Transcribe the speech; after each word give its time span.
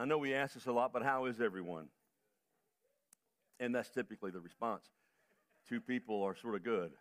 I 0.00 0.06
know 0.06 0.16
we 0.16 0.32
ask 0.32 0.54
this 0.54 0.64
a 0.64 0.72
lot, 0.72 0.94
but 0.94 1.02
how 1.02 1.26
is 1.26 1.42
everyone? 1.42 1.88
And 3.58 3.74
that's 3.74 3.90
typically 3.90 4.30
the 4.30 4.40
response. 4.40 4.86
Two 5.68 5.78
people 5.78 6.22
are 6.22 6.34
sort 6.34 6.54
of 6.54 6.64
good. 6.64 6.92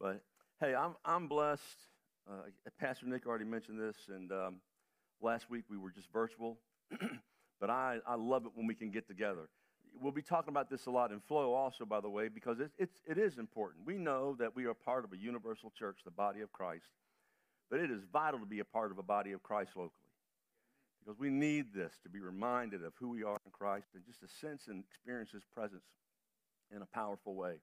But 0.00 0.22
hey, 0.58 0.74
I'm, 0.74 0.94
I'm 1.04 1.28
blessed. 1.28 1.60
Uh, 2.26 2.44
Pastor 2.80 3.04
Nick 3.04 3.26
already 3.26 3.44
mentioned 3.44 3.78
this, 3.78 3.96
and 4.08 4.32
um, 4.32 4.54
last 5.20 5.50
week 5.50 5.64
we 5.68 5.76
were 5.76 5.90
just 5.90 6.10
virtual. 6.10 6.56
but 7.60 7.68
I, 7.68 7.98
I 8.06 8.14
love 8.14 8.46
it 8.46 8.52
when 8.54 8.66
we 8.66 8.74
can 8.74 8.90
get 8.90 9.06
together. 9.06 9.50
We'll 10.00 10.12
be 10.12 10.22
talking 10.22 10.48
about 10.48 10.70
this 10.70 10.86
a 10.86 10.90
lot 10.90 11.12
in 11.12 11.20
Flow 11.20 11.52
also, 11.52 11.84
by 11.84 12.00
the 12.00 12.08
way, 12.08 12.28
because 12.28 12.58
it, 12.58 12.70
it's, 12.78 13.02
it 13.06 13.18
is 13.18 13.36
important. 13.36 13.84
We 13.84 13.98
know 13.98 14.34
that 14.38 14.56
we 14.56 14.64
are 14.64 14.72
part 14.72 15.04
of 15.04 15.12
a 15.12 15.18
universal 15.18 15.70
church, 15.78 15.98
the 16.06 16.10
body 16.10 16.40
of 16.40 16.52
Christ, 16.52 16.86
but 17.70 17.80
it 17.80 17.90
is 17.90 18.00
vital 18.10 18.40
to 18.40 18.46
be 18.46 18.60
a 18.60 18.64
part 18.64 18.92
of 18.92 18.98
a 18.98 19.02
body 19.02 19.32
of 19.32 19.42
Christ 19.42 19.72
locally 19.76 20.01
because 21.04 21.18
we 21.18 21.30
need 21.30 21.74
this 21.74 21.92
to 22.02 22.08
be 22.08 22.20
reminded 22.20 22.84
of 22.84 22.92
who 22.98 23.08
we 23.10 23.24
are 23.24 23.38
in 23.44 23.50
Christ 23.50 23.88
and 23.94 24.04
just 24.06 24.20
to 24.20 24.28
sense 24.28 24.68
and 24.68 24.84
experience 24.84 25.30
His 25.32 25.42
presence 25.52 25.84
in 26.74 26.82
a 26.82 26.86
powerful 26.86 27.34
way. 27.34 27.56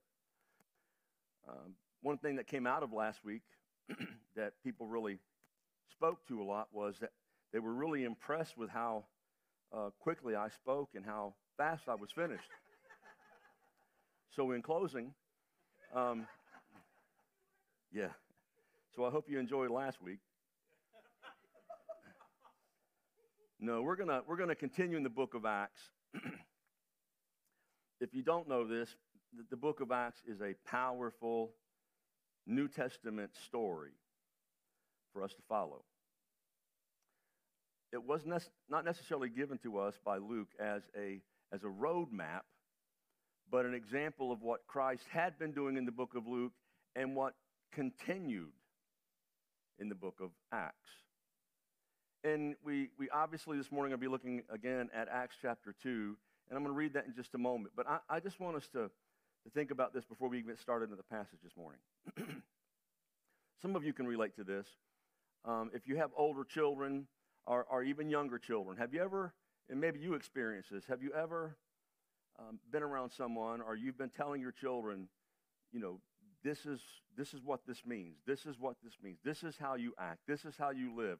Um, 1.47 1.75
one 2.01 2.17
thing 2.17 2.35
that 2.35 2.47
came 2.47 2.67
out 2.67 2.83
of 2.83 2.91
last 2.91 3.23
week 3.23 3.41
that 4.35 4.53
people 4.63 4.87
really 4.87 5.19
spoke 5.91 6.25
to 6.27 6.41
a 6.41 6.43
lot 6.43 6.67
was 6.71 6.97
that 6.99 7.11
they 7.53 7.59
were 7.59 7.73
really 7.73 8.03
impressed 8.03 8.57
with 8.57 8.69
how 8.69 9.05
uh, 9.75 9.89
quickly 9.99 10.35
I 10.35 10.49
spoke 10.49 10.89
and 10.95 11.05
how 11.05 11.33
fast 11.57 11.83
I 11.87 11.95
was 11.95 12.11
finished. 12.11 12.49
so, 14.35 14.51
in 14.51 14.61
closing, 14.61 15.13
um, 15.95 16.27
yeah. 17.91 18.09
So, 18.95 19.05
I 19.05 19.09
hope 19.09 19.25
you 19.29 19.39
enjoyed 19.39 19.71
last 19.71 20.01
week. 20.01 20.19
No, 23.59 23.81
we're 23.81 23.97
going 23.97 24.21
we're 24.25 24.37
gonna 24.37 24.55
continue 24.55 24.95
in 24.95 25.03
the 25.03 25.09
book 25.09 25.33
of 25.33 25.45
Acts. 25.45 25.81
if 27.99 28.13
you 28.13 28.23
don't 28.23 28.47
know 28.47 28.65
this, 28.65 28.95
the, 29.35 29.43
the 29.49 29.57
book 29.57 29.81
of 29.81 29.91
Acts 29.91 30.21
is 30.25 30.39
a 30.41 30.53
powerful 30.65 31.51
New 32.47 32.69
Testament 32.69 33.31
story 33.45 33.91
for 35.11 35.23
us 35.23 35.33
to 35.33 35.41
follow. 35.49 35.83
It 37.91 38.03
was 38.03 38.25
ne- 38.25 38.37
not 38.69 38.85
necessarily 38.85 39.29
given 39.29 39.57
to 39.59 39.79
us 39.79 39.95
by 40.05 40.17
Luke 40.17 40.49
as 40.59 40.83
a, 40.97 41.21
as 41.51 41.63
a 41.63 41.67
roadmap, 41.67 42.41
but 43.51 43.65
an 43.65 43.73
example 43.73 44.31
of 44.31 44.41
what 44.41 44.61
Christ 44.67 45.03
had 45.11 45.37
been 45.37 45.51
doing 45.51 45.75
in 45.75 45.85
the 45.85 45.91
book 45.91 46.13
of 46.15 46.27
Luke 46.27 46.53
and 46.95 47.15
what 47.15 47.33
continued 47.73 48.51
in 49.79 49.89
the 49.89 49.95
book 49.95 50.19
of 50.21 50.29
Acts. 50.53 50.89
And 52.23 52.55
we, 52.65 52.89
we 52.97 53.09
obviously 53.09 53.57
this 53.57 53.71
morning 53.71 53.91
to 53.91 53.97
be 53.97 54.07
looking 54.07 54.43
again 54.53 54.89
at 54.93 55.07
Acts 55.07 55.37
chapter 55.41 55.73
2, 55.81 56.17
and 56.49 56.57
I'm 56.57 56.63
going 56.63 56.73
to 56.73 56.77
read 56.77 56.93
that 56.93 57.05
in 57.05 57.15
just 57.15 57.33
a 57.33 57.37
moment. 57.37 57.73
But 57.77 57.87
I, 57.87 57.99
I 58.09 58.19
just 58.19 58.41
want 58.41 58.57
us 58.57 58.67
to, 58.73 58.89
to 58.89 59.49
think 59.53 59.71
about 59.71 59.93
this 59.93 60.03
before 60.03 60.27
we 60.27 60.41
get 60.41 60.59
started 60.59 60.89
in 60.91 60.97
the 60.97 61.03
passage 61.03 61.39
this 61.41 61.55
morning. 61.55 61.79
Some 63.61 63.75
of 63.75 63.85
you 63.85 63.93
can 63.93 64.05
relate 64.05 64.35
to 64.35 64.43
this. 64.43 64.67
Um, 65.45 65.71
if 65.73 65.87
you 65.87 65.95
have 65.95 66.09
older 66.17 66.43
children 66.43 67.07
or, 67.45 67.65
or 67.71 67.83
even 67.83 68.09
younger 68.09 68.37
children, 68.37 68.75
have 68.77 68.93
you 68.93 69.01
ever, 69.01 69.33
and 69.69 69.79
maybe 69.79 69.99
you 69.99 70.15
experience 70.15 70.67
this, 70.69 70.83
have 70.87 71.01
you 71.01 71.13
ever 71.13 71.55
um, 72.37 72.59
been 72.69 72.83
around 72.83 73.11
someone 73.11 73.61
or 73.61 73.75
you've 73.75 73.97
been 73.97 74.09
telling 74.09 74.41
your 74.41 74.51
children, 74.51 75.07
you 75.71 75.79
know, 75.79 76.01
this 76.43 76.65
is, 76.65 76.81
this 77.17 77.33
is 77.33 77.39
what 77.45 77.61
this 77.65 77.85
means, 77.85 78.17
this 78.27 78.45
is 78.45 78.59
what 78.59 78.75
this 78.83 78.93
means, 79.01 79.19
this 79.23 79.41
is 79.41 79.55
how 79.57 79.75
you 79.75 79.93
act, 79.97 80.19
this 80.27 80.43
is 80.43 80.55
how 80.57 80.71
you 80.71 80.93
live 80.93 81.19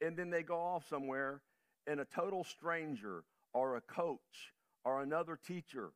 and 0.00 0.16
then 0.16 0.30
they 0.30 0.42
go 0.42 0.58
off 0.58 0.88
somewhere, 0.88 1.40
and 1.86 2.00
a 2.00 2.04
total 2.04 2.44
stranger 2.44 3.24
or 3.52 3.76
a 3.76 3.80
coach 3.80 4.52
or 4.84 5.02
another 5.02 5.38
teacher 5.46 5.90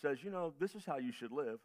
says, 0.00 0.22
You 0.22 0.30
know, 0.30 0.54
this 0.58 0.74
is 0.74 0.84
how 0.84 0.98
you 0.98 1.12
should 1.12 1.32
live. 1.32 1.58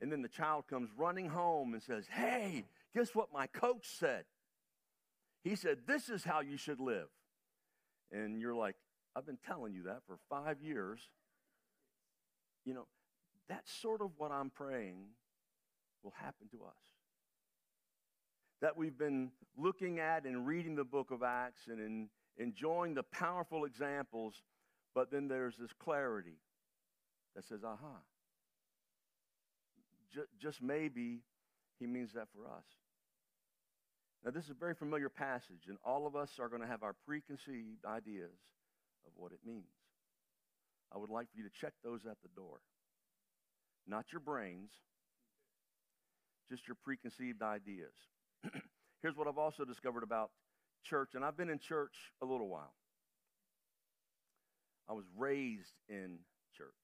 And 0.00 0.10
then 0.10 0.22
the 0.22 0.28
child 0.28 0.64
comes 0.68 0.88
running 0.96 1.28
home 1.28 1.74
and 1.74 1.82
says, 1.82 2.06
Hey, 2.10 2.64
guess 2.94 3.14
what 3.14 3.32
my 3.32 3.46
coach 3.46 3.86
said? 3.86 4.24
He 5.42 5.56
said, 5.56 5.78
This 5.86 6.08
is 6.08 6.24
how 6.24 6.40
you 6.40 6.56
should 6.56 6.80
live. 6.80 7.08
And 8.12 8.40
you're 8.40 8.54
like, 8.54 8.76
I've 9.16 9.26
been 9.26 9.38
telling 9.46 9.72
you 9.72 9.84
that 9.84 10.00
for 10.06 10.18
five 10.28 10.60
years. 10.62 11.00
You 12.64 12.74
know, 12.74 12.86
that's 13.48 13.72
sort 13.72 14.00
of 14.00 14.10
what 14.18 14.30
I'm 14.30 14.50
praying 14.50 14.98
will 16.02 16.14
happen 16.16 16.48
to 16.50 16.64
us 16.64 16.89
that 18.60 18.76
we've 18.76 18.96
been 18.98 19.30
looking 19.56 19.98
at 19.98 20.24
and 20.24 20.46
reading 20.46 20.76
the 20.76 20.84
book 20.84 21.10
of 21.10 21.22
Acts 21.22 21.62
and 21.68 21.80
in, 21.80 22.08
enjoying 22.36 22.94
the 22.94 23.02
powerful 23.02 23.64
examples, 23.64 24.42
but 24.94 25.10
then 25.10 25.28
there's 25.28 25.56
this 25.56 25.72
clarity 25.78 26.38
that 27.34 27.44
says, 27.46 27.60
aha, 27.64 27.96
J- 30.12 30.20
just 30.40 30.62
maybe 30.62 31.20
he 31.78 31.86
means 31.86 32.12
that 32.14 32.28
for 32.34 32.46
us. 32.46 32.64
Now, 34.24 34.30
this 34.30 34.44
is 34.44 34.50
a 34.50 34.54
very 34.54 34.74
familiar 34.74 35.08
passage, 35.08 35.68
and 35.68 35.78
all 35.84 36.06
of 36.06 36.14
us 36.14 36.38
are 36.38 36.48
going 36.48 36.60
to 36.60 36.68
have 36.68 36.82
our 36.82 36.94
preconceived 37.06 37.84
ideas 37.86 38.36
of 39.06 39.12
what 39.16 39.32
it 39.32 39.38
means. 39.46 39.64
I 40.94 40.98
would 40.98 41.08
like 41.08 41.30
for 41.30 41.38
you 41.38 41.44
to 41.44 41.60
check 41.60 41.72
those 41.82 42.04
at 42.04 42.18
the 42.22 42.28
door. 42.36 42.58
Not 43.86 44.12
your 44.12 44.20
brains, 44.20 44.70
just 46.50 46.68
your 46.68 46.76
preconceived 46.82 47.42
ideas. 47.42 47.94
Here's 49.02 49.16
what 49.16 49.28
I've 49.28 49.38
also 49.38 49.64
discovered 49.64 50.02
about 50.02 50.30
church, 50.84 51.10
and 51.14 51.24
I've 51.24 51.36
been 51.36 51.50
in 51.50 51.58
church 51.58 51.94
a 52.22 52.26
little 52.26 52.48
while. 52.48 52.74
I 54.88 54.92
was 54.92 55.04
raised 55.16 55.74
in 55.88 56.18
church, 56.56 56.74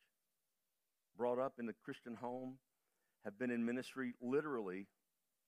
brought 1.16 1.38
up 1.38 1.54
in 1.58 1.66
the 1.66 1.74
Christian 1.84 2.14
home, 2.14 2.58
have 3.24 3.38
been 3.38 3.50
in 3.50 3.64
ministry 3.64 4.14
literally, 4.20 4.86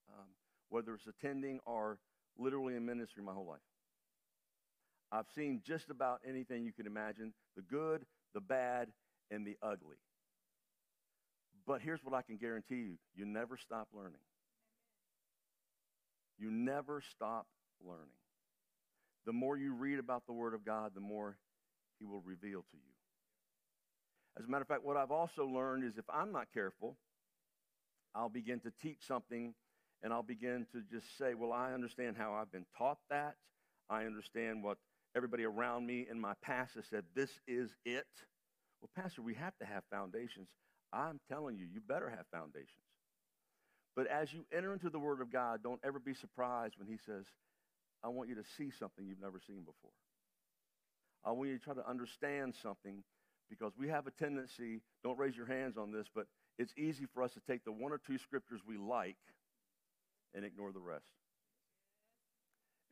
um, 0.09 0.27
whether 0.69 0.95
it's 0.95 1.07
attending 1.07 1.61
or 1.65 1.99
literally 2.37 2.75
in 2.75 2.85
ministry 2.85 3.23
my 3.23 3.33
whole 3.33 3.47
life. 3.47 3.61
I've 5.13 5.29
seen 5.35 5.63
just 5.65 5.89
about 5.89 6.21
anything 6.29 6.65
you 6.65 6.73
can 6.73 6.87
imagine 6.87 7.33
the 7.57 7.63
good, 7.63 8.05
the 8.35 8.41
bad, 8.41 8.89
and 9.31 9.47
the 9.47 9.57
ugly. 9.63 9.97
But 11.67 11.81
here's 11.81 12.03
what 12.03 12.15
I 12.15 12.23
can 12.23 12.37
guarantee 12.37 12.77
you 12.77 12.99
you 13.15 13.25
never 13.25 13.57
stop 13.57 13.89
learning. 13.93 14.21
You 16.39 16.51
never 16.51 17.03
stop 17.15 17.47
learning. 17.85 18.07
The 19.27 19.33
more 19.33 19.57
you 19.57 19.75
read 19.75 19.99
about 19.99 20.27
the 20.27 20.33
Word 20.33 20.55
of 20.55 20.65
God, 20.65 20.93
the 20.95 21.01
more 21.01 21.37
He 21.99 22.05
will 22.05 22.21
reveal 22.23 22.61
to 22.63 22.77
you. 22.77 22.93
As 24.39 24.45
a 24.45 24.49
matter 24.49 24.63
of 24.63 24.69
fact, 24.69 24.85
what 24.85 24.97
I've 24.97 25.11
also 25.11 25.47
learned 25.47 25.85
is 25.85 25.99
if 25.99 26.09
I'm 26.09 26.33
not 26.33 26.47
careful, 26.55 26.97
I'll 28.15 28.29
begin 28.29 28.61
to 28.61 28.73
teach 28.81 28.99
something 29.07 29.55
and 30.03 30.13
I'll 30.13 30.23
begin 30.23 30.67
to 30.73 30.83
just 30.91 31.19
say, 31.19 31.35
Well, 31.35 31.53
I 31.53 31.73
understand 31.73 32.17
how 32.17 32.35
I've 32.35 32.53
been 32.53 32.67
taught 32.77 32.99
that. 33.11 33.35
I 33.91 34.05
understand 34.05 34.63
what 34.63 34.79
everybody 35.17 35.45
around 35.45 35.87
me 35.87 36.07
in 36.11 36.21
my 36.21 36.35
past 36.43 36.75
has 36.77 36.87
said, 36.87 37.05
This 37.15 37.31
is 37.47 37.75
it. 37.85 38.07
Well, 38.81 38.91
Pastor, 38.97 39.23
we 39.23 39.35
have 39.35 39.57
to 39.59 39.67
have 39.67 39.83
foundations. 39.91 40.49
I'm 40.93 41.21
telling 41.29 41.59
you, 41.59 41.67
you 41.71 41.81
better 41.81 42.09
have 42.09 42.27
foundations. 42.33 42.88
But 43.99 44.07
as 44.07 44.33
you 44.33 44.47
enter 44.57 44.73
into 44.73 44.91
the 44.91 44.99
Word 45.01 45.21
of 45.21 45.33
God, 45.33 45.59
don't 45.65 45.81
ever 45.83 45.99
be 45.99 46.15
surprised 46.15 46.75
when 46.79 46.87
He 46.87 46.99
says, 47.05 47.25
I 48.05 48.07
want 48.07 48.29
you 48.29 48.37
to 48.37 48.45
see 48.57 48.71
something 48.71 49.05
you've 49.05 49.21
never 49.21 49.41
seen 49.45 49.63
before. 49.63 49.91
I 51.25 51.33
want 51.33 51.49
you 51.51 51.59
to 51.59 51.65
try 51.65 51.75
to 51.75 51.85
understand 51.85 52.55
something 52.63 53.03
because 53.51 53.73
we 53.77 53.89
have 53.89 54.07
a 54.07 54.13
tendency, 54.13 54.83
don't 55.03 55.19
raise 55.19 55.37
your 55.37 55.47
hands 55.47 55.77
on 55.77 55.91
this, 55.91 56.07
but 56.15 56.27
it's 56.61 56.73
easy 56.79 57.07
for 57.13 57.25
us 57.25 57.33
to 57.33 57.41
take 57.41 57.65
the 57.65 57.73
one 57.73 57.91
or 57.91 57.99
two 57.99 58.19
scriptures 58.19 58.61
we 58.65 58.77
like 58.77 59.17
and 60.33 60.45
ignore 60.45 60.71
the 60.71 60.79
rest. 60.79 61.03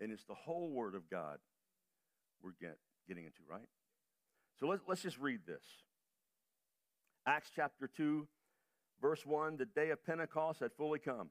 And 0.01 0.11
it's 0.11 0.25
the 0.25 0.35
whole 0.35 0.71
Word 0.71 0.97
of 0.97 1.09
God 1.09 1.39
we're 2.43 2.51
get, 2.61 2.79
getting 3.07 3.27
into, 3.27 3.43
right? 3.49 3.69
So 4.59 4.67
let's, 4.67 4.83
let's 4.89 5.03
just 5.03 5.19
read 5.19 5.43
this. 5.47 5.63
Acts 7.29 7.53
chapter 7.55 7.89
2, 7.97 8.27
Verse 9.01 9.25
1 9.25 9.57
The 9.57 9.67
day 9.67 9.91
of 9.91 10.05
Pentecost 10.05 10.61
had 10.61 10.73
fully 10.73 10.99
come, 10.99 11.31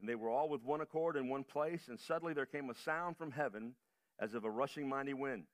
and 0.00 0.08
they 0.08 0.14
were 0.14 0.30
all 0.30 0.48
with 0.48 0.64
one 0.64 0.80
accord 0.80 1.16
in 1.16 1.28
one 1.28 1.44
place, 1.44 1.88
and 1.88 1.98
suddenly 1.98 2.34
there 2.34 2.46
came 2.46 2.70
a 2.70 2.74
sound 2.74 3.16
from 3.16 3.30
heaven 3.30 3.74
as 4.18 4.34
of 4.34 4.44
a 4.44 4.50
rushing 4.50 4.88
mighty 4.88 5.14
wind, 5.14 5.44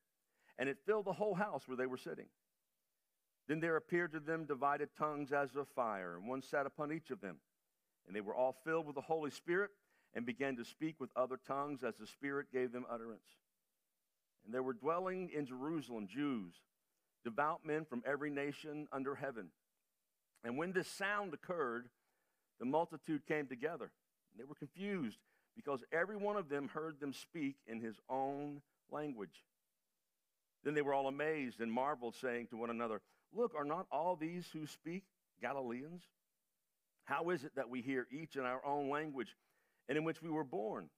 and 0.59 0.69
it 0.69 0.79
filled 0.87 1.06
the 1.06 1.12
whole 1.12 1.35
house 1.35 1.67
where 1.67 1.76
they 1.76 1.87
were 1.87 1.97
sitting. 1.97 2.26
Then 3.49 3.61
there 3.61 3.76
appeared 3.76 4.12
to 4.12 4.20
them 4.20 4.44
divided 4.44 4.91
tongues 4.99 5.32
as 5.32 5.56
of 5.56 5.69
fire, 5.69 6.17
and 6.17 6.29
one 6.29 6.43
sat 6.43 6.67
upon 6.67 6.93
each 6.93 7.11
of 7.11 7.20
them. 7.20 7.37
And 8.06 8.15
they 8.15 8.20
were 8.20 8.35
all 8.35 8.56
filled 8.65 8.87
with 8.87 8.94
the 8.94 9.00
Holy 9.00 9.31
Spirit 9.31 9.70
and 10.15 10.25
began 10.25 10.56
to 10.56 10.65
speak 10.65 10.97
with 11.00 11.11
other 11.17 11.38
tongues 11.47 11.82
as 11.82 11.94
the 11.97 12.06
Spirit 12.06 12.47
gave 12.53 12.73
them 12.73 12.87
utterance. 12.91 13.37
And 14.44 14.55
there 14.55 14.62
were 14.62 14.73
dwelling 14.73 15.31
in 15.35 15.47
Jerusalem 15.47 16.09
Jews, 16.09 16.55
devout 17.25 17.65
men 17.65 17.85
from 17.85 18.03
every 18.06 18.31
nation 18.31 18.87
under 18.93 19.15
heaven. 19.15 19.49
And 20.44 20.56
when 20.56 20.73
this 20.73 20.88
sound 20.88 21.35
occurred, 21.35 21.88
the 22.58 22.67
multitude 22.67 23.26
came 23.26 23.46
together. 23.46 23.90
They 24.37 24.44
were 24.44 24.55
confused 24.55 25.19
because 25.56 25.82
every 25.93 26.17
one 26.17 26.37
of 26.37 26.49
them 26.49 26.69
heard 26.69 27.00
them 27.00 27.12
speak 27.12 27.56
in 27.67 27.81
his 27.81 27.96
own 28.08 28.62
language. 28.90 29.44
Then 30.64 30.75
they 30.75 30.82
were 30.82 30.94
all 30.94 31.08
amazed 31.08 31.61
and 31.61 31.70
marveled, 31.70 32.14
saying 32.14 32.49
to 32.49 32.56
one 32.56 32.70
another, 32.70 33.00
Look, 33.32 33.55
are 33.56 33.64
not 33.64 33.87
all 33.90 34.17
these 34.17 34.46
who 34.52 34.67
speak 34.67 35.05
Galileans? 35.40 36.02
How 37.05 37.31
is 37.31 37.44
it 37.44 37.52
that 37.56 37.70
we 37.70 37.81
hear 37.81 38.06
each 38.11 38.37
in 38.37 38.43
our 38.43 38.64
own 38.64 38.91
language 38.91 39.37
and 39.88 39.96
in 39.96 40.05
which 40.05 40.23
we 40.23 40.31
were 40.31 40.44
born? 40.44 40.88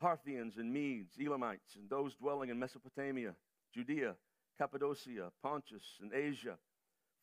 Parthians 0.00 0.56
and 0.58 0.72
Medes, 0.72 1.14
Elamites, 1.18 1.76
and 1.76 1.88
those 1.88 2.14
dwelling 2.14 2.50
in 2.50 2.58
Mesopotamia, 2.58 3.34
Judea, 3.72 4.14
Cappadocia, 4.58 5.30
Pontus, 5.42 5.84
and 6.00 6.12
Asia, 6.12 6.58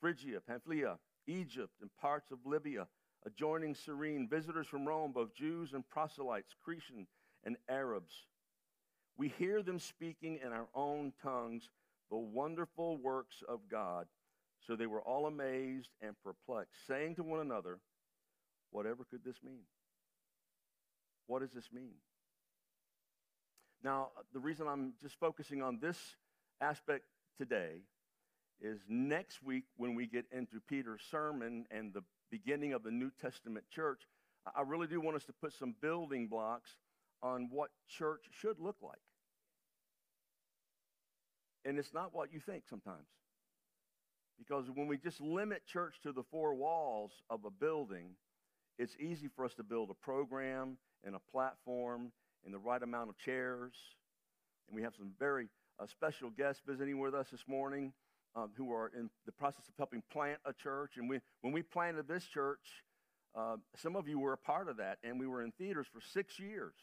Phrygia, 0.03 0.41
Pamphylia, 0.41 0.97
Egypt, 1.27 1.75
and 1.79 1.89
parts 1.95 2.29
of 2.31 2.39
Libya 2.43 2.87
adjoining 3.25 3.73
Cyrene, 3.73 4.27
visitors 4.27 4.67
from 4.67 4.85
Rome, 4.85 5.13
both 5.13 5.33
Jews 5.33 5.71
and 5.71 5.87
proselytes, 5.87 6.53
Cretan 6.61 7.07
and 7.45 7.55
Arabs. 7.69 8.13
We 9.17 9.29
hear 9.29 9.63
them 9.63 9.79
speaking 9.79 10.39
in 10.45 10.51
our 10.51 10.67
own 10.75 11.13
tongues 11.23 11.69
the 12.11 12.17
wonderful 12.17 12.97
works 12.97 13.43
of 13.47 13.61
God. 13.71 14.07
So 14.67 14.75
they 14.75 14.87
were 14.87 15.01
all 15.01 15.25
amazed 15.25 15.91
and 16.01 16.15
perplexed, 16.21 16.85
saying 16.85 17.15
to 17.15 17.23
one 17.23 17.39
another, 17.39 17.79
Whatever 18.71 19.05
could 19.09 19.23
this 19.23 19.37
mean? 19.41 19.63
What 21.27 21.43
does 21.43 21.51
this 21.51 21.69
mean? 21.71 21.93
Now, 23.81 24.09
the 24.33 24.39
reason 24.39 24.67
I'm 24.67 24.95
just 25.01 25.17
focusing 25.17 25.61
on 25.61 25.79
this 25.79 25.97
aspect 26.59 27.05
today 27.37 27.83
is 28.63 28.79
next 28.87 29.43
week 29.43 29.65
when 29.77 29.93
we 29.93 30.07
get 30.07 30.25
into 30.31 30.59
Peter's 30.67 31.01
sermon 31.11 31.65
and 31.69 31.93
the 31.93 32.03
beginning 32.31 32.73
of 32.73 32.81
the 32.81 32.91
New 32.91 33.11
Testament 33.21 33.65
church, 33.69 34.01
I 34.55 34.61
really 34.61 34.87
do 34.87 34.99
want 35.01 35.17
us 35.17 35.25
to 35.25 35.33
put 35.33 35.53
some 35.53 35.75
building 35.81 36.27
blocks 36.27 36.71
on 37.21 37.49
what 37.51 37.69
church 37.87 38.25
should 38.31 38.59
look 38.59 38.77
like. 38.81 38.99
And 41.65 41.77
it's 41.77 41.93
not 41.93 42.13
what 42.13 42.33
you 42.33 42.39
think 42.39 42.63
sometimes. 42.69 43.07
Because 44.37 44.65
when 44.73 44.87
we 44.87 44.97
just 44.97 45.21
limit 45.21 45.65
church 45.65 45.95
to 46.03 46.11
the 46.11 46.23
four 46.23 46.55
walls 46.55 47.11
of 47.29 47.45
a 47.45 47.51
building, 47.51 48.15
it's 48.79 48.95
easy 48.99 49.27
for 49.27 49.45
us 49.45 49.53
to 49.55 49.63
build 49.63 49.89
a 49.89 50.05
program 50.05 50.77
and 51.03 51.15
a 51.15 51.31
platform 51.31 52.11
and 52.43 52.53
the 52.53 52.59
right 52.59 52.81
amount 52.81 53.09
of 53.09 53.17
chairs. 53.17 53.73
And 54.67 54.75
we 54.75 54.81
have 54.81 54.95
some 54.97 55.11
very 55.19 55.47
uh, 55.79 55.85
special 55.87 56.29
guests 56.29 56.61
visiting 56.65 56.99
with 56.99 57.13
us 57.13 57.27
this 57.29 57.43
morning 57.47 57.93
um, 58.35 58.49
who 58.57 58.71
are 58.73 58.91
in 58.97 59.09
the 59.25 59.31
process 59.31 59.67
of 59.67 59.73
helping 59.77 60.01
plant 60.11 60.39
a 60.45 60.53
church. 60.53 60.93
And 60.97 61.09
we, 61.09 61.19
when 61.41 61.53
we 61.53 61.61
planted 61.61 62.07
this 62.07 62.25
church, 62.25 62.83
uh, 63.35 63.57
some 63.75 63.95
of 63.95 64.07
you 64.07 64.19
were 64.19 64.33
a 64.33 64.37
part 64.37 64.69
of 64.69 64.77
that, 64.77 64.97
and 65.03 65.19
we 65.19 65.27
were 65.27 65.43
in 65.43 65.51
theaters 65.51 65.87
for 65.91 66.01
six 66.01 66.39
years. 66.39 66.75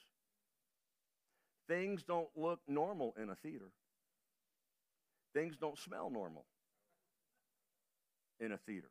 Things 1.68 2.02
don't 2.02 2.28
look 2.36 2.60
normal 2.66 3.14
in 3.20 3.30
a 3.30 3.34
theater. 3.36 3.70
Things 5.32 5.56
don't 5.56 5.78
smell 5.78 6.10
normal 6.10 6.44
in 8.40 8.52
a 8.52 8.56
theater. 8.58 8.90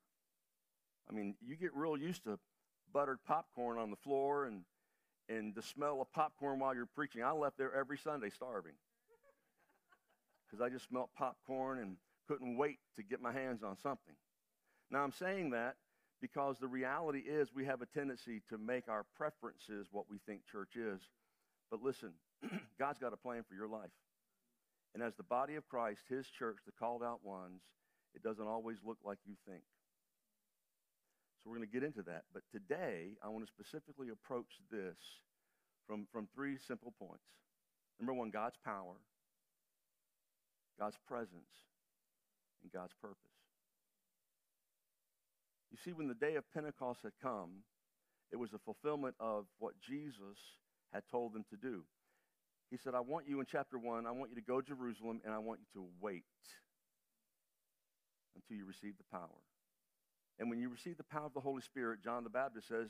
I 1.09 1.13
mean, 1.13 1.35
you 1.45 1.55
get 1.57 1.75
real 1.75 1.97
used 1.97 2.23
to 2.25 2.39
buttered 2.93 3.19
popcorn 3.27 3.77
on 3.77 3.89
the 3.89 3.97
floor 3.97 4.45
and, 4.45 4.61
and 5.27 5.53
the 5.53 5.61
smell 5.61 6.01
of 6.01 6.11
popcorn 6.13 6.59
while 6.59 6.73
you're 6.73 6.85
preaching. 6.85 7.23
I 7.23 7.31
left 7.31 7.57
there 7.57 7.73
every 7.75 7.97
Sunday 7.97 8.29
starving 8.29 8.73
because 10.49 10.61
I 10.63 10.69
just 10.69 10.87
smelled 10.87 11.09
popcorn 11.17 11.79
and 11.79 11.97
couldn't 12.29 12.57
wait 12.57 12.77
to 12.95 13.01
get 13.01 13.21
my 13.21 13.33
hands 13.33 13.63
on 13.63 13.75
something. 13.81 14.13
Now, 14.91 14.99
I'm 14.99 15.11
saying 15.11 15.49
that 15.51 15.75
because 16.21 16.57
the 16.59 16.67
reality 16.67 17.19
is 17.19 17.49
we 17.53 17.65
have 17.65 17.81
a 17.81 17.87
tendency 17.87 18.41
to 18.49 18.57
make 18.57 18.87
our 18.87 19.05
preferences 19.17 19.87
what 19.91 20.05
we 20.09 20.19
think 20.25 20.41
church 20.45 20.75
is. 20.75 21.01
But 21.71 21.81
listen, 21.81 22.11
God's 22.79 22.99
got 22.99 23.13
a 23.13 23.17
plan 23.17 23.43
for 23.47 23.55
your 23.55 23.67
life. 23.67 23.89
And 24.93 25.01
as 25.01 25.15
the 25.15 25.23
body 25.23 25.55
of 25.55 25.67
Christ, 25.67 26.01
his 26.07 26.27
church, 26.27 26.57
the 26.65 26.71
called 26.71 27.03
out 27.03 27.23
ones, 27.23 27.61
it 28.13 28.21
doesn't 28.21 28.47
always 28.47 28.77
look 28.85 28.97
like 29.03 29.19
you 29.25 29.35
think. 29.47 29.63
So 31.41 31.49
we're 31.49 31.57
going 31.57 31.67
to 31.67 31.73
get 31.73 31.83
into 31.83 32.03
that. 32.03 32.23
But 32.33 32.43
today, 32.51 33.13
I 33.23 33.29
want 33.29 33.45
to 33.45 33.51
specifically 33.51 34.09
approach 34.09 34.59
this 34.71 34.97
from, 35.87 36.07
from 36.11 36.27
three 36.35 36.57
simple 36.57 36.93
points. 36.99 37.23
Number 37.99 38.13
one, 38.13 38.29
God's 38.29 38.57
power, 38.63 38.95
God's 40.79 40.97
presence, 41.07 41.49
and 42.63 42.71
God's 42.71 42.93
purpose. 43.01 43.17
You 45.71 45.77
see, 45.83 45.93
when 45.93 46.07
the 46.07 46.15
day 46.15 46.35
of 46.35 46.51
Pentecost 46.51 47.01
had 47.03 47.13
come, 47.21 47.63
it 48.31 48.37
was 48.37 48.53
a 48.53 48.59
fulfillment 48.59 49.15
of 49.19 49.45
what 49.59 49.73
Jesus 49.79 50.37
had 50.93 51.03
told 51.09 51.33
them 51.33 51.45
to 51.49 51.57
do. 51.57 51.83
He 52.71 52.77
said, 52.77 52.93
I 52.93 52.99
want 52.99 53.27
you 53.27 53.39
in 53.39 53.45
chapter 53.49 53.77
1, 53.77 54.05
I 54.05 54.11
want 54.11 54.29
you 54.31 54.35
to 54.35 54.45
go 54.45 54.61
to 54.61 54.67
Jerusalem 54.67 55.21
and 55.25 55.33
I 55.33 55.39
want 55.39 55.59
you 55.59 55.81
to 55.81 55.87
wait 55.99 56.23
until 58.35 58.57
you 58.57 58.65
receive 58.65 58.93
the 58.97 59.17
power. 59.17 59.41
And 60.39 60.49
when 60.49 60.59
you 60.59 60.69
receive 60.69 60.97
the 60.97 61.03
power 61.03 61.25
of 61.25 61.33
the 61.33 61.39
Holy 61.39 61.61
Spirit, 61.61 62.03
John 62.03 62.23
the 62.23 62.29
Baptist 62.29 62.67
says 62.67 62.89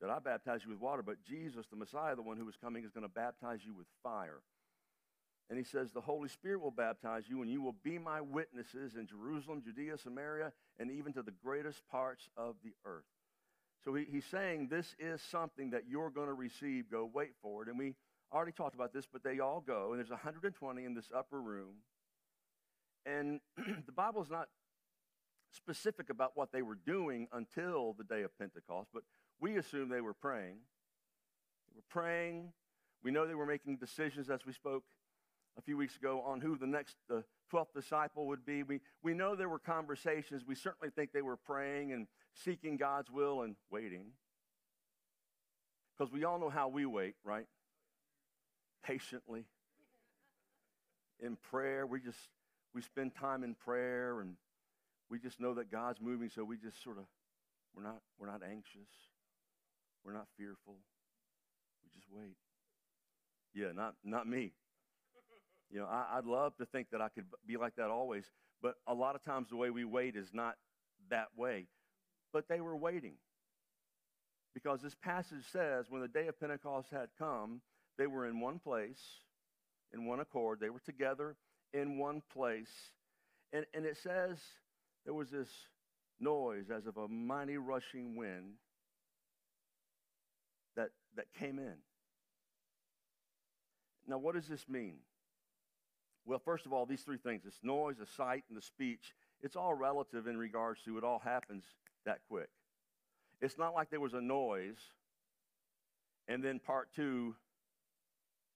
that 0.00 0.10
I 0.10 0.18
baptize 0.18 0.62
you 0.64 0.70
with 0.70 0.80
water, 0.80 1.02
but 1.02 1.22
Jesus, 1.22 1.66
the 1.70 1.76
Messiah, 1.76 2.16
the 2.16 2.22
one 2.22 2.36
who 2.36 2.48
is 2.48 2.56
coming, 2.60 2.84
is 2.84 2.90
going 2.90 3.06
to 3.06 3.12
baptize 3.12 3.60
you 3.64 3.74
with 3.74 3.86
fire. 4.02 4.40
And 5.50 5.58
he 5.58 5.64
says, 5.64 5.90
The 5.90 6.00
Holy 6.00 6.28
Spirit 6.28 6.62
will 6.62 6.70
baptize 6.70 7.24
you, 7.28 7.42
and 7.42 7.50
you 7.50 7.60
will 7.60 7.74
be 7.82 7.98
my 7.98 8.20
witnesses 8.20 8.94
in 8.94 9.08
Jerusalem, 9.08 9.62
Judea, 9.64 9.98
Samaria, 9.98 10.52
and 10.78 10.92
even 10.92 11.12
to 11.14 11.22
the 11.22 11.32
greatest 11.44 11.82
parts 11.90 12.28
of 12.36 12.54
the 12.62 12.72
earth. 12.86 13.04
So 13.84 13.92
he, 13.94 14.06
he's 14.08 14.24
saying 14.26 14.68
this 14.68 14.94
is 15.00 15.20
something 15.20 15.70
that 15.70 15.82
you're 15.88 16.10
going 16.10 16.28
to 16.28 16.34
receive. 16.34 16.88
Go 16.88 17.10
wait 17.12 17.32
for 17.42 17.62
it. 17.62 17.68
And 17.68 17.76
we 17.76 17.96
already 18.32 18.52
talked 18.52 18.76
about 18.76 18.92
this, 18.92 19.06
but 19.12 19.24
they 19.24 19.40
all 19.40 19.60
go, 19.60 19.90
and 19.90 19.98
there's 19.98 20.10
120 20.10 20.84
in 20.84 20.94
this 20.94 21.10
upper 21.14 21.40
room. 21.40 21.74
And 23.04 23.40
the 23.86 23.92
Bible 23.92 24.22
is 24.22 24.30
not 24.30 24.48
specific 25.52 26.10
about 26.10 26.32
what 26.36 26.52
they 26.52 26.62
were 26.62 26.78
doing 26.86 27.26
until 27.32 27.94
the 27.98 28.04
day 28.04 28.22
of 28.22 28.38
Pentecost, 28.38 28.90
but 28.94 29.02
we 29.40 29.56
assume 29.56 29.88
they 29.88 30.00
were 30.00 30.14
praying. 30.14 30.58
They 31.68 31.74
were 31.74 31.82
praying. 31.88 32.52
We 33.02 33.10
know 33.10 33.26
they 33.26 33.34
were 33.34 33.46
making 33.46 33.78
decisions 33.78 34.30
as 34.30 34.46
we 34.46 34.52
spoke 34.52 34.84
a 35.58 35.62
few 35.62 35.76
weeks 35.76 35.96
ago 35.96 36.22
on 36.24 36.40
who 36.40 36.56
the 36.56 36.66
next 36.66 36.96
the 37.08 37.24
12th 37.52 37.72
disciple 37.74 38.26
would 38.26 38.44
be. 38.44 38.62
We, 38.62 38.80
we 39.02 39.14
know 39.14 39.34
there 39.34 39.48
were 39.48 39.58
conversations. 39.58 40.42
We 40.46 40.54
certainly 40.54 40.90
think 40.90 41.12
they 41.12 41.22
were 41.22 41.36
praying 41.36 41.92
and 41.92 42.06
seeking 42.32 42.76
God's 42.76 43.10
will 43.10 43.42
and 43.42 43.56
waiting. 43.70 44.12
Because 45.96 46.12
we 46.12 46.24
all 46.24 46.38
know 46.38 46.50
how 46.50 46.68
we 46.68 46.86
wait, 46.86 47.14
right? 47.24 47.46
Patiently. 48.84 49.44
In 51.18 51.36
prayer, 51.36 51.86
we 51.86 52.00
just 52.00 52.18
we 52.74 52.80
spend 52.80 53.14
time 53.14 53.44
in 53.44 53.54
prayer 53.54 54.20
and 54.20 54.36
we 55.10 55.18
just 55.18 55.40
know 55.40 55.54
that 55.54 55.70
God's 55.70 56.00
moving, 56.00 56.30
so 56.30 56.44
we 56.44 56.56
just 56.56 56.82
sort 56.82 56.96
of 56.96 57.04
we're 57.74 57.82
not 57.82 58.00
we're 58.18 58.28
not 58.28 58.40
anxious. 58.42 58.88
We're 60.04 60.14
not 60.14 60.26
fearful. 60.38 60.76
We 61.84 61.90
just 61.94 62.06
wait. 62.10 62.36
Yeah, 63.52 63.72
not 63.74 63.96
not 64.04 64.26
me. 64.26 64.52
You 65.70 65.80
know, 65.80 65.86
I, 65.86 66.16
would 66.16 66.26
love 66.26 66.56
to 66.56 66.66
think 66.66 66.88
that 66.90 67.00
I 67.00 67.08
could 67.08 67.26
be 67.46 67.56
like 67.56 67.76
that 67.76 67.90
always, 67.90 68.24
but 68.60 68.74
a 68.86 68.94
lot 68.94 69.14
of 69.14 69.22
times 69.22 69.48
the 69.48 69.56
way 69.56 69.70
we 69.70 69.84
wait 69.84 70.16
is 70.16 70.28
not 70.32 70.56
that 71.10 71.28
way. 71.36 71.66
But 72.32 72.48
they 72.48 72.60
were 72.60 72.76
waiting. 72.76 73.14
Because 74.52 74.82
this 74.82 74.96
passage 74.96 75.44
says 75.52 75.86
when 75.88 76.02
the 76.02 76.08
day 76.08 76.26
of 76.26 76.40
Pentecost 76.40 76.88
had 76.90 77.08
come, 77.18 77.60
they 77.98 78.08
were 78.08 78.26
in 78.26 78.40
one 78.40 78.58
place, 78.58 79.00
in 79.92 80.06
one 80.06 80.20
accord. 80.20 80.58
They 80.60 80.70
were 80.70 80.80
together 80.80 81.36
in 81.72 81.98
one 81.98 82.22
place. 82.32 82.70
And, 83.52 83.64
and 83.72 83.84
it 83.84 83.96
says 83.96 84.38
there 85.04 85.14
was 85.14 85.30
this 85.30 85.48
noise 86.18 86.66
as 86.74 86.86
of 86.86 86.96
a 86.96 87.08
mighty 87.08 87.58
rushing 87.58 88.16
wind 88.16 88.54
that, 90.76 90.90
that 91.16 91.26
came 91.38 91.58
in. 91.58 91.74
Now, 94.06 94.18
what 94.18 94.34
does 94.34 94.48
this 94.48 94.68
mean? 94.68 94.96
Well, 96.24 96.40
first 96.44 96.66
of 96.66 96.72
all, 96.72 96.86
these 96.86 97.02
three 97.02 97.18
things 97.18 97.42
this 97.44 97.58
noise, 97.62 97.96
the 97.98 98.06
sight, 98.06 98.44
and 98.48 98.56
the 98.56 98.62
speech 98.62 99.14
it's 99.42 99.56
all 99.56 99.74
relative 99.74 100.26
in 100.26 100.36
regards 100.36 100.82
to 100.82 100.98
it 100.98 101.04
all 101.04 101.18
happens 101.18 101.64
that 102.04 102.20
quick. 102.28 102.50
It's 103.40 103.56
not 103.56 103.74
like 103.74 103.90
there 103.90 104.00
was 104.00 104.14
a 104.14 104.20
noise 104.20 104.78
and 106.28 106.44
then 106.44 106.58
part 106.58 106.88
two 106.94 107.34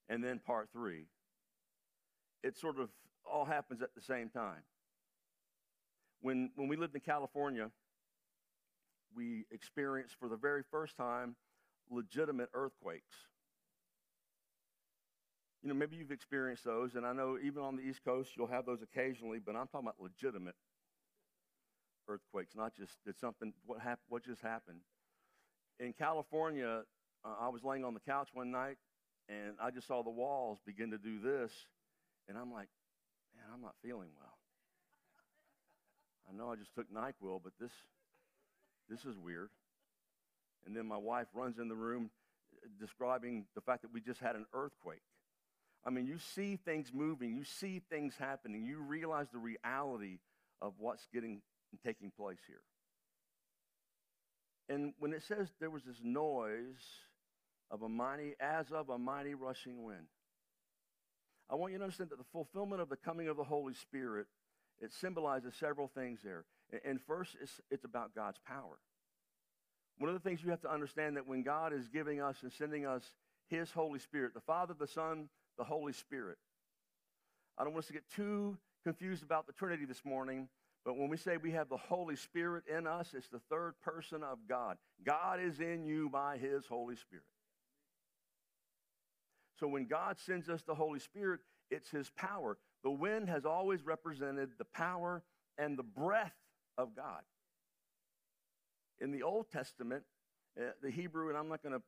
and 0.07 0.23
then 0.23 0.39
part 0.39 0.69
three. 0.71 1.07
it 2.43 2.57
sort 2.57 2.79
of 2.79 2.89
all 3.25 3.45
happens 3.45 3.81
at 3.81 3.95
the 3.95 4.01
same 4.01 4.29
time. 4.29 4.61
When, 6.21 6.51
when 6.55 6.67
we 6.67 6.75
lived 6.77 6.93
in 6.93 7.01
California, 7.01 7.71
we 9.15 9.45
experienced 9.49 10.15
for 10.19 10.29
the 10.29 10.35
very 10.35 10.61
first 10.69 10.95
time 10.95 11.35
legitimate 11.89 12.49
earthquakes. 12.53 13.15
You 15.65 15.73
know, 15.73 15.79
maybe 15.79 15.95
you've 15.95 16.11
experienced 16.11 16.63
those, 16.63 16.93
and 16.93 17.07
I 17.07 17.11
know 17.11 17.39
even 17.43 17.63
on 17.63 17.75
the 17.75 17.81
East 17.81 18.01
Coast 18.05 18.29
you'll 18.37 18.45
have 18.45 18.67
those 18.67 18.83
occasionally, 18.83 19.39
but 19.43 19.55
I'm 19.55 19.65
talking 19.65 19.87
about 19.87 19.95
legitimate 19.99 20.53
earthquakes, 22.07 22.53
not 22.55 22.75
just 22.75 22.91
did 23.03 23.17
something, 23.17 23.51
what, 23.65 23.79
hap- 23.79 24.05
what 24.07 24.23
just 24.23 24.43
happened. 24.43 24.81
In 25.79 25.91
California, 25.91 26.83
uh, 27.25 27.33
I 27.41 27.49
was 27.49 27.63
laying 27.63 27.83
on 27.83 27.95
the 27.95 27.99
couch 27.99 28.29
one 28.31 28.51
night, 28.51 28.77
and 29.27 29.55
I 29.59 29.71
just 29.71 29.87
saw 29.87 30.03
the 30.03 30.11
walls 30.11 30.59
begin 30.67 30.91
to 30.91 30.99
do 30.99 31.17
this, 31.19 31.51
and 32.29 32.37
I'm 32.37 32.53
like, 32.53 32.67
man, 33.35 33.45
I'm 33.51 33.61
not 33.61 33.73
feeling 33.83 34.09
well. 34.19 34.37
I 36.29 36.37
know 36.37 36.51
I 36.51 36.57
just 36.57 36.75
took 36.75 36.93
NyQuil, 36.93 37.39
but 37.43 37.53
this, 37.59 37.71
this 38.87 39.03
is 39.03 39.17
weird. 39.17 39.49
And 40.67 40.75
then 40.77 40.85
my 40.85 40.97
wife 40.97 41.25
runs 41.33 41.57
in 41.57 41.69
the 41.69 41.75
room 41.75 42.11
uh, 42.53 42.67
describing 42.79 43.47
the 43.55 43.61
fact 43.61 43.81
that 43.81 43.91
we 43.91 43.99
just 43.99 44.19
had 44.19 44.35
an 44.35 44.45
earthquake. 44.53 45.01
I 45.85 45.91
mean, 45.91 46.07
you 46.07 46.17
see 46.17 46.57
things 46.65 46.91
moving, 46.93 47.35
you 47.35 47.43
see 47.43 47.81
things 47.89 48.15
happening, 48.17 48.65
you 48.65 48.79
realize 48.79 49.27
the 49.31 49.37
reality 49.37 50.19
of 50.61 50.73
what's 50.79 51.07
getting 51.13 51.41
taking 51.83 52.11
place 52.11 52.39
here. 52.47 52.61
And 54.69 54.93
when 54.99 55.13
it 55.13 55.23
says 55.23 55.49
there 55.59 55.69
was 55.69 55.83
this 55.83 55.99
noise 56.03 56.81
of 57.69 57.81
a 57.81 57.89
mighty, 57.89 58.33
as 58.39 58.71
of 58.71 58.89
a 58.89 58.97
mighty 58.97 59.33
rushing 59.33 59.83
wind, 59.83 60.07
I 61.49 61.55
want 61.55 61.73
you 61.73 61.77
to 61.77 61.83
understand 61.83 62.09
that 62.09 62.17
the 62.17 62.25
fulfillment 62.31 62.81
of 62.81 62.89
the 62.89 62.95
coming 62.95 63.27
of 63.27 63.37
the 63.37 63.43
Holy 63.43 63.73
Spirit, 63.73 64.27
it 64.81 64.91
symbolizes 64.91 65.53
several 65.55 65.87
things 65.87 66.21
there. 66.23 66.45
And 66.83 66.99
first, 67.01 67.35
it's, 67.39 67.61
it's 67.69 67.83
about 67.83 68.15
God's 68.15 68.39
power. 68.47 68.79
One 69.99 70.09
of 70.09 70.15
the 70.15 70.27
things 70.27 70.43
you 70.43 70.49
have 70.49 70.61
to 70.61 70.71
understand 70.71 71.15
that 71.17 71.27
when 71.27 71.43
God 71.43 71.71
is 71.71 71.87
giving 71.87 72.19
us 72.19 72.37
and 72.41 72.51
sending 72.51 72.85
us 72.85 73.03
His 73.47 73.69
Holy 73.71 73.99
Spirit, 73.99 74.33
the 74.33 74.41
Father, 74.41 74.73
the 74.77 74.87
Son, 74.87 75.29
the 75.57 75.63
Holy 75.63 75.93
Spirit. 75.93 76.37
I 77.57 77.63
don't 77.63 77.73
want 77.73 77.85
us 77.85 77.87
to 77.87 77.93
get 77.93 78.09
too 78.15 78.57
confused 78.83 79.23
about 79.23 79.47
the 79.47 79.53
Trinity 79.53 79.85
this 79.85 80.03
morning, 80.03 80.49
but 80.83 80.97
when 80.97 81.09
we 81.09 81.17
say 81.17 81.37
we 81.37 81.51
have 81.51 81.69
the 81.69 81.77
Holy 81.77 82.15
Spirit 82.15 82.65
in 82.67 82.85
us, 82.85 83.13
it's 83.15 83.29
the 83.29 83.41
third 83.49 83.73
person 83.81 84.23
of 84.23 84.39
God. 84.47 84.77
God 85.03 85.39
is 85.39 85.59
in 85.59 85.85
you 85.85 86.09
by 86.09 86.37
His 86.37 86.67
Holy 86.67 86.95
Spirit. 86.95 87.25
So 89.59 89.67
when 89.67 89.85
God 89.85 90.19
sends 90.19 90.49
us 90.49 90.61
the 90.63 90.75
Holy 90.75 90.99
Spirit, 90.99 91.39
it's 91.71 91.89
His 91.89 92.09
power. 92.11 92.57
The 92.83 92.91
wind 92.91 93.29
has 93.29 93.45
always 93.45 93.83
represented 93.83 94.49
the 94.57 94.65
power 94.65 95.23
and 95.57 95.77
the 95.77 95.83
breath 95.83 96.35
of 96.77 96.95
God. 96.95 97.21
In 98.99 99.11
the 99.11 99.23
Old 99.23 99.49
Testament, 99.49 100.03
uh, 100.59 100.71
the 100.83 100.91
Hebrew, 100.91 101.29
and 101.29 101.37
I'm 101.37 101.49
not 101.49 101.63
going 101.63 101.73
to 101.73 101.81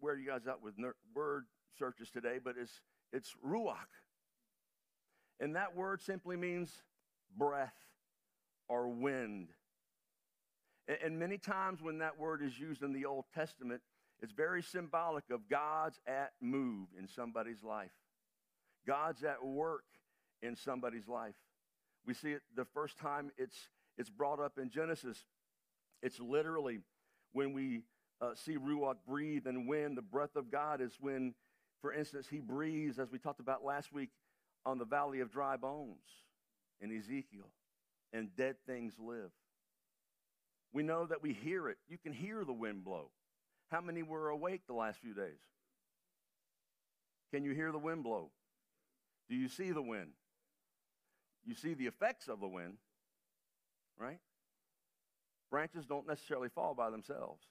wear 0.00 0.16
you 0.16 0.26
guys 0.26 0.46
out 0.48 0.62
with 0.62 0.74
ner- 0.78 0.96
word 1.14 1.44
searches 1.78 2.10
today, 2.10 2.38
but 2.42 2.54
it's, 2.60 2.80
it's 3.12 3.34
ruach. 3.46 3.76
And 5.40 5.56
that 5.56 5.74
word 5.74 6.00
simply 6.00 6.36
means 6.36 6.70
breath 7.36 7.74
or 8.68 8.88
wind. 8.88 9.48
And, 11.02 11.18
many 11.18 11.38
times 11.38 11.80
when 11.80 11.98
that 11.98 12.18
word 12.18 12.42
is 12.42 12.58
used 12.58 12.82
in 12.82 12.92
the 12.92 13.04
Old 13.04 13.24
Testament, 13.34 13.80
it's 14.20 14.32
very 14.32 14.62
symbolic 14.62 15.24
of 15.30 15.48
God's 15.48 16.00
at 16.06 16.32
move 16.40 16.88
in 16.98 17.08
somebody's 17.08 17.62
life. 17.62 17.92
God's 18.86 19.22
at 19.22 19.44
work 19.44 19.84
in 20.42 20.56
somebody's 20.56 21.08
life. 21.08 21.34
We 22.04 22.14
see 22.14 22.32
it 22.32 22.42
the 22.56 22.64
first 22.64 22.98
time 22.98 23.30
it's, 23.38 23.68
it's 23.96 24.10
brought 24.10 24.40
up 24.40 24.58
in 24.58 24.70
Genesis. 24.70 25.24
It's 26.02 26.18
literally 26.18 26.80
when 27.32 27.52
we 27.52 27.82
uh, 28.20 28.34
see 28.34 28.56
Ruach 28.56 28.96
breathe 29.06 29.46
and 29.46 29.68
wind, 29.68 29.96
the 29.96 30.02
breath 30.02 30.36
of 30.36 30.50
God 30.50 30.80
is 30.80 30.92
when 31.00 31.34
for 31.82 31.92
instance, 31.92 32.28
he 32.30 32.38
breathes, 32.38 32.98
as 32.98 33.10
we 33.10 33.18
talked 33.18 33.40
about 33.40 33.64
last 33.64 33.92
week, 33.92 34.10
on 34.64 34.78
the 34.78 34.84
valley 34.84 35.20
of 35.20 35.30
dry 35.30 35.56
bones 35.56 35.98
in 36.80 36.96
Ezekiel, 36.96 37.50
and 38.12 38.34
dead 38.36 38.56
things 38.66 38.94
live. 38.98 39.30
We 40.72 40.84
know 40.84 41.06
that 41.06 41.22
we 41.22 41.32
hear 41.32 41.68
it. 41.68 41.78
You 41.88 41.98
can 41.98 42.12
hear 42.12 42.44
the 42.44 42.52
wind 42.52 42.84
blow. 42.84 43.10
How 43.70 43.80
many 43.80 44.02
were 44.02 44.28
awake 44.28 44.62
the 44.66 44.74
last 44.74 45.00
few 45.00 45.12
days? 45.12 45.40
Can 47.32 47.44
you 47.44 47.52
hear 47.52 47.72
the 47.72 47.78
wind 47.78 48.04
blow? 48.04 48.30
Do 49.28 49.34
you 49.34 49.48
see 49.48 49.72
the 49.72 49.82
wind? 49.82 50.12
You 51.44 51.54
see 51.54 51.74
the 51.74 51.86
effects 51.86 52.28
of 52.28 52.40
the 52.40 52.48
wind, 52.48 52.74
right? 53.98 54.20
Branches 55.50 55.84
don't 55.86 56.06
necessarily 56.06 56.48
fall 56.48 56.74
by 56.74 56.90
themselves. 56.90 57.42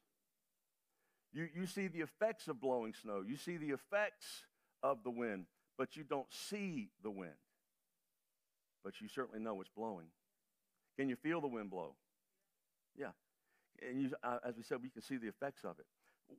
You, 1.34 1.48
you 1.56 1.66
see 1.66 1.88
the 1.88 2.02
effects 2.02 2.48
of 2.48 2.60
blowing 2.60 2.94
snow. 3.02 3.24
You 3.26 3.38
see 3.38 3.58
the 3.58 3.70
effects 3.70 4.26
of 4.84 5.04
the 5.04 5.10
wind, 5.10 5.46
but 5.78 5.96
you 5.96 6.04
don't 6.04 6.28
see 6.30 6.90
the 7.04 7.12
wind. 7.12 7.32
But 8.84 9.00
you 9.00 9.08
certainly 9.08 9.40
know 9.40 9.62
it's 9.62 9.70
blowing. 9.76 10.08
Can 10.98 11.08
you 11.08 11.16
feel 11.16 11.40
the 11.40 11.48
wind 11.48 11.70
blow? 11.70 11.96
Yeah. 12.98 13.12
And 13.82 14.02
you, 14.02 14.12
uh, 14.24 14.40
as 14.46 14.58
we 14.58 14.64
said, 14.64 14.80
we 14.82 14.90
can 14.90 15.02
see 15.02 15.18
the 15.18 15.28
effects 15.28 15.64
of 15.64 15.80
it. 15.80 15.86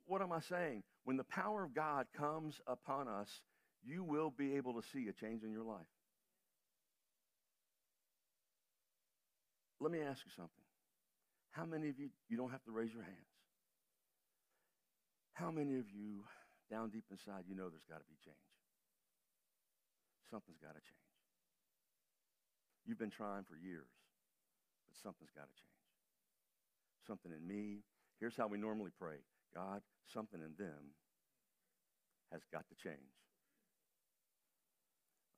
What 0.05 0.21
am 0.21 0.31
I 0.31 0.41
saying? 0.41 0.83
When 1.05 1.17
the 1.17 1.23
power 1.23 1.63
of 1.63 1.73
God 1.73 2.07
comes 2.15 2.59
upon 2.67 3.07
us, 3.07 3.41
you 3.83 4.03
will 4.03 4.29
be 4.29 4.55
able 4.55 4.73
to 4.73 4.87
see 4.87 5.07
a 5.07 5.13
change 5.13 5.43
in 5.43 5.51
your 5.51 5.63
life. 5.63 5.81
Let 9.79 9.91
me 9.91 9.99
ask 9.99 10.21
you 10.25 10.31
something. 10.35 10.63
How 11.51 11.65
many 11.65 11.89
of 11.89 11.99
you, 11.99 12.09
you 12.29 12.37
don't 12.37 12.51
have 12.51 12.63
to 12.63 12.71
raise 12.71 12.93
your 12.93 13.03
hands. 13.03 13.32
How 15.33 15.49
many 15.49 15.77
of 15.77 15.89
you, 15.89 16.23
down 16.69 16.89
deep 16.89 17.05
inside, 17.09 17.45
you 17.47 17.55
know 17.55 17.69
there's 17.69 17.89
got 17.89 17.97
to 17.97 18.09
be 18.09 18.15
change? 18.23 18.37
Something's 20.29 20.59
got 20.61 20.73
to 20.73 20.81
change. 20.81 21.09
You've 22.85 22.99
been 22.99 23.09
trying 23.09 23.43
for 23.43 23.55
years, 23.55 23.89
but 24.87 24.97
something's 25.01 25.31
got 25.35 25.47
to 25.47 25.55
change. 25.55 25.73
Something 27.07 27.31
in 27.31 27.47
me. 27.47 27.83
Here's 28.19 28.35
how 28.35 28.47
we 28.47 28.57
normally 28.57 28.91
pray 28.97 29.17
God, 29.53 29.81
something 30.11 30.39
in 30.39 30.53
them 30.57 30.93
has 32.31 32.41
got 32.51 32.65
to 32.69 32.75
change. 32.75 33.13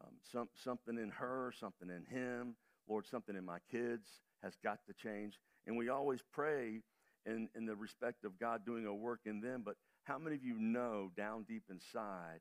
Um, 0.04 0.14
some, 0.32 0.50
something 0.64 0.98
in 0.98 1.10
her, 1.10 1.52
something 1.58 1.90
in 1.90 2.06
him, 2.06 2.56
Lord, 2.88 3.06
something 3.06 3.36
in 3.36 3.46
my 3.46 3.60
kids 3.72 4.08
has 4.44 4.54
got 4.64 4.80
to 4.88 4.94
change. 4.94 5.40
And 5.68 5.78
we 5.78 5.90
always 5.90 6.22
pray 6.32 6.82
in, 7.26 7.50
in 7.56 7.66
the 7.66 7.76
respect 7.76 8.24
of 8.24 8.40
God 8.40 8.66
doing 8.66 8.86
a 8.86 8.94
work 8.94 9.22
in 9.26 9.42
them, 9.42 9.64
but 9.66 9.76
how 10.04 10.18
many 10.18 10.36
of 10.36 10.44
you 10.44 10.58
know 10.60 11.12
down 11.18 11.44
deep 11.48 11.64
inside 11.70 12.40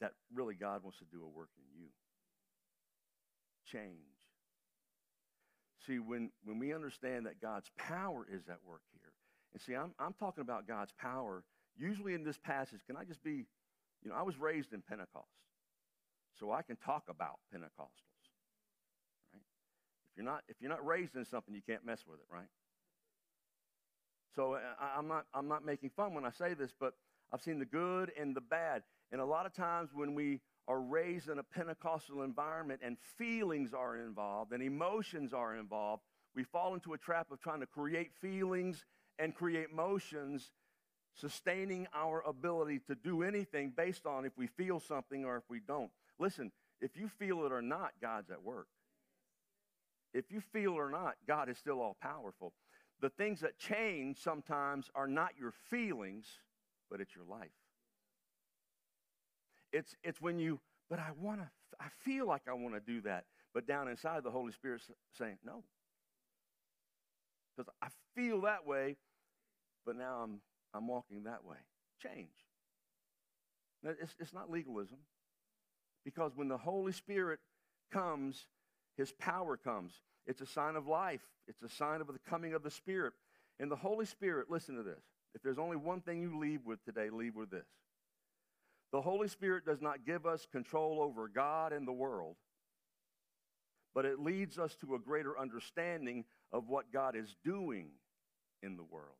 that 0.00 0.12
really 0.32 0.54
God 0.54 0.82
wants 0.82 0.98
to 0.98 1.04
do 1.04 1.22
a 1.24 1.28
work 1.28 1.50
in 1.56 1.80
you? 1.80 1.88
Change. 3.66 3.98
See, 5.86 5.98
when, 5.98 6.30
when 6.44 6.58
we 6.58 6.72
understand 6.72 7.26
that 7.26 7.40
God's 7.40 7.70
power 7.76 8.26
is 8.30 8.42
at 8.48 8.58
work 8.64 8.82
here, 8.92 9.12
and 9.52 9.60
see, 9.60 9.74
I'm, 9.74 9.92
I'm 9.98 10.14
talking 10.14 10.42
about 10.42 10.68
God's 10.68 10.92
power, 10.98 11.42
usually 11.76 12.14
in 12.14 12.22
this 12.22 12.38
passage, 12.38 12.80
can 12.86 12.96
I 12.96 13.04
just 13.04 13.22
be, 13.24 13.46
you 14.02 14.10
know, 14.10 14.14
I 14.14 14.22
was 14.22 14.38
raised 14.38 14.72
in 14.72 14.82
Pentecost, 14.82 15.26
so 16.38 16.52
I 16.52 16.62
can 16.62 16.76
talk 16.76 17.04
about 17.08 17.38
Pentecostals, 17.52 18.22
right? 19.32 19.42
If 20.10 20.16
you're 20.16 20.24
not, 20.24 20.42
if 20.48 20.56
you're 20.60 20.70
not 20.70 20.86
raised 20.86 21.16
in 21.16 21.24
something, 21.24 21.54
you 21.54 21.62
can't 21.66 21.84
mess 21.84 22.04
with 22.06 22.20
it, 22.20 22.26
right? 22.32 22.48
So 24.34 24.54
uh, 24.54 24.58
I, 24.80 24.98
am 24.98 25.08
not, 25.08 25.26
I'm 25.34 25.48
not 25.48 25.64
making 25.64 25.90
fun 25.90 26.14
when 26.14 26.24
I 26.24 26.30
say 26.30 26.54
this, 26.54 26.72
but 26.78 26.94
I've 27.32 27.42
seen 27.42 27.58
the 27.58 27.64
good 27.64 28.12
and 28.18 28.34
the 28.34 28.40
bad. 28.40 28.82
And 29.10 29.20
a 29.20 29.24
lot 29.24 29.46
of 29.46 29.52
times 29.52 29.90
when 29.94 30.14
we 30.14 30.40
are 30.68 30.80
raised 30.80 31.28
in 31.28 31.38
a 31.38 31.42
Pentecostal 31.42 32.22
environment 32.22 32.80
and 32.84 32.96
feelings 33.18 33.74
are 33.74 33.96
involved 33.96 34.52
and 34.52 34.62
emotions 34.62 35.32
are 35.32 35.56
involved, 35.56 36.02
we 36.34 36.44
fall 36.44 36.74
into 36.74 36.94
a 36.94 36.98
trap 36.98 37.30
of 37.30 37.40
trying 37.40 37.60
to 37.60 37.66
create 37.66 38.12
feelings 38.20 38.84
and 39.18 39.34
create 39.34 39.72
motions, 39.72 40.50
sustaining 41.14 41.86
our 41.94 42.22
ability 42.26 42.80
to 42.86 42.94
do 42.94 43.22
anything 43.22 43.72
based 43.76 44.06
on 44.06 44.24
if 44.24 44.32
we 44.38 44.46
feel 44.46 44.80
something 44.80 45.24
or 45.24 45.36
if 45.36 45.44
we 45.50 45.60
don't. 45.60 45.90
Listen, 46.18 46.50
if 46.80 46.96
you 46.96 47.08
feel 47.08 47.44
it 47.44 47.52
or 47.52 47.60
not, 47.60 47.92
God's 48.00 48.30
at 48.30 48.42
work. 48.42 48.68
If 50.14 50.30
you 50.30 50.40
feel 50.40 50.72
it 50.72 50.78
or 50.78 50.90
not, 50.90 51.14
God 51.26 51.48
is 51.48 51.58
still 51.58 51.80
all 51.80 51.96
powerful 52.00 52.52
the 53.02 53.10
things 53.10 53.40
that 53.40 53.58
change 53.58 54.18
sometimes 54.22 54.88
are 54.94 55.08
not 55.08 55.32
your 55.38 55.52
feelings, 55.68 56.26
but 56.88 57.00
it's 57.00 57.14
your 57.14 57.24
life. 57.24 57.50
It's, 59.72 59.96
it's 60.04 60.20
when 60.20 60.38
you, 60.38 60.60
but 60.88 61.00
I 61.00 61.10
want 61.20 61.40
to, 61.40 61.50
I 61.80 61.88
feel 62.04 62.26
like 62.26 62.42
I 62.48 62.52
want 62.52 62.74
to 62.74 62.80
do 62.80 63.00
that. 63.02 63.24
But 63.52 63.66
down 63.66 63.88
inside, 63.88 64.22
the 64.22 64.30
Holy 64.30 64.52
Spirit's 64.52 64.88
saying, 65.18 65.38
no. 65.44 65.64
Because 67.56 67.70
I 67.82 67.88
feel 68.14 68.42
that 68.42 68.66
way, 68.66 68.96
but 69.84 69.96
now 69.96 70.20
I'm, 70.22 70.40
I'm 70.72 70.86
walking 70.86 71.24
that 71.24 71.44
way. 71.44 71.56
Change. 72.00 72.28
It's, 73.84 74.14
it's 74.20 74.32
not 74.32 74.48
legalism. 74.48 74.98
Because 76.04 76.32
when 76.36 76.48
the 76.48 76.56
Holy 76.56 76.92
Spirit 76.92 77.40
comes, 77.92 78.46
his 78.96 79.12
power 79.12 79.56
comes. 79.56 79.92
It's 80.26 80.40
a 80.40 80.46
sign 80.46 80.76
of 80.76 80.86
life, 80.86 81.22
it's 81.48 81.62
a 81.62 81.68
sign 81.68 82.00
of 82.00 82.06
the 82.06 82.18
coming 82.28 82.54
of 82.54 82.62
the 82.62 82.70
Spirit. 82.70 83.12
And 83.60 83.70
the 83.70 83.76
Holy 83.76 84.06
Spirit, 84.06 84.50
listen 84.50 84.76
to 84.76 84.82
this. 84.82 85.02
If 85.34 85.42
there's 85.42 85.58
only 85.58 85.76
one 85.76 86.00
thing 86.00 86.20
you 86.20 86.38
leave 86.38 86.60
with 86.64 86.84
today, 86.84 87.10
leave 87.10 87.36
with 87.36 87.50
this. 87.50 87.66
The 88.92 89.00
Holy 89.00 89.28
Spirit 89.28 89.64
does 89.64 89.80
not 89.80 90.04
give 90.04 90.26
us 90.26 90.46
control 90.50 91.00
over 91.00 91.28
God 91.28 91.72
and 91.72 91.86
the 91.88 91.92
world, 91.92 92.36
but 93.94 94.04
it 94.04 94.20
leads 94.20 94.58
us 94.58 94.76
to 94.76 94.94
a 94.94 94.98
greater 94.98 95.38
understanding 95.38 96.24
of 96.52 96.68
what 96.68 96.92
God 96.92 97.16
is 97.16 97.36
doing 97.44 97.88
in 98.62 98.76
the 98.76 98.82
world. 98.82 99.16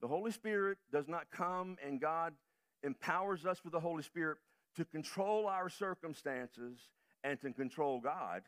The 0.00 0.08
Holy 0.08 0.32
Spirit 0.32 0.78
does 0.92 1.08
not 1.08 1.30
come 1.30 1.76
and 1.84 2.00
God 2.00 2.34
empowers 2.82 3.46
us 3.46 3.62
with 3.64 3.72
the 3.72 3.80
Holy 3.80 4.02
Spirit 4.02 4.38
to 4.76 4.84
control 4.84 5.46
our 5.46 5.68
circumstances 5.68 6.78
and 7.24 7.40
to 7.40 7.52
control 7.52 8.00
God. 8.00 8.42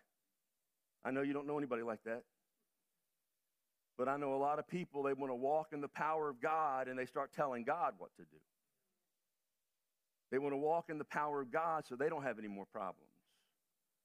I 1.05 1.11
know 1.11 1.23
you 1.23 1.33
don't 1.33 1.47
know 1.47 1.59
anybody 1.59 1.83
like 1.83 2.02
that. 2.05 2.23
But 3.97 4.09
I 4.09 4.17
know 4.17 4.35
a 4.35 4.38
lot 4.38 4.59
of 4.59 4.69
people, 4.69 5.02
they 5.02 5.12
want 5.12 5.33
to 5.33 5.37
walk 5.37 5.69
in 5.73 5.81
the 5.81 5.88
power 5.88 6.28
of 6.28 6.40
God 6.40 6.87
and 6.87 6.99
they 6.99 7.07
start 7.07 7.33
telling 7.35 7.64
God 7.64 7.95
what 7.99 8.14
to 8.17 8.23
do. 8.23 8.38
They 10.31 10.38
want 10.38 10.52
to 10.52 10.59
walk 10.59 10.87
in 10.88 10.99
the 10.99 11.05
power 11.05 11.40
of 11.40 11.50
God 11.50 11.85
so 11.88 11.97
they 11.97 12.09
don't 12.09 12.23
have 12.23 12.38
any 12.38 12.49
more 12.49 12.67
problems. 12.67 13.11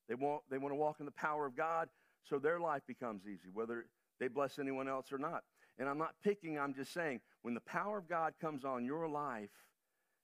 They 0.09 0.15
want, 0.15 0.41
they 0.49 0.57
want 0.57 0.71
to 0.71 0.77
walk 0.77 0.97
in 0.99 1.05
the 1.05 1.11
power 1.11 1.45
of 1.45 1.55
God 1.55 1.89
so 2.23 2.39
their 2.39 2.59
life 2.59 2.81
becomes 2.87 3.23
easy, 3.27 3.49
whether 3.53 3.85
they 4.19 4.27
bless 4.27 4.57
anyone 4.57 4.87
else 4.87 5.11
or 5.11 5.17
not. 5.17 5.43
And 5.77 5.87
I'm 5.87 5.97
not 5.97 6.15
picking, 6.23 6.57
I'm 6.57 6.73
just 6.73 6.93
saying, 6.93 7.19
when 7.41 7.53
the 7.53 7.61
power 7.61 7.97
of 7.97 8.07
God 8.07 8.33
comes 8.39 8.63
on 8.63 8.85
your 8.85 9.07
life, 9.07 9.49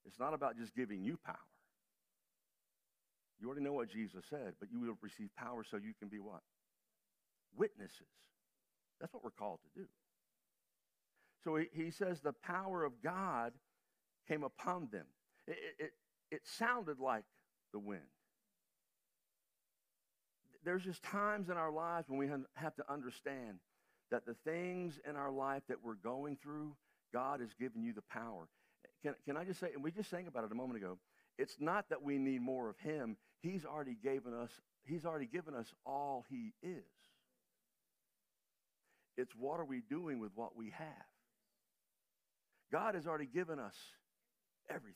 it's 0.05 0.19
not 0.19 0.33
about 0.33 0.57
just 0.57 0.75
giving 0.75 1.03
you 1.03 1.17
power. 1.23 1.35
You 3.39 3.47
already 3.47 3.63
know 3.63 3.73
what 3.73 3.89
Jesus 3.89 4.25
said, 4.29 4.53
but 4.59 4.69
you 4.71 4.79
will 4.79 4.97
receive 5.01 5.29
power 5.37 5.63
so 5.63 5.77
you 5.77 5.93
can 5.99 6.09
be 6.09 6.19
what? 6.19 6.41
Witnesses. 7.55 8.07
That's 8.99 9.13
what 9.13 9.23
we're 9.23 9.31
called 9.31 9.59
to 9.63 9.81
do. 9.81 9.87
So 11.43 11.55
he, 11.55 11.67
he 11.71 11.91
says 11.91 12.19
the 12.19 12.33
power 12.33 12.83
of 12.83 13.01
God 13.01 13.53
came 14.27 14.43
upon 14.43 14.89
them. 14.91 15.05
It, 15.47 15.57
it, 15.79 15.91
it 16.31 16.41
sounded 16.43 16.99
like 16.99 17.23
the 17.73 17.79
wind. 17.79 18.01
There's 20.65 20.83
just 20.83 21.01
times 21.01 21.49
in 21.49 21.57
our 21.57 21.71
lives 21.71 22.09
when 22.09 22.19
we 22.19 22.27
have 22.55 22.75
to 22.75 22.83
understand 22.91 23.59
that 24.11 24.25
the 24.25 24.35
things 24.43 24.99
in 25.07 25.15
our 25.15 25.31
life 25.31 25.63
that 25.69 25.77
we're 25.83 25.95
going 25.95 26.37
through, 26.41 26.75
God 27.13 27.39
has 27.39 27.53
given 27.53 27.83
you 27.83 27.93
the 27.93 28.03
power. 28.11 28.47
Can, 29.01 29.15
can 29.25 29.37
I 29.37 29.45
just 29.45 29.59
say, 29.59 29.69
and 29.73 29.83
we 29.83 29.91
just 29.91 30.09
sang 30.09 30.27
about 30.27 30.43
it 30.43 30.51
a 30.51 30.55
moment 30.55 30.77
ago, 30.77 30.97
it's 31.37 31.55
not 31.59 31.85
that 31.89 32.01
we 32.01 32.17
need 32.17 32.41
more 32.41 32.69
of 32.69 32.77
him. 32.77 33.15
He's 33.41 33.65
already 33.65 33.95
given 34.03 34.33
us, 34.33 34.51
he's 34.83 35.05
already 35.05 35.25
given 35.25 35.55
us 35.55 35.73
all 35.85 36.25
he 36.29 36.53
is. 36.61 36.83
It's 39.19 39.33
what 39.37 39.59
are 39.59 39.65
we 39.65 39.81
doing 39.89 40.19
with 40.19 40.31
what 40.35 40.55
we 40.55 40.71
have? 40.77 40.87
God 42.71 42.95
has 42.95 43.05
already 43.05 43.25
given 43.25 43.59
us 43.59 43.75
everything. 44.69 44.95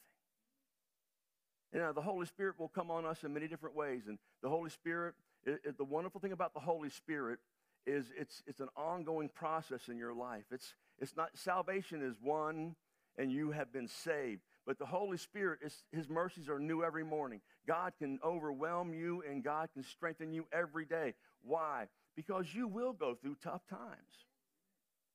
You 1.74 1.80
know, 1.80 1.92
the 1.92 2.02
Holy 2.02 2.26
Spirit 2.28 2.60
will 2.60 2.70
come 2.70 2.92
on 2.92 3.06
us 3.06 3.24
in 3.24 3.34
many 3.34 3.48
different 3.48 3.76
ways. 3.76 4.04
And 4.08 4.20
the 4.42 4.50
Holy 4.50 4.70
Spirit, 4.70 5.16
it, 5.44 5.60
it, 5.64 5.78
the 5.78 5.84
wonderful 5.84 6.22
thing 6.22 6.32
about 6.32 6.54
the 6.54 6.60
Holy 6.60 6.90
Spirit 6.90 7.40
is 7.86 8.06
it's, 8.18 8.44
it's 8.48 8.60
an 8.60 8.70
ongoing 8.78 9.28
process 9.28 9.90
in 9.90 9.98
your 9.98 10.14
life. 10.14 10.46
It's, 10.52 10.76
it's 11.00 11.18
not, 11.18 11.32
salvation 11.34 12.02
is 12.02 12.16
one 12.22 12.76
and 13.18 13.32
you 13.32 13.52
have 13.52 13.74
been 13.74 13.88
saved. 13.88 14.42
But 14.66 14.80
the 14.80 14.86
Holy 14.86 15.18
Spirit, 15.18 15.60
is, 15.64 15.84
His 15.92 16.10
mercies 16.10 16.50
are 16.50 16.60
new 16.60 16.84
every 16.84 17.04
morning. 17.04 17.42
God 17.68 17.94
can 18.00 18.20
overwhelm 18.24 18.94
you 18.94 19.24
and 19.30 19.44
God 19.44 19.70
can 19.74 19.84
strengthen 19.84 20.34
you 20.34 20.46
every 20.52 20.86
day. 20.86 21.14
Why? 21.42 21.88
Because 22.16 22.54
you 22.54 22.68
will 22.68 22.94
go 22.94 23.16
through 23.16 23.38
tough 23.44 23.66
times. 23.68 24.28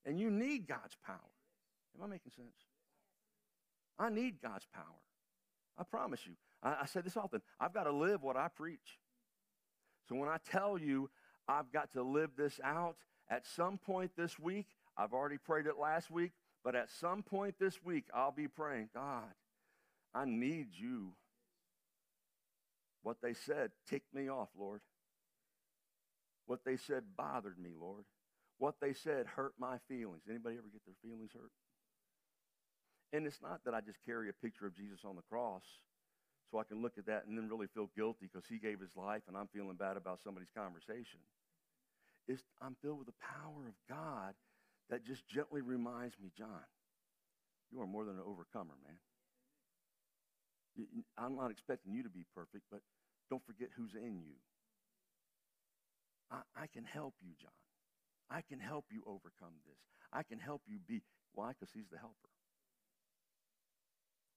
And 0.05 0.21
you 0.21 0.31
need 0.31 0.67
God's 0.67 0.97
power. 1.05 1.17
Am 1.97 2.05
I 2.05 2.07
making 2.07 2.33
sense? 2.33 2.67
I 3.99 4.11
need 4.11 4.41
God's 4.43 4.67
power. 4.73 4.85
I 5.79 5.85
promise 5.85 6.27
you. 6.27 6.35
I, 6.63 6.77
I 6.83 6.87
say 6.87 7.01
this 7.01 7.17
often 7.17 7.41
I've 7.59 7.75
got 7.75 7.85
to 7.85 7.93
live 7.93 8.23
what 8.23 8.37
I 8.37 8.49
preach. 8.49 8.99
So 10.09 10.15
when 10.17 10.29
I 10.29 10.39
tell 10.51 10.79
you 10.79 11.11
I've 11.49 11.73
got 11.73 11.93
to 11.93 12.03
live 12.03 12.31
this 12.37 12.61
out. 12.63 12.97
At 13.31 13.47
some 13.47 13.79
point 13.79 14.13
this 14.17 14.39
week, 14.39 14.67
I've 14.97 15.13
already 15.13 15.39
prayed 15.39 15.67
it 15.67 15.79
last 15.79 16.11
week, 16.11 16.33
but 16.65 16.75
at 16.75 16.91
some 16.91 17.23
point 17.23 17.55
this 17.59 17.83
week, 17.83 18.05
I'll 18.15 18.33
be 18.33 18.49
praying, 18.49 18.91
God, 18.95 19.33
I 20.15 20.25
need 20.25 20.69
you. 20.73 21.13
What 23.03 23.19
they 23.23 23.35
said 23.35 23.71
ticked 23.89 24.13
me 24.15 24.29
off, 24.29 24.49
Lord. 24.59 24.81
What 26.47 26.61
they 26.65 26.77
said 26.77 27.05
bothered 27.17 27.59
me, 27.59 27.71
Lord. 27.79 28.05
What 28.59 28.75
they 28.81 28.93
said 28.93 29.27
hurt 29.27 29.55
my 29.59 29.77
feelings. 29.89 30.23
Anybody 30.29 30.57
ever 30.59 30.69
get 30.73 30.85
their 30.85 30.97
feelings 31.03 31.31
hurt? 31.33 31.53
And 33.13 33.27
it's 33.27 33.41
not 33.41 33.61
that 33.65 33.75
I 33.75 33.81
just 33.81 33.99
carry 34.05 34.29
a 34.29 34.33
picture 34.33 34.67
of 34.67 34.77
Jesus 34.77 35.01
on 35.05 35.17
the 35.17 35.23
cross 35.23 35.63
so 36.51 36.59
I 36.59 36.65
can 36.65 36.83
look 36.83 36.99
at 36.99 37.07
that 37.07 37.27
and 37.27 37.37
then 37.37 37.49
really 37.49 37.69
feel 37.73 37.91
guilty 37.97 38.29
because 38.33 38.47
he 38.49 38.59
gave 38.59 38.81
his 38.81 38.97
life 38.97 39.23
and 39.29 39.37
I'm 39.37 39.49
feeling 39.53 39.77
bad 39.77 39.97
about 39.97 40.21
somebody's 40.25 40.53
conversation. 40.57 41.21
It's, 42.27 42.43
I'm 42.61 42.77
filled 42.83 42.99
with 42.99 43.07
the 43.07 43.21
power 43.21 43.69
of 43.69 43.75
God 43.89 44.35
that 44.91 45.05
just 45.05 45.27
gently 45.29 45.61
reminds 45.61 46.19
me, 46.19 46.31
John, 46.37 46.65
you 47.71 47.81
are 47.81 47.87
more 47.87 48.05
than 48.05 48.17
an 48.17 48.23
overcomer, 48.27 48.75
man. 48.85 48.97
I'm 51.17 51.37
not 51.37 51.51
expecting 51.51 51.93
you 51.93 52.03
to 52.05 52.09
be 52.09 52.25
perfect, 52.35 52.65
but 52.71 52.81
don't 53.31 53.45
forget 53.45 53.69
who's 53.77 53.95
in 53.95 54.21
you. 54.21 54.37
I, 56.31 56.41
I 56.57 56.67
can 56.67 56.85
help 56.85 57.15
you, 57.21 57.33
John. 57.41 57.51
I 58.31 58.43
can 58.43 58.61
help 58.61 58.87
you 58.91 59.03
overcome 59.07 59.55
this. 59.67 59.79
I 60.13 60.23
can 60.23 60.39
help 60.39 60.63
you 60.67 60.79
be. 60.87 61.03
Why? 61.35 61.51
Because 61.51 61.73
he's 61.75 61.89
the 61.91 61.99
helper. 61.99 62.15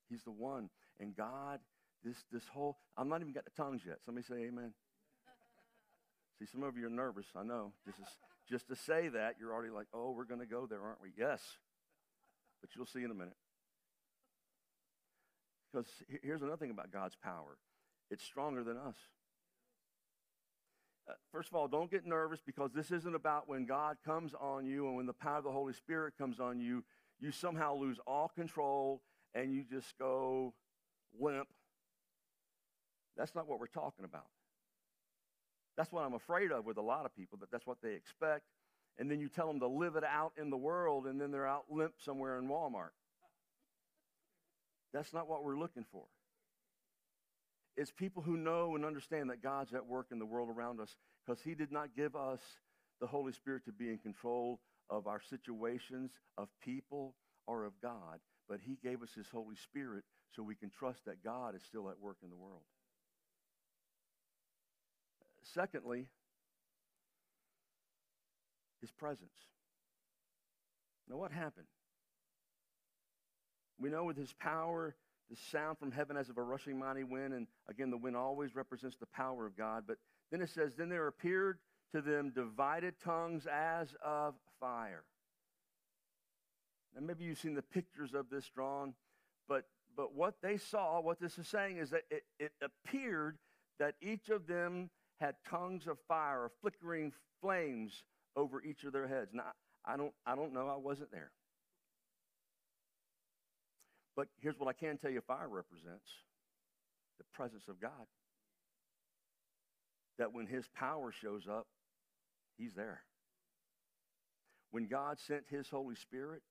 He's 0.10 0.24
the 0.24 0.32
one. 0.32 0.70
And 1.00 1.16
God, 1.16 1.60
this, 2.04 2.18
this 2.32 2.44
whole, 2.48 2.78
I'm 2.98 3.10
not 3.10 3.22
even 3.22 3.34
got 3.34 3.46
the 3.46 3.52
tongues 3.52 3.82
yet. 3.86 3.98
Somebody 4.06 4.26
say 4.26 4.48
amen. 4.48 4.74
See, 6.40 6.46
some 6.52 6.64
of 6.64 6.78
you 6.78 6.88
are 6.88 6.90
nervous, 6.90 7.28
I 7.36 7.44
know. 7.44 7.72
This 7.86 7.96
as, 8.02 8.08
just 8.52 8.68
to 8.68 8.76
say 8.76 9.08
that, 9.08 9.36
you're 9.40 9.54
already 9.54 9.72
like, 9.72 9.88
oh, 9.94 10.12
we're 10.12 10.26
going 10.26 10.42
to 10.42 10.46
go 10.46 10.68
there, 10.68 10.82
aren't 10.82 11.02
we? 11.02 11.10
Yes. 11.18 11.42
But 12.60 12.72
you'll 12.76 12.86
see 12.86 13.04
in 13.04 13.10
a 13.10 13.16
minute. 13.16 13.38
Because 15.72 15.88
here's 16.22 16.42
another 16.42 16.58
thing 16.58 16.70
about 16.72 16.92
God's 16.92 17.16
power 17.16 17.58
it's 18.10 18.26
stronger 18.26 18.62
than 18.62 18.76
us. 18.76 18.98
Uh, 21.10 21.14
first 21.32 21.50
of 21.50 21.56
all, 21.56 21.68
don't 21.70 21.90
get 21.90 22.06
nervous 22.06 22.42
because 22.46 22.72
this 22.74 22.92
isn't 22.92 23.16
about 23.16 23.48
when 23.48 23.66
God 23.66 23.96
comes 24.06 24.34
on 24.40 24.66
you 24.66 24.86
and 24.88 24.98
when 24.98 25.06
the 25.06 25.14
power 25.14 25.38
of 25.38 25.46
the 25.46 25.52
Holy 25.52 25.74
Spirit 25.74 26.14
comes 26.18 26.42
on 26.42 26.60
you, 26.60 26.84
you 27.20 27.32
somehow 27.32 27.74
lose 27.74 28.00
all 28.06 28.30
control 28.36 29.02
and 29.34 29.54
you 29.54 29.64
just 29.64 29.98
go 29.98 30.54
limp. 31.18 31.48
That's 33.16 33.34
not 33.34 33.48
what 33.48 33.60
we're 33.60 33.68
talking 33.68 34.04
about. 34.04 34.28
That's 35.82 35.92
what 35.92 36.06
I'm 36.06 36.14
afraid 36.14 36.52
of 36.52 36.64
with 36.64 36.78
a 36.78 36.82
lot 36.82 37.06
of 37.06 37.16
people, 37.16 37.40
that 37.40 37.50
that's 37.50 37.66
what 37.66 37.80
they 37.82 37.94
expect. 37.94 38.44
And 39.00 39.10
then 39.10 39.20
you 39.20 39.30
tell 39.30 39.48
them 39.48 39.60
to 39.62 39.68
live 39.68 39.96
it 39.96 40.04
out 40.04 40.32
in 40.40 40.52
the 40.52 40.58
world, 40.58 41.08
and 41.08 41.20
then 41.20 41.32
they're 41.32 41.48
out 41.48 41.64
limp 41.72 41.94
somewhere 41.98 42.38
in 42.38 42.48
Walmart. 42.48 42.92
That's 44.94 45.12
not 45.12 45.28
what 45.28 45.44
we're 45.44 45.58
looking 45.58 45.84
for. 45.92 46.04
It's 47.76 47.90
people 47.90 48.22
who 48.22 48.38
know 48.38 48.76
and 48.76 48.86
understand 48.86 49.32
that 49.32 49.42
God's 49.42 49.74
at 49.74 49.88
work 49.88 50.10
in 50.12 50.20
the 50.20 50.26
world 50.26 50.50
around 50.56 50.80
us 50.80 50.96
because 51.26 51.42
He 51.42 51.56
did 51.56 51.72
not 51.72 51.96
give 51.96 52.16
us 52.16 52.42
the 53.00 53.08
Holy 53.08 53.34
Spirit 53.34 53.66
to 53.66 53.72
be 53.72 53.90
in 53.90 53.98
control 53.98 54.60
of 54.88 55.08
our 55.08 55.20
situations, 55.32 56.12
of 56.38 56.48
people, 56.64 57.16
or 57.48 57.66
of 57.66 57.74
God, 57.82 58.20
but 58.48 58.60
He 58.64 58.78
gave 58.84 59.02
us 59.02 59.10
His 59.16 59.30
Holy 59.32 59.56
Spirit 59.56 60.04
so 60.36 60.44
we 60.44 60.54
can 60.54 60.70
trust 60.70 61.06
that 61.06 61.24
God 61.24 61.56
is 61.56 61.64
still 61.64 61.90
at 61.90 62.00
work 62.00 62.18
in 62.22 62.30
the 62.30 62.38
world. 62.38 62.62
Secondly, 65.54 66.08
his 68.80 68.92
presence. 68.92 69.30
Now, 71.10 71.18
what 71.18 71.32
happened? 71.32 71.68
We 73.80 73.90
know 73.90 74.06
with 74.06 74.18
his 74.18 74.34
power, 74.34 74.96
the 75.30 75.36
sound 75.52 75.78
from 75.78 75.92
heaven 75.92 76.16
as 76.16 76.30
of 76.30 76.38
a 76.38 76.44
rushing 76.44 76.78
mighty 76.78 77.04
wind, 77.04 77.34
and 77.34 77.48
again, 77.70 77.90
the 77.90 77.98
wind 77.98 78.16
always 78.16 78.56
represents 78.56 78.98
the 78.98 79.08
power 79.08 79.46
of 79.46 79.58
God. 79.58 79.84
But 79.88 79.98
then 80.32 80.42
it 80.42 80.50
says, 80.50 80.76
Then 80.76 80.90
there 80.90 81.08
appeared 81.08 81.58
to 81.94 82.02
them 82.02 82.32
divided 82.34 82.96
tongues 83.04 83.48
as 83.52 83.94
of 84.04 84.36
fire. 84.60 85.04
Now, 86.96 87.02
maybe 87.06 87.24
you've 87.24 87.40
seen 87.40 87.56
the 87.56 87.62
pictures 87.62 88.14
of 88.14 88.30
this 88.30 88.50
drawn, 88.54 88.94
but, 89.48 89.66
but 89.96 90.14
what 90.14 90.36
they 90.42 90.58
saw, 90.58 91.02
what 91.02 91.20
this 91.20 91.38
is 91.38 91.48
saying, 91.48 91.78
is 91.78 91.90
that 91.90 92.04
it, 92.10 92.24
it 92.40 92.52
appeared 92.62 93.38
that 93.80 93.96
each 94.02 94.30
of 94.30 94.48
them 94.48 94.90
had 95.22 95.36
tongues 95.50 95.88
of 95.88 95.98
fire 96.08 96.42
or 96.42 96.52
flickering 96.62 97.14
flames 97.40 98.04
over 98.36 98.62
each 98.62 98.84
of 98.84 98.92
their 98.92 99.08
heads. 99.08 99.30
Now, 99.34 99.52
I 99.86 99.96
don't, 99.96 100.14
I 100.26 100.36
don't 100.36 100.54
know. 100.54 100.68
I 100.68 100.78
wasn't 100.78 101.12
there. 101.12 101.32
But 104.16 104.28
here's 104.42 104.60
what 104.60 104.68
I 104.68 104.74
can 104.74 104.98
tell 104.98 105.12
you 105.12 105.22
fire 105.22 105.48
represents 105.48 106.10
the 107.18 107.24
presence 107.34 107.64
of 107.70 107.80
God. 107.80 107.92
That 110.18 110.34
when 110.34 110.48
his 110.48 110.66
power 110.76 111.12
shows 111.12 111.48
up, 111.50 111.68
he's 112.58 112.74
there. 112.76 113.02
When 114.72 114.88
God 114.88 115.20
sent 115.20 115.44
his 115.50 115.70
Holy 115.70 115.96
Spirit, 115.96 116.42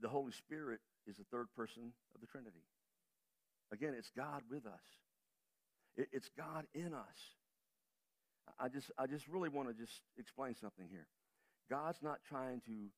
the 0.00 0.08
Holy 0.08 0.32
Spirit 0.32 0.80
is 1.06 1.16
the 1.16 1.24
third 1.30 1.46
person 1.56 1.92
of 2.14 2.20
the 2.20 2.26
Trinity. 2.26 2.64
Again, 3.72 3.94
it's 3.96 4.10
God 4.16 4.42
with 4.50 4.66
us. 4.66 4.80
It, 5.96 6.08
it's 6.12 6.30
God 6.36 6.66
in 6.74 6.94
us. 6.94 7.18
I 8.58 8.68
just, 8.68 8.90
I 8.98 9.06
just 9.06 9.26
really 9.28 9.48
want 9.48 9.68
to 9.68 9.74
just 9.74 10.00
explain 10.18 10.54
something 10.60 10.86
here. 10.90 11.06
God's 11.70 12.02
not 12.02 12.20
trying 12.28 12.60
to 12.66 12.88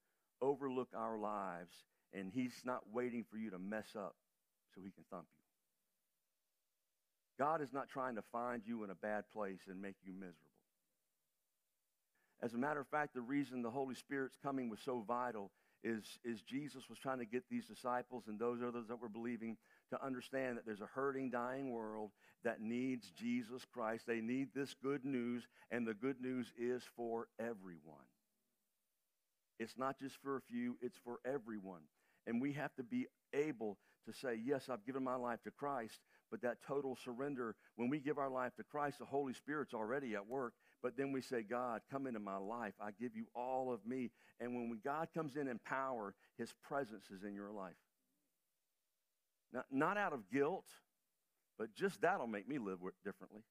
overlook 0.43 0.89
our 0.97 1.19
lives, 1.19 1.75
and 2.13 2.31
he's 2.33 2.53
not 2.65 2.83
waiting 2.93 3.25
for 3.31 3.37
you 3.37 3.51
to 3.51 3.59
mess 3.59 3.89
up 3.97 4.17
so 4.75 4.81
he 4.83 4.91
can 4.91 5.05
thump 5.11 5.27
you. 7.39 7.45
God 7.45 7.63
is 7.63 7.73
not 7.73 7.89
trying 7.89 8.15
to 8.17 8.23
find 8.33 8.63
you 8.65 8.85
in 8.85 8.91
a 8.91 8.95
bad 8.95 9.25
place 9.33 9.61
and 9.69 9.81
make 9.81 9.97
you 10.05 10.13
miserable. 10.13 10.39
As 12.43 12.55
a 12.55 12.59
matter 12.59 12.81
of 12.81 12.87
fact, 12.89 13.15
the 13.15 13.21
reason 13.21 13.63
the 13.63 13.71
Holy 13.71 13.95
Spirit's 13.95 14.37
coming 14.43 14.69
was 14.69 14.81
so 14.85 15.05
vital 15.07 15.51
is, 15.83 16.03
is 16.25 16.43
Jesus 16.43 16.89
was 16.89 16.99
trying 16.99 17.19
to 17.19 17.25
get 17.25 17.45
these 17.51 17.67
disciples 17.67 18.25
and 18.27 18.39
those 18.39 18.61
others 18.63 18.87
that 18.89 19.01
were 19.01 19.09
believing 19.09 19.57
to 19.91 20.05
understand 20.05 20.57
that 20.57 20.67
there's 20.67 20.81
a 20.81 20.89
hurting, 20.95 21.31
dying 21.31 21.71
world 21.71 22.11
that 22.45 22.61
needs 22.61 23.11
Jesus 23.11 23.65
Christ. 23.73 24.07
They 24.07 24.21
need 24.21 24.49
this 24.55 24.75
good 24.83 25.05
news, 25.05 25.47
and 25.71 25.87
the 25.87 25.95
good 25.95 26.21
news 26.21 26.53
is 26.59 26.83
for 26.97 27.29
everyone. 27.39 28.07
It's 29.59 29.79
not 29.79 29.99
just 29.99 30.17
for 30.23 30.37
a 30.37 30.41
few, 30.41 30.77
it's 30.81 30.99
for 31.05 31.21
everyone. 31.25 31.83
And 32.27 32.41
we 32.41 32.53
have 32.55 32.75
to 32.77 32.83
be 32.83 33.07
able 33.33 33.79
to 34.07 34.13
say, 34.13 34.41
Yes, 34.45 34.69
I've 34.69 34.85
given 34.85 35.05
my 35.05 35.15
life 35.15 35.43
to 35.45 35.51
Christ, 35.51 36.01
but 36.31 36.43
that 36.43 36.59
total 36.67 36.97
surrender, 37.05 37.55
when 37.77 37.89
we 37.89 38.01
give 38.01 38.19
our 38.19 38.31
life 38.31 38.55
to 38.57 38.65
Christ, 38.65 38.99
the 38.99 39.05
Holy 39.05 39.35
Spirit's 39.35 39.75
already 39.75 40.15
at 40.15 40.27
work. 40.27 40.55
But 40.83 40.99
then 40.99 41.13
we 41.13 41.23
say, 41.23 41.43
God, 41.43 41.81
come 41.91 42.07
into 42.07 42.21
my 42.21 42.37
life. 42.37 42.75
I 42.79 42.91
give 43.01 43.17
you 43.17 43.27
all 43.35 43.73
of 43.73 43.87
me. 43.87 44.11
And 44.39 44.55
when 44.55 44.81
God 44.85 45.09
comes 45.15 45.37
in 45.37 45.49
in 45.49 45.59
power, 45.59 46.15
his 46.37 46.53
presence 46.63 47.05
is 47.11 47.23
in 47.23 47.35
your 47.35 47.51
life. 47.51 47.73
Not, 49.55 49.67
not 49.71 49.97
out 49.97 50.13
of 50.13 50.29
guilt, 50.29 50.67
but 51.57 51.73
just 51.75 52.01
that'll 52.01 52.27
make 52.27 52.49
me 52.49 52.59
live 52.59 52.81
differently. 53.05 53.43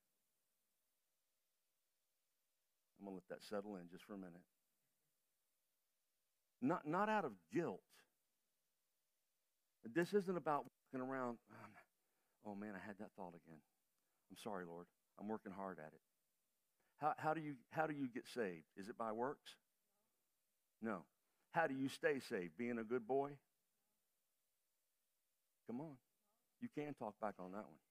I'm 2.99 3.05
going 3.05 3.17
to 3.17 3.23
let 3.29 3.39
that 3.39 3.47
settle 3.47 3.77
in 3.77 3.83
just 3.89 4.03
for 4.03 4.13
a 4.13 4.17
minute. 4.17 4.33
Not, 6.61 6.85
not 6.85 7.07
out 7.07 7.23
of 7.23 7.31
guilt. 7.53 7.81
This 9.93 10.13
isn't 10.13 10.37
about 10.37 10.65
walking 10.93 11.09
around, 11.09 11.37
oh 12.45 12.55
man, 12.55 12.73
I 12.75 12.85
had 12.85 12.97
that 12.99 13.09
thought 13.17 13.33
again. 13.45 13.59
I'm 14.29 14.37
sorry, 14.43 14.65
Lord. 14.65 14.87
I'm 15.19 15.27
working 15.27 15.51
hard 15.53 15.79
at 15.79 15.87
it. 15.93 16.01
How, 16.97 17.13
how, 17.17 17.33
do 17.33 17.41
you, 17.41 17.55
how 17.71 17.87
do 17.87 17.93
you 17.93 18.07
get 18.13 18.23
saved? 18.33 18.65
Is 18.77 18.89
it 18.89 18.97
by 18.97 19.11
works? 19.11 19.55
No. 20.81 21.03
How 21.51 21.67
do 21.67 21.73
you 21.73 21.87
stay 21.87 22.19
saved? 22.19 22.57
Being 22.57 22.77
a 22.79 22.83
good 22.83 23.07
boy? 23.07 23.31
Come 25.67 25.81
on. 25.81 25.95
You 26.61 26.69
can 26.75 26.93
talk 26.93 27.15
back 27.21 27.35
on 27.39 27.51
that 27.51 27.57
one. 27.57 27.81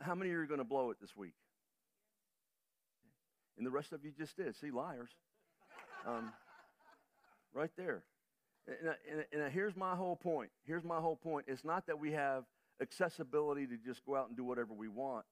How 0.00 0.14
many 0.14 0.30
of 0.30 0.34
you 0.34 0.40
are 0.40 0.46
going 0.46 0.58
to 0.58 0.64
blow 0.64 0.90
it 0.90 0.98
this 1.00 1.16
week? 1.16 1.34
And 3.58 3.66
the 3.66 3.70
rest 3.70 3.92
of 3.92 4.04
you 4.04 4.12
just 4.16 4.36
did. 4.36 4.56
See, 4.56 4.70
liars. 4.70 5.10
Um, 6.06 6.32
right 7.52 7.70
there. 7.76 8.04
And, 8.66 8.94
and, 9.10 9.42
and 9.42 9.52
here's 9.52 9.76
my 9.76 9.94
whole 9.94 10.16
point. 10.16 10.50
Here's 10.64 10.84
my 10.84 10.98
whole 11.00 11.16
point. 11.16 11.46
It's 11.48 11.64
not 11.64 11.86
that 11.86 11.98
we 11.98 12.12
have 12.12 12.44
accessibility 12.80 13.66
to 13.66 13.76
just 13.76 14.04
go 14.04 14.16
out 14.16 14.28
and 14.28 14.36
do 14.36 14.44
whatever 14.44 14.72
we 14.72 14.88
want. 14.88 15.24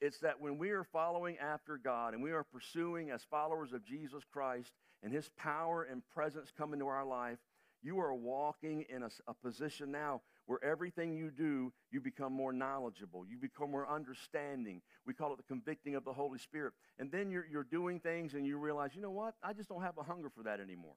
It's 0.00 0.18
that 0.20 0.40
when 0.40 0.58
we 0.58 0.70
are 0.70 0.84
following 0.84 1.36
after 1.38 1.76
God 1.76 2.14
and 2.14 2.22
we 2.22 2.30
are 2.30 2.44
pursuing 2.44 3.10
as 3.10 3.22
followers 3.30 3.72
of 3.72 3.84
Jesus 3.84 4.22
Christ 4.32 4.72
and 5.02 5.12
his 5.12 5.28
power 5.36 5.82
and 5.82 6.02
presence 6.14 6.52
come 6.56 6.72
into 6.72 6.86
our 6.86 7.04
life, 7.04 7.38
you 7.82 8.00
are 8.00 8.14
walking 8.14 8.84
in 8.88 9.02
a, 9.02 9.10
a, 9.26 9.34
position 9.34 9.92
now 9.92 10.20
where 10.46 10.62
everything 10.64 11.12
you 11.12 11.30
do, 11.30 11.72
you 11.90 12.00
become 12.00 12.32
more 12.32 12.52
knowledgeable. 12.52 13.24
You 13.26 13.36
become 13.38 13.70
more 13.70 13.88
understanding. 13.88 14.82
We 15.06 15.14
call 15.14 15.32
it 15.32 15.36
the 15.36 15.44
convicting 15.44 15.94
of 15.94 16.04
the 16.04 16.12
Holy 16.12 16.38
Spirit. 16.38 16.72
And 16.98 17.10
then 17.12 17.30
you're, 17.30 17.46
you're 17.50 17.64
doing 17.64 18.00
things 18.00 18.34
and 18.34 18.46
you 18.46 18.58
realize, 18.58 18.90
you 18.94 19.02
know 19.02 19.10
what? 19.10 19.34
I 19.42 19.52
just 19.52 19.68
don't 19.68 19.82
have 19.82 19.98
a 19.98 20.02
hunger 20.02 20.30
for 20.34 20.42
that 20.44 20.60
anymore. 20.60 20.94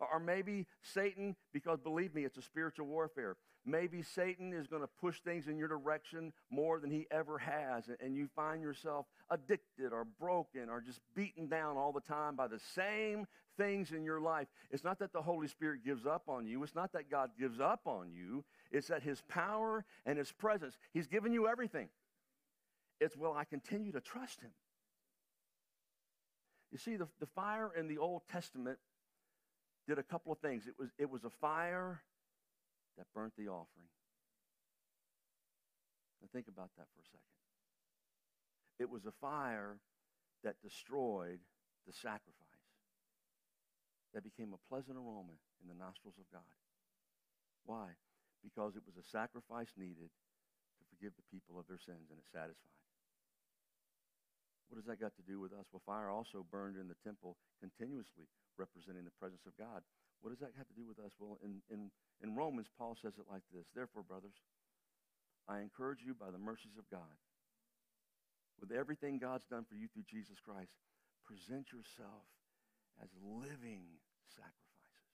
Or 0.00 0.18
maybe 0.18 0.66
Satan, 0.82 1.36
because 1.52 1.80
believe 1.80 2.14
me, 2.14 2.24
it's 2.24 2.38
a 2.38 2.42
spiritual 2.42 2.86
warfare. 2.86 3.36
Maybe 3.66 4.02
Satan 4.02 4.52
is 4.52 4.66
going 4.66 4.82
to 4.82 4.88
push 5.00 5.20
things 5.20 5.46
in 5.46 5.58
your 5.58 5.68
direction 5.68 6.32
more 6.50 6.80
than 6.80 6.90
he 6.90 7.06
ever 7.10 7.38
has, 7.38 7.90
and 8.00 8.16
you 8.16 8.28
find 8.34 8.62
yourself 8.62 9.06
addicted 9.30 9.92
or 9.92 10.06
broken 10.18 10.70
or 10.70 10.80
just 10.80 11.00
beaten 11.14 11.46
down 11.46 11.76
all 11.76 11.92
the 11.92 12.00
time 12.00 12.36
by 12.36 12.48
the 12.48 12.60
same 12.74 13.26
things 13.58 13.92
in 13.92 14.02
your 14.02 14.20
life. 14.20 14.48
It's 14.70 14.82
not 14.82 14.98
that 15.00 15.12
the 15.12 15.20
Holy 15.20 15.46
Spirit 15.46 15.84
gives 15.84 16.06
up 16.06 16.22
on 16.28 16.46
you, 16.46 16.62
it's 16.62 16.74
not 16.74 16.92
that 16.92 17.10
God 17.10 17.30
gives 17.38 17.60
up 17.60 17.82
on 17.84 18.12
you, 18.12 18.44
it's 18.70 18.88
that 18.88 19.02
his 19.02 19.20
power 19.28 19.84
and 20.06 20.16
his 20.16 20.32
presence, 20.32 20.78
he's 20.92 21.06
given 21.06 21.32
you 21.32 21.46
everything. 21.46 21.88
It's, 22.98 23.16
will 23.16 23.34
I 23.34 23.44
continue 23.44 23.92
to 23.92 24.00
trust 24.00 24.40
him? 24.40 24.50
You 26.72 26.78
see, 26.78 26.96
the, 26.96 27.08
the 27.18 27.26
fire 27.26 27.70
in 27.76 27.88
the 27.88 27.98
Old 27.98 28.22
Testament 28.30 28.78
did 29.90 29.98
a 29.98 30.06
couple 30.06 30.30
of 30.30 30.38
things. 30.38 30.70
It 30.70 30.78
was, 30.78 30.94
it 31.02 31.10
was 31.10 31.26
a 31.26 31.34
fire 31.42 31.98
that 32.96 33.10
burnt 33.10 33.34
the 33.34 33.50
offering. 33.50 33.90
Now 36.22 36.30
think 36.30 36.46
about 36.46 36.70
that 36.78 36.86
for 36.94 37.02
a 37.02 37.08
second. 37.10 37.34
It 38.78 38.86
was 38.86 39.02
a 39.02 39.14
fire 39.18 39.82
that 40.46 40.62
destroyed 40.62 41.42
the 41.90 41.92
sacrifice, 41.92 42.62
that 44.14 44.22
became 44.22 44.54
a 44.54 44.62
pleasant 44.70 44.94
aroma 44.94 45.34
in 45.58 45.66
the 45.66 45.74
nostrils 45.74 46.14
of 46.22 46.30
God. 46.30 46.54
Why? 47.66 47.98
Because 48.46 48.78
it 48.78 48.86
was 48.86 48.94
a 48.94 49.04
sacrifice 49.04 49.74
needed 49.74 50.06
to 50.06 50.82
forgive 50.86 51.18
the 51.18 51.26
people 51.34 51.58
of 51.58 51.66
their 51.66 51.82
sins, 51.82 52.14
and 52.14 52.18
it 52.22 52.30
satisfied. 52.30 52.78
What 54.70 54.78
has 54.78 54.86
that 54.86 55.02
got 55.02 55.18
to 55.18 55.26
do 55.26 55.42
with 55.42 55.50
us? 55.50 55.66
Well, 55.74 55.82
fire 55.82 56.14
also 56.14 56.46
burned 56.46 56.78
in 56.78 56.86
the 56.86 57.00
temple 57.02 57.34
continuously, 57.58 58.30
representing 58.60 59.08
the 59.08 59.16
presence 59.16 59.48
of 59.48 59.56
God. 59.56 59.80
What 60.20 60.36
does 60.36 60.44
that 60.44 60.52
have 60.60 60.68
to 60.68 60.76
do 60.76 60.84
with 60.84 61.00
us? 61.00 61.16
Well, 61.16 61.40
in, 61.40 61.64
in, 61.72 61.88
in 62.20 62.36
Romans, 62.36 62.68
Paul 62.76 62.92
says 63.00 63.16
it 63.16 63.24
like 63.32 63.42
this 63.48 63.64
Therefore, 63.72 64.04
brothers, 64.04 64.36
I 65.48 65.64
encourage 65.64 66.04
you 66.04 66.12
by 66.12 66.28
the 66.30 66.38
mercies 66.38 66.76
of 66.76 66.84
God, 66.92 67.16
with 68.60 68.70
everything 68.70 69.18
God's 69.18 69.48
done 69.48 69.64
for 69.64 69.74
you 69.74 69.88
through 69.88 70.04
Jesus 70.04 70.36
Christ, 70.44 70.76
present 71.24 71.72
yourself 71.72 72.28
as 73.00 73.08
living 73.24 73.96
sacrifices, 74.28 75.08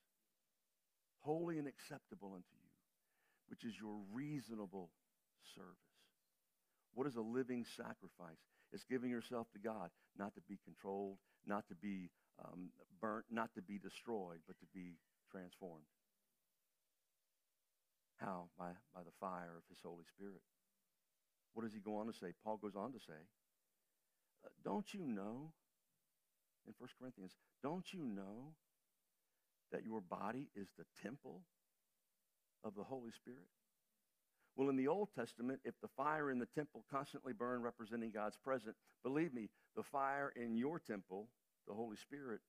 holy 1.22 1.62
and 1.62 1.70
acceptable 1.70 2.34
unto 2.34 2.50
you, 2.58 2.74
which 3.46 3.62
is 3.62 3.78
your 3.78 4.02
reasonable 4.12 4.90
service. 5.54 5.86
What 6.94 7.06
is 7.06 7.14
a 7.14 7.22
living 7.22 7.64
sacrifice? 7.76 8.42
It's 8.72 8.84
giving 8.84 9.10
yourself 9.10 9.46
to 9.52 9.60
God, 9.60 9.90
not 10.18 10.34
to 10.34 10.40
be 10.48 10.58
controlled, 10.64 11.18
not 11.46 11.68
to 11.68 11.76
be 11.76 12.10
um, 12.44 12.70
burnt, 13.00 13.26
not 13.30 13.54
to 13.54 13.62
be 13.62 13.78
destroyed, 13.78 14.40
but 14.46 14.58
to 14.60 14.66
be 14.74 14.96
transformed. 15.30 15.84
How? 18.16 18.48
By, 18.58 18.72
by 18.94 19.02
the 19.02 19.12
fire 19.20 19.56
of 19.56 19.64
his 19.68 19.78
Holy 19.84 20.04
Spirit. 20.16 20.40
What 21.54 21.64
does 21.64 21.72
he 21.72 21.80
go 21.80 21.96
on 21.96 22.06
to 22.06 22.12
say? 22.12 22.32
Paul 22.44 22.58
goes 22.58 22.76
on 22.76 22.92
to 22.92 22.98
say, 22.98 23.20
uh, 24.44 24.48
Don't 24.64 24.92
you 24.92 25.06
know, 25.06 25.52
in 26.66 26.74
1 26.78 26.88
Corinthians, 26.98 27.32
don't 27.62 27.92
you 27.92 28.04
know 28.04 28.52
that 29.72 29.84
your 29.84 30.00
body 30.00 30.48
is 30.54 30.68
the 30.78 30.84
temple 31.02 31.42
of 32.64 32.74
the 32.74 32.84
Holy 32.84 33.10
Spirit? 33.12 33.48
Well, 34.56 34.70
in 34.70 34.76
the 34.76 34.88
Old 34.88 35.08
Testament, 35.14 35.60
if 35.64 35.74
the 35.82 35.88
fire 35.96 36.30
in 36.30 36.38
the 36.38 36.46
temple 36.46 36.84
constantly 36.90 37.34
burned 37.34 37.62
representing 37.62 38.10
God's 38.10 38.38
presence, 38.42 38.78
believe 39.02 39.34
me, 39.34 39.50
the 39.76 39.82
fire 39.82 40.32
in 40.34 40.56
your 40.56 40.78
temple, 40.78 41.28
the 41.66 41.74
Holy 41.74 41.96
Spirit, 41.96 42.40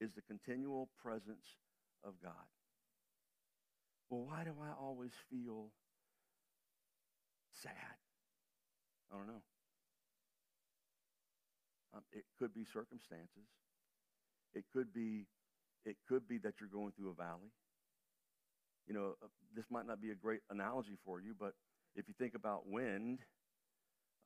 is 0.00 0.10
the 0.14 0.22
continual 0.22 0.88
presence 1.02 1.46
of 2.02 2.14
God. 2.22 2.32
Well, 4.10 4.24
why 4.26 4.44
do 4.44 4.52
I 4.62 4.70
always 4.78 5.12
feel 5.30 5.70
sad? 7.62 7.96
I 9.12 9.16
don't 9.16 9.26
know. 9.26 9.42
Um, 11.94 12.02
it 12.12 12.24
could 12.38 12.52
be 12.52 12.64
circumstances. 12.64 13.46
It 14.54 14.64
could 14.72 14.92
be, 14.92 15.26
it 15.84 15.96
could 16.08 16.28
be 16.28 16.38
that 16.38 16.54
you're 16.60 16.68
going 16.68 16.92
through 16.96 17.10
a 17.10 17.14
valley 17.14 17.52
you 18.86 18.94
know, 18.94 19.16
uh, 19.22 19.26
this 19.56 19.64
might 19.70 19.86
not 19.86 20.00
be 20.00 20.10
a 20.10 20.14
great 20.14 20.40
analogy 20.50 20.96
for 21.04 21.20
you, 21.20 21.34
but 21.38 21.54
if 21.96 22.08
you 22.08 22.14
think 22.18 22.34
about 22.34 22.68
wind, 22.68 23.20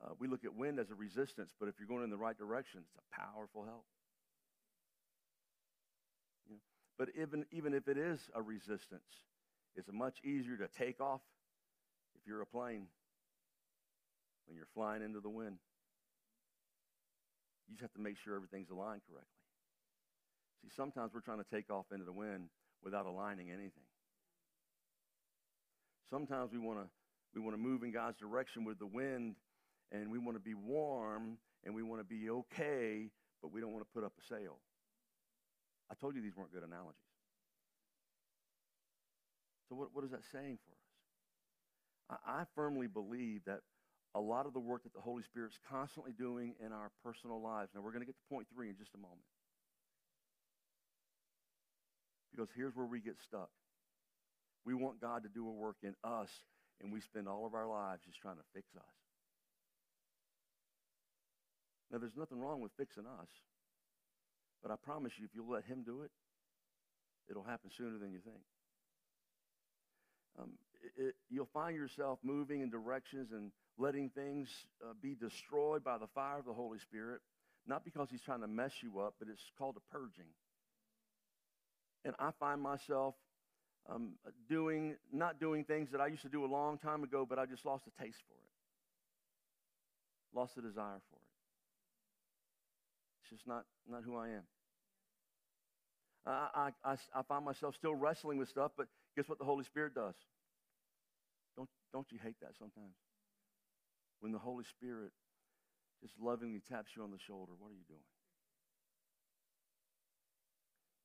uh, 0.03 0.13
we 0.19 0.27
look 0.27 0.43
at 0.43 0.53
wind 0.53 0.79
as 0.79 0.89
a 0.89 0.95
resistance, 0.95 1.51
but 1.59 1.69
if 1.69 1.75
you're 1.79 1.87
going 1.87 2.03
in 2.03 2.09
the 2.09 2.17
right 2.17 2.37
direction, 2.37 2.81
it's 2.83 2.95
a 2.97 3.15
powerful 3.15 3.63
help. 3.63 3.85
You 6.47 6.55
know? 6.55 6.61
But 6.99 7.09
even, 7.19 7.45
even 7.51 7.73
if 7.73 7.87
it 7.87 7.97
is 7.97 8.19
a 8.35 8.41
resistance, 8.41 9.23
it's 9.77 9.87
much 9.91 10.17
easier 10.25 10.57
to 10.57 10.67
take 10.67 10.99
off 10.99 11.21
if 12.13 12.27
you're 12.27 12.41
a 12.41 12.45
plane 12.45 12.87
when 14.45 14.57
you're 14.57 14.67
flying 14.73 15.01
into 15.01 15.21
the 15.21 15.29
wind. 15.29 15.59
You 17.69 17.75
just 17.75 17.83
have 17.83 17.93
to 17.93 18.01
make 18.01 18.17
sure 18.17 18.35
everything's 18.35 18.69
aligned 18.69 19.01
correctly. 19.09 19.29
See, 20.61 20.69
sometimes 20.75 21.13
we're 21.13 21.21
trying 21.21 21.37
to 21.37 21.49
take 21.49 21.71
off 21.71 21.85
into 21.93 22.03
the 22.03 22.11
wind 22.11 22.49
without 22.83 23.05
aligning 23.05 23.49
anything. 23.49 23.87
Sometimes 26.09 26.51
we 26.51 26.59
want 26.59 26.79
to 26.79 26.85
we 27.33 27.39
want 27.39 27.53
to 27.55 27.61
move 27.61 27.83
in 27.83 27.91
God's 27.91 28.17
direction 28.17 28.65
with 28.65 28.79
the 28.79 28.87
wind 28.87 29.35
and 29.91 30.11
we 30.11 30.17
want 30.17 30.35
to 30.35 30.41
be 30.41 30.55
warm 30.55 31.37
and 31.63 31.73
we 31.73 31.83
want 31.83 32.01
to 32.01 32.03
be 32.03 32.29
okay, 32.29 33.11
but 33.41 33.53
we 33.53 33.61
don't 33.61 33.71
want 33.71 33.85
to 33.85 33.93
put 33.93 34.03
up 34.03 34.13
a 34.19 34.33
sail. 34.33 34.57
I 35.91 35.95
told 35.95 36.15
you 36.15 36.21
these 36.21 36.35
weren't 36.35 36.53
good 36.53 36.63
analogies. 36.63 37.01
So, 39.69 39.75
what, 39.75 39.89
what 39.93 40.03
is 40.03 40.11
that 40.11 40.23
saying 40.31 40.57
for 40.65 40.73
us? 42.15 42.19
I, 42.25 42.41
I 42.41 42.43
firmly 42.55 42.87
believe 42.87 43.41
that 43.45 43.61
a 44.15 44.19
lot 44.19 44.47
of 44.47 44.53
the 44.53 44.59
work 44.59 44.83
that 44.83 44.93
the 44.93 45.01
Holy 45.01 45.23
Spirit's 45.23 45.59
constantly 45.69 46.11
doing 46.11 46.55
in 46.63 46.71
our 46.73 46.91
personal 47.03 47.41
lives. 47.41 47.69
Now, 47.75 47.81
we're 47.81 47.91
going 47.91 48.01
to 48.01 48.07
get 48.07 48.15
to 48.15 48.29
point 48.29 48.47
three 48.53 48.69
in 48.69 48.75
just 48.77 48.95
a 48.95 48.97
moment. 48.97 49.21
Because 52.31 52.49
here's 52.55 52.75
where 52.75 52.85
we 52.85 52.99
get 52.99 53.17
stuck. 53.23 53.49
We 54.65 54.73
want 54.73 54.99
God 54.99 55.23
to 55.23 55.29
do 55.29 55.47
a 55.47 55.51
work 55.51 55.77
in 55.83 55.95
us, 56.03 56.29
and 56.81 56.91
we 56.91 57.01
spend 57.01 57.27
all 57.27 57.45
of 57.45 57.53
our 57.53 57.67
lives 57.67 58.01
just 58.05 58.19
trying 58.19 58.37
to 58.37 58.43
fix 58.53 58.67
us. 58.75 58.95
Now, 61.91 61.97
there's 61.97 62.17
nothing 62.17 62.39
wrong 62.39 62.61
with 62.61 62.71
fixing 62.77 63.05
us, 63.05 63.29
but 64.61 64.71
I 64.71 64.75
promise 64.75 65.13
you, 65.17 65.25
if 65.25 65.31
you'll 65.33 65.51
let 65.51 65.65
Him 65.65 65.83
do 65.85 66.01
it, 66.03 66.11
it'll 67.29 67.43
happen 67.43 67.69
sooner 67.75 67.97
than 67.97 68.11
you 68.11 68.19
think. 68.19 68.41
Um, 70.39 70.51
it, 70.83 71.03
it, 71.07 71.15
you'll 71.29 71.49
find 71.53 71.75
yourself 71.75 72.19
moving 72.23 72.61
in 72.61 72.69
directions 72.69 73.31
and 73.31 73.51
letting 73.77 74.09
things 74.09 74.49
uh, 74.83 74.93
be 75.01 75.15
destroyed 75.15 75.83
by 75.83 75.97
the 75.97 76.07
fire 76.07 76.39
of 76.39 76.45
the 76.45 76.53
Holy 76.53 76.79
Spirit, 76.79 77.21
not 77.67 77.83
because 77.83 78.09
He's 78.09 78.21
trying 78.21 78.41
to 78.41 78.47
mess 78.47 78.73
you 78.81 78.99
up, 78.99 79.15
but 79.19 79.27
it's 79.29 79.51
called 79.57 79.75
a 79.77 79.91
purging. 79.91 80.31
And 82.05 82.15
I 82.19 82.31
find 82.39 82.61
myself 82.61 83.15
um, 83.89 84.13
doing, 84.47 84.95
not 85.11 85.39
doing 85.39 85.63
things 85.63 85.89
that 85.91 86.01
I 86.01 86.07
used 86.07 86.21
to 86.23 86.29
do 86.29 86.45
a 86.45 86.47
long 86.47 86.77
time 86.77 87.03
ago, 87.03 87.25
but 87.27 87.39
I 87.39 87.45
just 87.45 87.65
lost 87.65 87.85
a 87.87 88.03
taste 88.03 88.19
for 88.27 88.33
it, 88.33 88.51
lost 90.37 90.57
a 90.57 90.61
desire 90.61 91.01
for 91.09 91.17
it. 91.17 91.38
It's 93.29 93.37
just 93.37 93.47
not, 93.47 93.65
not 93.87 94.03
who 94.03 94.17
I 94.17 94.29
am. 94.29 94.43
I, 96.25 96.69
I, 96.83 96.95
I, 97.15 97.21
find 97.23 97.45
myself 97.45 97.75
still 97.75 97.95
wrestling 97.95 98.37
with 98.37 98.49
stuff, 98.49 98.71
but 98.75 98.87
guess 99.15 99.29
what 99.29 99.39
the 99.39 99.45
Holy 99.45 99.63
Spirit 99.63 99.93
does? 99.95 100.15
Don't, 101.55 101.69
don't 101.93 102.07
you 102.11 102.17
hate 102.21 102.39
that 102.41 102.51
sometimes? 102.57 102.95
When 104.19 104.31
the 104.31 104.39
Holy 104.39 104.63
Spirit 104.63 105.11
just 106.01 106.13
lovingly 106.19 106.61
taps 106.67 106.91
you 106.95 107.03
on 107.03 107.11
the 107.11 107.19
shoulder, 107.19 107.53
what 107.57 107.69
are 107.69 107.75
you 107.75 107.85
doing? 107.87 108.01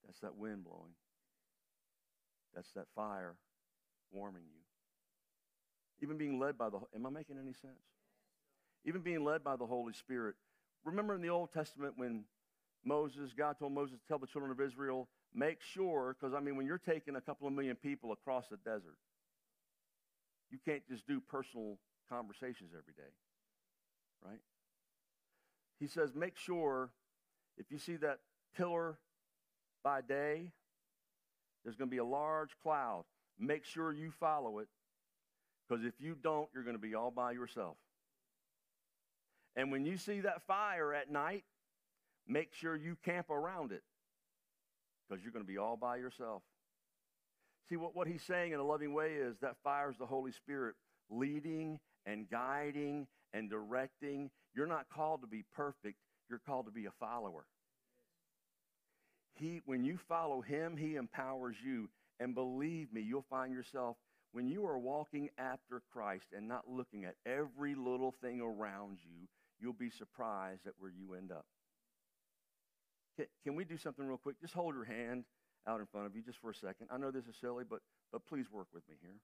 That's 0.07 0.21
that 0.21 0.37
wind 0.37 0.65
blowing. 0.65 0.95
That's 2.55 2.71
that 2.73 2.87
fire 2.95 3.35
warming 4.11 4.45
you. 4.45 6.07
Even 6.07 6.19
being 6.19 6.39
led 6.39 6.59
by 6.59 6.71
the, 6.71 6.79
am 6.95 7.07
I 7.07 7.11
making 7.11 7.37
any 7.39 7.53
sense? 7.53 7.85
Even 8.85 9.01
being 9.01 9.25
led 9.25 9.45
by 9.45 9.57
the 9.57 9.67
Holy 9.67 9.93
Spirit. 9.93 10.35
Remember 10.85 11.15
in 11.15 11.23
the 11.23 11.31
Old 11.31 11.53
Testament 11.53 11.95
when 11.97 12.25
Moses, 12.85 13.33
God 13.37 13.59
told 13.59 13.73
Moses 13.73 13.99
to 13.99 14.07
tell 14.07 14.19
the 14.19 14.27
children 14.27 14.53
of 14.53 14.61
Israel, 14.61 15.09
make 15.35 15.63
sure, 15.63 16.15
because 16.19 16.35
I 16.35 16.41
mean, 16.41 16.57
when 16.57 16.67
you're 16.67 16.79
taking 16.79 17.17
a 17.17 17.21
couple 17.21 17.47
of 17.49 17.55
million 17.55 17.77
people 17.77 18.13
across 18.13 18.49
the 18.49 18.59
desert, 18.59 18.99
you 20.51 20.59
can't 20.65 20.87
just 20.89 21.07
do 21.07 21.21
personal 21.21 21.79
conversations 22.09 22.73
every 22.79 22.93
day, 22.93 23.13
right? 24.25 24.41
He 25.81 25.87
says, 25.87 26.15
make 26.15 26.37
sure 26.37 26.91
if 27.57 27.71
you 27.71 27.79
see 27.79 27.97
that 27.97 28.19
pillar 28.57 28.99
by 29.83 30.03
day, 30.03 30.51
there's 31.65 31.77
going 31.77 31.89
to 31.89 31.95
be 31.95 31.99
a 31.99 32.05
large 32.05 32.51
cloud. 32.63 33.05
Make 33.39 33.65
sure 33.65 33.93
you 33.93 34.13
follow 34.21 34.59
it, 34.59 34.69
because 35.67 35.85
if 35.85 35.95
you 35.99 36.15
don't, 36.23 36.49
you're 36.55 36.63
going 36.63 36.77
to 36.77 36.83
be 36.83 36.95
all 36.95 37.11
by 37.11 37.33
yourself. 37.33 37.77
And 39.57 39.71
when 39.71 39.85
you 39.85 39.97
see 39.97 40.21
that 40.21 40.43
fire 40.47 40.93
at 40.93 41.11
night, 41.11 41.45
make 42.27 42.55
sure 42.55 42.77
you 42.77 42.97
camp 43.05 43.31
around 43.31 43.73
it 43.73 43.83
because 45.09 45.23
you're 45.23 45.33
going 45.33 45.45
to 45.45 45.51
be 45.51 45.59
all 45.59 45.77
by 45.77 45.97
yourself. 45.97 46.43
See, 47.69 47.77
what, 47.77 47.95
what 47.95 48.07
he's 48.07 48.23
saying 48.23 48.53
in 48.53 48.61
a 48.61 48.65
loving 48.65 48.93
way 48.93 49.13
is 49.15 49.37
that 49.41 49.57
fire 49.63 49.91
is 49.91 49.97
the 49.99 50.07
Holy 50.07 50.33
Spirit 50.33 50.75
leading 51.11 51.79
and 52.05 52.29
guiding 52.29 53.07
and 53.33 53.49
directing. 53.49 54.31
You're 54.55 54.67
not 54.67 54.87
called 54.95 55.23
to 55.23 55.27
be 55.27 55.45
perfect, 55.55 55.99
you're 56.29 56.41
called 56.47 56.67
to 56.67 56.73
be 56.73 56.87
a 56.87 56.93
follower. 57.01 57.45
He, 59.35 59.63
when 59.67 59.85
you 59.85 59.99
follow 60.09 60.41
him, 60.41 60.77
he 60.77 60.97
empowers 60.97 61.57
you. 61.65 61.89
And 62.21 62.35
believe 62.35 62.93
me, 62.93 63.01
you'll 63.01 63.27
find 63.29 63.53
yourself, 63.53 63.97
when 64.33 64.49
you 64.49 64.67
are 64.67 64.79
walking 64.79 65.31
after 65.39 65.83
Christ 65.93 66.27
and 66.37 66.47
not 66.47 66.69
looking 66.69 67.05
at 67.05 67.17
every 67.27 67.75
little 67.75 68.15
thing 68.23 68.41
around 68.41 68.99
you, 69.03 69.27
you'll 69.61 69.73
be 69.73 69.91
surprised 69.91 70.67
at 70.67 70.75
where 70.79 70.91
you 70.91 71.15
end 71.15 71.33
up. 71.33 71.47
Can, 73.45 73.55
we 73.55 73.65
do 73.65 73.77
something 73.77 74.05
real 74.05 74.19
quick? 74.19 74.41
Just 74.41 74.55
hold 74.55 74.75
your 74.75 74.85
hand 74.85 75.25
out 75.69 75.81
in 75.81 75.87
front 75.87 76.07
of 76.07 76.17
you 76.17 76.23
just 76.23 76.39
for 76.39 76.51
a 76.51 76.55
second. 76.55 76.89
I 76.91 76.99
know 76.99 77.11
this 77.11 77.27
is 77.27 77.37
silly, 77.41 77.65
but, 77.69 77.81
but 78.13 78.27
please 78.27 78.51
work 78.51 78.67
with 78.75 78.83
me 78.89 78.97
here. 79.01 79.21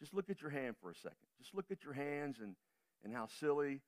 Just 0.00 0.14
look 0.14 0.28
at 0.30 0.42
your 0.42 0.50
hand 0.50 0.76
for 0.80 0.90
a 0.90 0.94
second. 0.94 1.16
Just 1.40 1.54
look 1.54 1.66
at 1.70 1.82
your 1.82 1.94
hands 1.94 2.38
and, 2.40 2.54
and 3.02 3.14
how 3.14 3.26
silly 3.26 3.80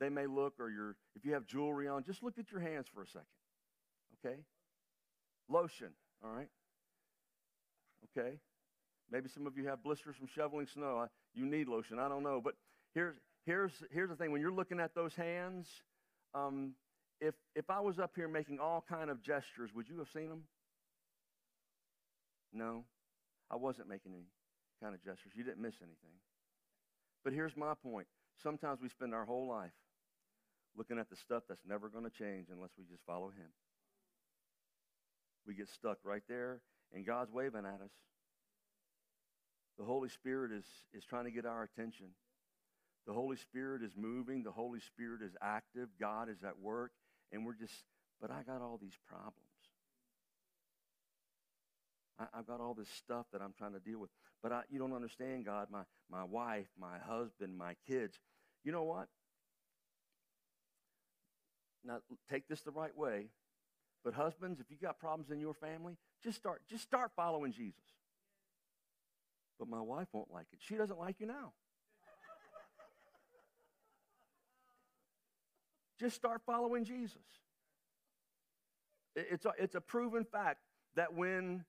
they 0.00 0.08
may 0.08 0.26
look, 0.26 0.54
or 0.58 0.68
your, 0.68 0.96
if 1.14 1.24
you 1.24 1.32
have 1.34 1.46
jewelry 1.46 1.86
on, 1.86 2.02
just 2.02 2.22
look 2.22 2.38
at 2.38 2.50
your 2.50 2.60
hands 2.60 2.86
for 2.92 3.02
a 3.02 3.06
second. 3.06 3.26
Okay? 4.24 4.40
Lotion, 5.48 5.90
all 6.24 6.30
right? 6.30 6.48
Okay? 8.18 8.38
Maybe 9.10 9.28
some 9.28 9.46
of 9.46 9.56
you 9.56 9.68
have 9.68 9.82
blisters 9.82 10.16
from 10.16 10.26
shoveling 10.26 10.66
snow. 10.66 11.06
You 11.34 11.46
need 11.46 11.68
lotion. 11.68 11.98
I 11.98 12.08
don't 12.08 12.22
know. 12.22 12.40
But 12.42 12.54
here's, 12.94 13.16
here's, 13.46 13.72
here's 13.92 14.10
the 14.10 14.16
thing. 14.16 14.32
When 14.32 14.40
you're 14.40 14.52
looking 14.52 14.80
at 14.80 14.94
those 14.94 15.14
hands, 15.14 15.68
um, 16.34 16.74
if, 17.20 17.34
if 17.54 17.70
I 17.70 17.80
was 17.80 17.98
up 17.98 18.12
here 18.16 18.28
making 18.28 18.58
all 18.58 18.84
kind 18.88 19.10
of 19.10 19.22
gestures, 19.22 19.70
would 19.74 19.88
you 19.88 19.98
have 19.98 20.08
seen 20.12 20.28
them? 20.28 20.42
No, 22.52 22.84
I 23.50 23.56
wasn't 23.56 23.88
making 23.88 24.12
any 24.12 24.26
kind 24.82 24.94
of 24.94 25.02
gestures. 25.02 25.32
You 25.34 25.44
didn't 25.44 25.62
miss 25.62 25.74
anything. 25.80 26.16
But 27.24 27.32
here's 27.32 27.56
my 27.56 27.74
point. 27.82 28.06
Sometimes 28.42 28.80
we 28.80 28.88
spend 28.88 29.14
our 29.14 29.24
whole 29.24 29.48
life 29.48 29.72
looking 30.76 30.98
at 30.98 31.08
the 31.08 31.16
stuff 31.16 31.44
that's 31.48 31.64
never 31.66 31.88
going 31.88 32.04
to 32.04 32.10
change 32.10 32.48
unless 32.52 32.70
we 32.78 32.84
just 32.84 33.02
follow 33.06 33.28
Him. 33.28 33.48
We 35.46 35.54
get 35.54 35.68
stuck 35.68 35.98
right 36.04 36.22
there, 36.28 36.60
and 36.92 37.06
God's 37.06 37.32
waving 37.32 37.64
at 37.64 37.80
us. 37.80 37.92
The 39.78 39.84
Holy 39.84 40.08
Spirit 40.08 40.52
is, 40.52 40.64
is 40.92 41.04
trying 41.04 41.24
to 41.24 41.30
get 41.30 41.46
our 41.46 41.62
attention. 41.64 42.06
The 43.06 43.12
Holy 43.12 43.36
Spirit 43.36 43.82
is 43.82 43.92
moving. 43.96 44.42
The 44.42 44.52
Holy 44.52 44.80
Spirit 44.80 45.20
is 45.22 45.32
active. 45.42 45.88
God 46.00 46.28
is 46.28 46.42
at 46.42 46.58
work. 46.58 46.92
And 47.32 47.44
we're 47.44 47.54
just, 47.54 47.84
but 48.20 48.30
I 48.30 48.42
got 48.42 48.62
all 48.62 48.78
these 48.80 48.96
problems. 49.06 49.38
I, 52.18 52.26
have 52.36 52.46
got 52.46 52.60
all 52.60 52.74
this 52.74 52.88
stuff 52.88 53.26
that 53.32 53.42
I'm 53.42 53.52
trying 53.58 53.72
to 53.72 53.80
deal 53.80 53.98
with. 53.98 54.10
But 54.42 54.52
I, 54.52 54.62
you 54.70 54.78
don't 54.78 54.92
understand, 54.92 55.44
God, 55.44 55.68
my, 55.70 55.82
my 56.10 56.24
wife, 56.24 56.66
my 56.78 56.98
husband, 56.98 57.58
my 57.58 57.74
kids. 57.88 58.18
You 58.62 58.72
know 58.72 58.84
what? 58.84 59.08
Now, 61.84 61.98
take 62.30 62.48
this 62.48 62.62
the 62.62 62.70
right 62.70 62.96
way. 62.96 63.26
But 64.04 64.14
husbands, 64.14 64.60
if 64.60 64.70
you 64.70 64.76
got 64.80 64.98
problems 64.98 65.30
in 65.30 65.40
your 65.40 65.54
family, 65.54 65.96
just 66.22 66.36
start, 66.36 66.62
just 66.70 66.84
start 66.84 67.10
following 67.16 67.52
Jesus. 67.52 67.80
But 69.58 69.68
my 69.68 69.80
wife 69.80 70.08
won't 70.12 70.32
like 70.32 70.46
it. 70.52 70.58
She 70.60 70.76
doesn't 70.76 70.98
like 70.98 71.16
you 71.20 71.26
now. 71.26 71.52
Just 75.98 76.16
start 76.16 76.42
following 76.44 76.84
Jesus. 76.84 77.22
It's 79.16 79.46
a, 79.46 79.52
it's 79.58 79.74
a 79.74 79.80
proven 79.80 80.24
fact 80.24 80.58
that 80.96 81.14
when, 81.14 81.64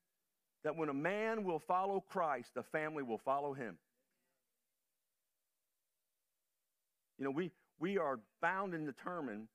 that 0.63 0.75
when 0.75 0.89
a 0.89 0.93
man 0.93 1.43
will 1.43 1.59
follow 1.59 2.03
Christ, 2.09 2.49
the 2.55 2.63
family 2.63 3.03
will 3.03 3.19
follow 3.19 3.53
him. 3.53 3.77
You 7.19 7.25
know, 7.25 7.31
we, 7.31 7.51
we 7.79 7.97
are 7.97 8.19
bound 8.41 8.73
and 8.73 8.85
determined 8.85 9.47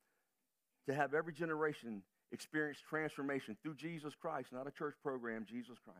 to 0.88 0.94
have 0.94 1.14
every 1.14 1.32
generation 1.32 2.02
experience 2.32 2.78
transformation 2.88 3.56
through 3.62 3.74
Jesus 3.74 4.14
Christ, 4.14 4.52
not 4.52 4.68
a 4.68 4.70
church 4.70 4.94
program, 5.02 5.44
Jesus 5.48 5.76
Christ. 5.84 5.98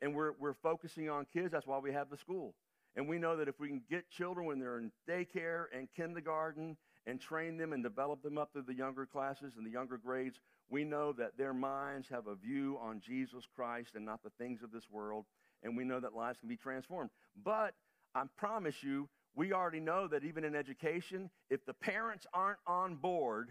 And 0.00 0.14
we're, 0.14 0.32
we're 0.40 0.54
focusing 0.54 1.08
on 1.08 1.26
kids. 1.32 1.52
That's 1.52 1.66
why 1.66 1.78
we 1.78 1.92
have 1.92 2.10
the 2.10 2.16
school. 2.16 2.54
And 2.96 3.08
we 3.08 3.18
know 3.18 3.36
that 3.36 3.48
if 3.48 3.58
we 3.60 3.68
can 3.68 3.82
get 3.88 4.10
children 4.10 4.46
when 4.46 4.58
they're 4.58 4.78
in 4.78 4.90
daycare 5.08 5.66
and 5.74 5.88
kindergarten 5.96 6.76
and 7.06 7.20
train 7.20 7.56
them 7.56 7.72
and 7.72 7.82
develop 7.82 8.22
them 8.22 8.38
up 8.38 8.52
through 8.52 8.62
the 8.62 8.74
younger 8.74 9.06
classes 9.06 9.54
and 9.56 9.66
the 9.66 9.70
younger 9.70 9.98
grades, 9.98 10.38
we 10.70 10.84
know 10.84 11.12
that 11.12 11.36
their 11.36 11.52
minds 11.52 12.08
have 12.08 12.26
a 12.26 12.34
view 12.34 12.78
on 12.80 13.00
Jesus 13.00 13.46
Christ 13.54 13.94
and 13.94 14.04
not 14.04 14.22
the 14.22 14.30
things 14.38 14.62
of 14.62 14.70
this 14.70 14.88
world. 14.90 15.24
And 15.62 15.76
we 15.76 15.84
know 15.84 16.00
that 16.00 16.14
lives 16.14 16.38
can 16.38 16.48
be 16.48 16.56
transformed. 16.56 17.10
But 17.44 17.74
I 18.14 18.24
promise 18.36 18.82
you, 18.82 19.08
we 19.34 19.52
already 19.52 19.80
know 19.80 20.08
that 20.08 20.24
even 20.24 20.44
in 20.44 20.54
education, 20.54 21.30
if 21.50 21.64
the 21.64 21.72
parents 21.72 22.26
aren't 22.34 22.58
on 22.66 22.96
board, 22.96 23.50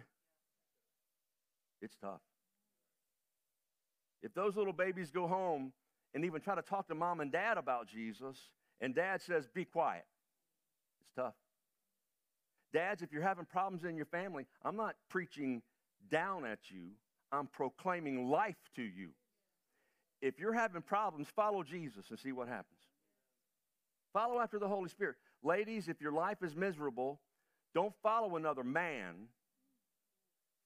it's 1.82 1.96
tough. 1.96 2.22
If 4.22 4.34
those 4.34 4.56
little 4.56 4.74
babies 4.74 5.10
go 5.10 5.28
home 5.28 5.74
and 6.14 6.26
even 6.26 6.42
try 6.42 6.56
to 6.56 6.62
talk 6.62 6.88
to 6.90 6.96
mom 6.96 7.22
and 7.22 7.32
dad 7.32 7.58
about 7.58 7.88
Jesus, 7.88 8.38
and 8.80 8.94
dad 8.94 9.22
says, 9.22 9.48
be 9.48 9.66
quiet, 9.66 10.06
it's 11.02 11.12
tough. 11.16 11.34
Dads, 12.74 13.02
if 13.02 13.12
you're 13.12 13.22
having 13.22 13.46
problems 13.46 13.84
in 13.84 13.96
your 13.96 14.06
family, 14.06 14.46
I'm 14.64 14.76
not 14.76 14.96
preaching 15.10 15.62
down 16.10 16.46
at 16.46 16.60
you, 16.70 16.92
I'm 17.32 17.48
proclaiming 17.48 18.30
life 18.30 18.58
to 18.76 18.82
you. 18.82 19.10
If 20.22 20.40
you're 20.40 20.54
having 20.54 20.82
problems, 20.82 21.28
follow 21.36 21.64
Jesus 21.64 22.06
and 22.10 22.20
see 22.20 22.32
what 22.32 22.48
happens. 22.48 22.80
Follow 24.14 24.40
after 24.40 24.60
the 24.60 24.68
Holy 24.68 24.90
Spirit. 24.90 25.16
Ladies, 25.44 25.88
if 25.88 26.02
your 26.02 26.12
life 26.12 26.44
is 26.44 26.56
miserable, 26.56 27.20
don't 27.74 27.94
follow 28.04 28.36
another 28.36 28.64
man, 28.64 29.28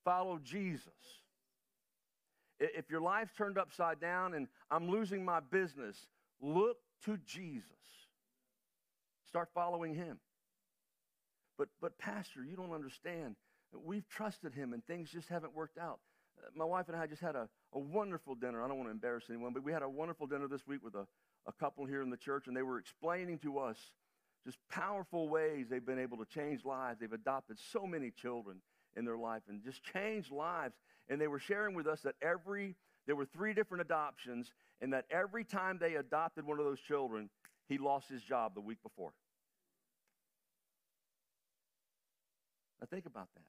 follow 0.04 0.39
Jesus. 0.44 0.91
If 2.60 2.89
your 2.89 3.02
life's 3.02 3.34
turned 3.34 3.58
upside 3.58 4.00
down 4.00 4.34
and 4.34 4.48
I'm 4.72 4.89
losing 4.89 5.24
my 5.24 5.39
business, 5.39 5.98
look 6.41 6.78
to 7.06 7.18
Jesus. 7.26 7.70
Start 9.28 9.50
following 9.54 9.94
him. 9.94 10.18
But, 11.58 11.70
but 11.82 11.98
Pastor, 11.98 12.44
you 12.44 12.56
don't 12.56 12.74
understand. 12.74 13.36
We've 13.74 14.08
trusted 14.08 14.54
him 14.54 14.74
and 14.74 14.86
things 14.86 15.10
just 15.10 15.30
haven't 15.30 15.56
worked 15.56 15.78
out. 15.78 16.00
Uh, 16.38 16.50
my 16.56 16.65
wife 16.65 16.88
and 16.88 16.98
I 16.98 17.08
just 17.08 17.22
had 17.22 17.36
a, 17.36 17.48
a 17.74 17.80
wonderful 17.80 18.36
dinner. 18.36 18.63
I 18.63 18.68
don't 18.68 18.78
want 18.78 18.88
to 18.88 18.91
embarrass 18.91 19.26
anyone, 19.30 19.54
but 19.54 19.63
we 19.63 19.72
had 19.72 19.82
a 19.82 19.89
wonderful 19.89 20.28
dinner 20.28 20.48
this 20.48 20.65
week 20.68 20.84
with 20.84 20.96
a, 20.96 21.08
a 21.48 21.54
couple 21.54 21.86
here 21.86 22.02
in 22.02 22.10
the 22.10 22.18
church, 22.18 22.48
and 22.48 22.56
they 22.56 22.62
were 22.62 22.80
explaining 22.80 23.39
to 23.39 23.60
us 23.60 23.78
just 24.46 24.58
powerful 24.70 25.28
ways 25.28 25.68
they've 25.70 25.86
been 25.86 26.00
able 26.00 26.18
to 26.18 26.26
change 26.26 26.63
lives. 26.65 27.00
They've 27.00 27.12
adopted 27.12 27.58
so 27.72 27.86
many 27.88 28.12
children 28.12 28.62
in 28.96 29.06
their 29.06 29.18
life 29.18 29.41
and 29.50 29.63
just 29.63 29.84
changed 29.84 30.32
lives. 30.32 30.76
And 31.10 31.20
they 31.20 31.28
were 31.28 31.39
sharing 31.39 31.76
with 31.76 31.88
us 31.88 32.02
that 32.02 32.15
every, 32.22 32.76
there 33.08 33.15
were 33.15 33.26
three 33.26 33.54
different 33.54 33.82
adoptions, 33.82 34.52
and 34.82 34.94
that 34.94 35.06
every 35.10 35.44
time 35.44 35.78
they 35.80 35.96
adopted 35.96 36.46
one 36.46 36.60
of 36.60 36.65
those 36.65 36.80
children, 36.80 37.30
he 37.68 37.78
lost 37.78 38.10
his 38.10 38.22
job 38.22 38.54
the 38.54 38.62
week 38.62 38.82
before. 38.84 39.13
Now, 42.86 42.95
think 42.95 43.08
about 43.08 43.30
that. 43.34 43.43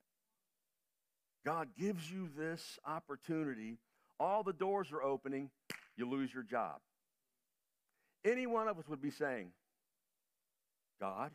God 1.44 1.68
gives 1.78 2.10
you 2.10 2.30
this 2.38 2.78
opportunity. 2.86 3.76
All 4.18 4.42
the 4.42 4.54
doors 4.54 4.92
are 4.92 5.02
opening, 5.02 5.50
you 5.96 6.08
lose 6.08 6.32
your 6.32 6.42
job. 6.42 6.76
Any 8.24 8.46
one 8.46 8.66
of 8.66 8.78
us 8.78 8.88
would 8.88 9.02
be 9.02 9.10
saying, 9.10 9.50
God, 11.00 11.32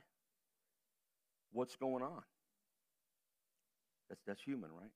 what's 1.54 1.76
going 1.76 2.04
on? 2.04 2.24
That's, 4.10 4.22
that's 4.26 4.42
human, 4.42 4.72
right? 4.72 4.90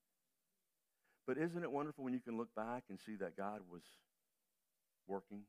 But 1.28 1.38
isn't 1.38 1.64
it 1.64 1.72
wonderful 1.72 2.04
when 2.04 2.14
you 2.14 2.20
can 2.20 2.38
look 2.38 2.54
back 2.56 2.84
and 2.90 3.00
see 3.00 3.16
that 3.18 3.38
God 3.38 3.60
was 3.72 3.84
working? 5.08 5.42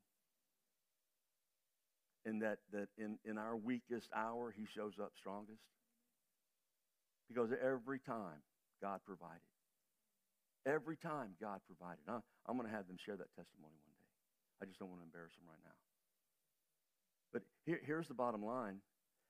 And 2.26 2.42
that, 2.42 2.58
that 2.72 2.88
in, 2.98 3.18
in 3.24 3.38
our 3.38 3.56
weakest 3.56 4.10
hour, 4.14 4.54
he 4.54 4.66
shows 4.66 4.94
up 5.00 5.12
strongest? 5.18 5.62
Because 7.28 7.50
every 7.52 7.98
time 7.98 8.40
God 8.80 9.00
provided. 9.06 9.42
Every 10.66 10.96
time 10.96 11.34
God 11.40 11.60
provided. 11.66 12.02
I, 12.08 12.18
I'm 12.46 12.56
going 12.56 12.68
to 12.68 12.74
have 12.74 12.86
them 12.86 12.98
share 12.98 13.16
that 13.16 13.30
testimony 13.34 13.74
one 13.86 13.94
day. 13.98 14.10
I 14.62 14.64
just 14.66 14.78
don't 14.78 14.90
want 14.90 15.00
to 15.00 15.06
embarrass 15.06 15.34
them 15.34 15.46
right 15.46 15.62
now. 15.62 15.78
But 17.32 17.42
here, 17.64 17.80
here's 17.84 18.08
the 18.08 18.14
bottom 18.14 18.44
line. 18.44 18.80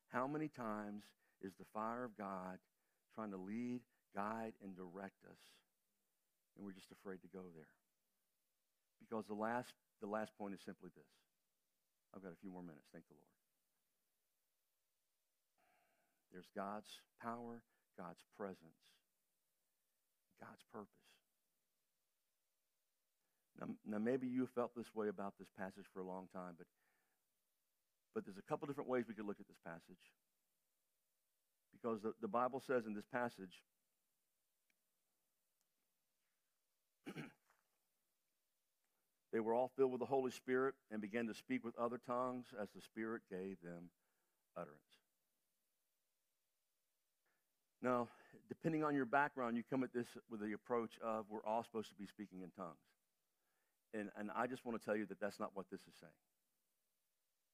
How 0.08 0.26
many 0.26 0.48
times 0.48 1.04
is 1.42 1.52
the 1.58 1.66
fire 1.74 2.04
of 2.04 2.16
God 2.16 2.58
trying 3.14 3.30
to 3.32 3.36
lead, 3.36 3.80
guide, 4.14 4.52
and 4.62 4.76
direct 4.76 5.24
us, 5.26 5.40
and 6.56 6.64
we're 6.64 6.72
just 6.72 6.92
afraid 6.92 7.20
to 7.22 7.28
go 7.28 7.42
there? 7.54 7.72
Because 9.00 9.26
the 9.26 9.34
last, 9.34 9.74
the 10.00 10.08
last 10.08 10.32
point 10.38 10.54
is 10.54 10.60
simply 10.64 10.90
this. 10.96 11.10
I've 12.14 12.22
got 12.22 12.32
a 12.32 12.40
few 12.40 12.50
more 12.50 12.62
minutes. 12.62 12.86
Thank 12.92 13.04
the 13.08 13.14
Lord. 13.14 13.34
There's 16.32 16.48
God's 16.54 16.88
power 17.20 17.62
God's 17.98 18.22
presence, 18.36 18.80
God's 20.40 20.62
purpose. 20.72 20.88
Now, 23.60 23.68
now 23.86 23.98
maybe 23.98 24.26
you 24.26 24.46
felt 24.54 24.72
this 24.76 24.94
way 24.94 25.08
about 25.08 25.34
this 25.38 25.48
passage 25.58 25.86
for 25.92 26.00
a 26.00 26.06
long 26.06 26.28
time, 26.34 26.54
but, 26.58 26.66
but 28.14 28.24
there's 28.24 28.38
a 28.38 28.42
couple 28.42 28.66
different 28.66 28.90
ways 28.90 29.04
we 29.08 29.14
could 29.14 29.26
look 29.26 29.40
at 29.40 29.48
this 29.48 29.58
passage. 29.64 30.12
Because 31.72 32.02
the, 32.02 32.12
the 32.20 32.28
Bible 32.28 32.60
says 32.66 32.86
in 32.86 32.94
this 32.94 33.06
passage, 33.12 33.62
they 39.32 39.40
were 39.40 39.54
all 39.54 39.70
filled 39.76 39.92
with 39.92 40.00
the 40.00 40.06
Holy 40.06 40.30
Spirit 40.30 40.74
and 40.90 41.00
began 41.00 41.26
to 41.26 41.34
speak 41.34 41.64
with 41.64 41.78
other 41.78 41.98
tongues 42.06 42.46
as 42.60 42.68
the 42.74 42.82
Spirit 42.82 43.22
gave 43.30 43.60
them 43.62 43.90
utterance. 44.56 44.80
Now, 47.86 48.08
depending 48.48 48.82
on 48.82 48.96
your 48.96 49.04
background, 49.04 49.56
you 49.56 49.62
come 49.70 49.84
at 49.84 49.92
this 49.94 50.08
with 50.28 50.40
the 50.40 50.52
approach 50.54 50.98
of 51.04 51.26
we're 51.30 51.44
all 51.46 51.62
supposed 51.62 51.88
to 51.90 51.94
be 51.94 52.04
speaking 52.04 52.42
in 52.42 52.50
tongues. 52.50 52.82
And, 53.94 54.10
and 54.18 54.28
I 54.34 54.48
just 54.48 54.66
want 54.66 54.76
to 54.76 54.84
tell 54.84 54.96
you 54.96 55.06
that 55.06 55.20
that's 55.20 55.38
not 55.38 55.52
what 55.54 55.66
this 55.70 55.78
is 55.82 55.94
saying. 56.00 56.12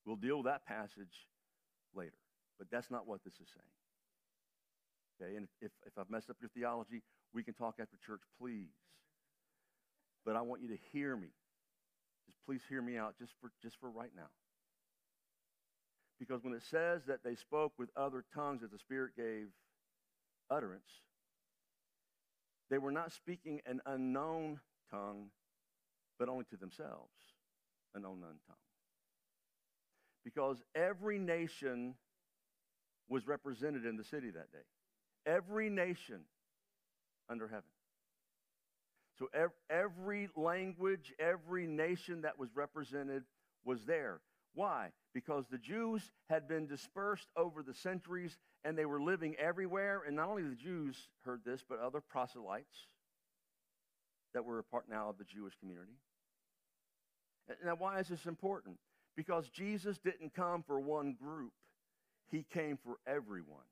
We'll 0.07 0.17
deal 0.17 0.39
with 0.39 0.47
that 0.47 0.65
passage 0.65 1.29
later, 1.95 2.17
but 2.59 2.69
that's 2.71 2.91
not 2.91 3.07
what 3.07 3.23
this 3.25 3.35
is 3.35 3.49
saying. 3.53 3.75
Okay, 5.21 5.37
and 5.37 5.49
if, 5.61 5.71
if 5.87 5.99
I've 5.99 6.09
messed 6.09 6.31
up 6.31 6.37
your 6.41 6.49
theology, 6.49 7.03
we 7.35 7.43
can 7.43 7.53
talk 7.53 7.75
after 7.79 7.99
church, 8.07 8.23
please. 8.41 8.73
But 10.25 10.35
I 10.35 10.41
want 10.41 10.63
you 10.63 10.69
to 10.69 10.79
hear 10.95 11.15
me. 11.15 11.29
Just 12.25 12.39
please 12.47 12.63
hear 12.71 12.81
me 12.81 12.97
out 12.97 13.17
just 13.19 13.33
for, 13.39 13.51
just 13.63 13.79
for 13.79 13.91
right 13.91 14.13
now. 14.17 14.31
Because 16.19 16.43
when 16.43 16.55
it 16.55 16.63
says 16.71 17.03
that 17.07 17.23
they 17.23 17.35
spoke 17.35 17.75
with 17.79 17.91
other 17.99 18.25
tongues 18.35 18.63
that 18.63 18.73
the 18.73 18.79
Spirit 18.79 19.13
gave 19.15 19.49
utterance. 20.53 20.89
They 22.71 22.79
were 22.79 22.93
not 22.93 23.13
speaking 23.13 23.61
an 23.67 23.81
unknown 23.87 24.61
tongue, 24.91 25.31
but 26.19 26.29
only 26.29 26.45
to 26.51 26.57
themselves, 26.57 27.13
an 27.95 28.05
unknown 28.05 28.39
tongue. 28.47 28.57
Because 30.25 30.63
every 30.75 31.19
nation 31.19 31.95
was 33.09 33.27
represented 33.27 33.85
in 33.85 33.97
the 33.97 34.05
city 34.05 34.31
that 34.31 34.53
day. 34.53 34.65
Every 35.27 35.69
nation 35.69 36.21
under 37.29 37.49
heaven. 37.49 37.65
So 39.19 39.29
every 39.71 40.29
language, 40.37 41.13
every 41.19 41.67
nation 41.67 42.23
that 42.23 42.39
was 42.39 42.49
represented 42.55 43.25
was 43.65 43.85
there. 43.85 44.21
Why? 44.55 44.89
Because 45.15 45.45
the 45.51 45.59
Jews 45.59 46.11
had 46.29 46.49
been 46.49 46.67
dispersed 46.67 47.29
over 47.37 47.63
the 47.63 47.75
centuries 47.75 48.37
and 48.65 48.77
they 48.77 48.85
were 48.85 49.03
living 49.03 49.35
everywhere. 49.37 50.03
And 50.07 50.17
not 50.17 50.29
only 50.29 50.43
the 50.43 50.55
Jews 50.55 50.97
heard 51.25 51.41
this, 51.45 51.63
but 51.69 51.81
other 51.81 52.01
proselytes 52.01 52.87
that 54.35 54.45
were 54.45 54.59
a 54.59 54.65
part 54.65 54.85
now 54.89 55.09
of 55.09 55.19
the 55.19 55.25
Jewish 55.25 55.55
community. 55.61 55.93
Now, 57.65 57.75
why 57.77 57.99
is 57.99 58.09
this 58.09 58.27
important? 58.27 58.77
Because 59.17 59.49
Jesus 59.49 59.99
didn't 59.99 60.35
come 60.35 60.63
for 60.63 60.81
one 60.81 61.15
group, 61.21 61.53
he 62.31 62.45
came 62.51 62.79
for 62.83 62.97
everyone. 63.07 63.67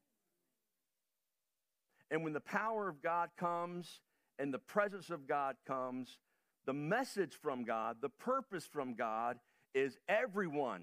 And 2.10 2.24
when 2.24 2.32
the 2.32 2.40
power 2.40 2.88
of 2.88 3.00
God 3.00 3.30
comes 3.38 4.00
and 4.38 4.52
the 4.52 4.58
presence 4.58 5.10
of 5.10 5.28
God 5.28 5.56
comes, 5.66 6.18
the 6.66 6.72
message 6.72 7.38
from 7.40 7.64
God, 7.64 7.98
the 8.02 8.08
purpose 8.08 8.66
from 8.66 8.94
God 8.94 9.38
is 9.74 9.96
everyone 10.08 10.82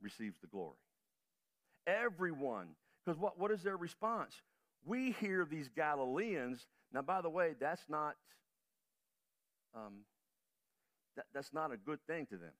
receives 0.00 0.38
the 0.40 0.46
glory. 0.46 0.76
Everyone. 1.86 2.68
Because 3.04 3.18
what, 3.18 3.38
what 3.38 3.50
is 3.50 3.62
their 3.62 3.76
response? 3.76 4.40
We 4.84 5.12
hear 5.12 5.44
these 5.44 5.68
Galileans. 5.68 6.66
Now, 6.92 7.02
by 7.02 7.20
the 7.20 7.30
way, 7.30 7.54
that's 7.58 7.84
not 7.88 8.14
um, 9.74 10.04
that, 11.16 11.26
that's 11.34 11.52
not 11.52 11.72
a 11.72 11.76
good 11.76 11.98
thing 12.06 12.26
to 12.26 12.36
them. 12.36 12.52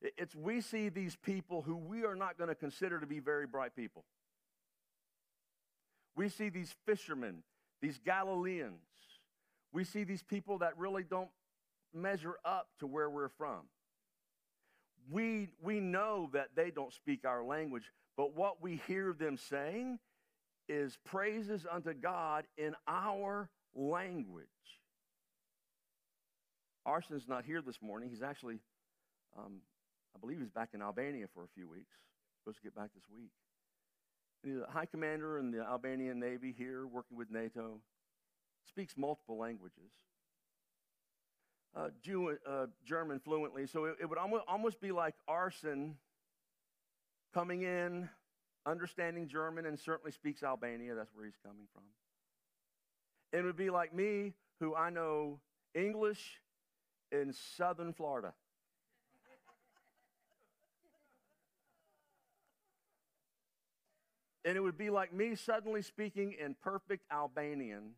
It, 0.00 0.14
it's 0.18 0.34
we 0.34 0.60
see 0.60 0.88
these 0.88 1.16
people 1.16 1.62
who 1.62 1.76
we 1.76 2.04
are 2.04 2.14
not 2.14 2.38
going 2.38 2.48
to 2.48 2.54
consider 2.54 3.00
to 3.00 3.06
be 3.06 3.20
very 3.20 3.46
bright 3.46 3.74
people. 3.74 4.04
We 6.14 6.28
see 6.28 6.50
these 6.50 6.74
fishermen, 6.86 7.42
these 7.80 7.98
Galileans. 7.98 8.80
We 9.72 9.84
see 9.84 10.04
these 10.04 10.22
people 10.22 10.58
that 10.58 10.76
really 10.76 11.04
don't 11.04 11.30
measure 11.94 12.36
up 12.44 12.68
to 12.80 12.86
where 12.86 13.08
we're 13.08 13.30
from. 13.30 13.62
We, 15.10 15.48
we 15.62 15.80
know 15.80 16.30
that 16.32 16.50
they 16.54 16.70
don't 16.70 16.92
speak 16.92 17.24
our 17.24 17.44
language, 17.44 17.90
but 18.16 18.34
what 18.34 18.62
we 18.62 18.80
hear 18.86 19.12
them 19.12 19.36
saying 19.36 19.98
is 20.68 20.96
praises 21.04 21.66
unto 21.70 21.92
God 21.92 22.44
in 22.56 22.74
our 22.86 23.48
language. 23.74 24.46
Arsen's 26.84 27.28
not 27.28 27.44
here 27.44 27.62
this 27.62 27.80
morning. 27.80 28.10
He's 28.10 28.22
actually 28.22 28.58
um, 29.38 29.60
I 30.14 30.18
believe 30.18 30.38
he's 30.40 30.50
back 30.50 30.70
in 30.74 30.82
Albania 30.82 31.26
for 31.32 31.44
a 31.44 31.48
few 31.54 31.68
weeks. 31.68 31.94
Supposed 32.42 32.58
to 32.58 32.62
get 32.62 32.74
back 32.74 32.90
this 32.94 33.04
week. 33.14 33.30
He's 34.42 34.56
a 34.56 34.70
high 34.70 34.86
commander 34.86 35.38
in 35.38 35.50
the 35.50 35.60
Albanian 35.60 36.18
Navy 36.18 36.54
here, 36.56 36.86
working 36.86 37.16
with 37.16 37.30
NATO. 37.30 37.80
Speaks 38.68 38.94
multiple 38.96 39.38
languages. 39.38 39.90
Uh, 41.74 41.88
Jew, 42.02 42.36
uh, 42.46 42.66
German 42.84 43.18
fluently. 43.18 43.66
So 43.66 43.86
it, 43.86 43.96
it 44.02 44.08
would 44.08 44.18
almost, 44.18 44.44
almost 44.46 44.80
be 44.80 44.92
like 44.92 45.14
Arsen 45.28 45.94
coming 47.32 47.62
in, 47.62 48.08
understanding 48.66 49.26
German, 49.26 49.64
and 49.64 49.78
certainly 49.78 50.12
speaks 50.12 50.42
Albania. 50.42 50.94
That's 50.94 51.14
where 51.14 51.24
he's 51.24 51.38
coming 51.42 51.66
from. 51.72 51.82
It 53.32 53.42
would 53.42 53.56
be 53.56 53.70
like 53.70 53.94
me, 53.94 54.34
who 54.60 54.74
I 54.74 54.90
know 54.90 55.40
English 55.74 56.40
in 57.10 57.32
southern 57.32 57.94
Florida. 57.94 58.34
and 64.44 64.56
it 64.56 64.60
would 64.60 64.78
be 64.78 64.90
like 64.90 65.12
me 65.12 65.34
suddenly 65.34 65.82
speaking 65.82 66.34
in 66.38 66.54
perfect 66.62 67.04
Albanian 67.12 67.92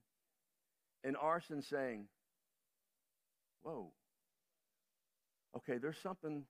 and 1.03 1.17
Arsen 1.17 1.63
saying, 1.63 2.07
Whoa. 3.65 3.91
Okay, 5.57 5.79
there's 5.79 5.99
something, 5.99 6.45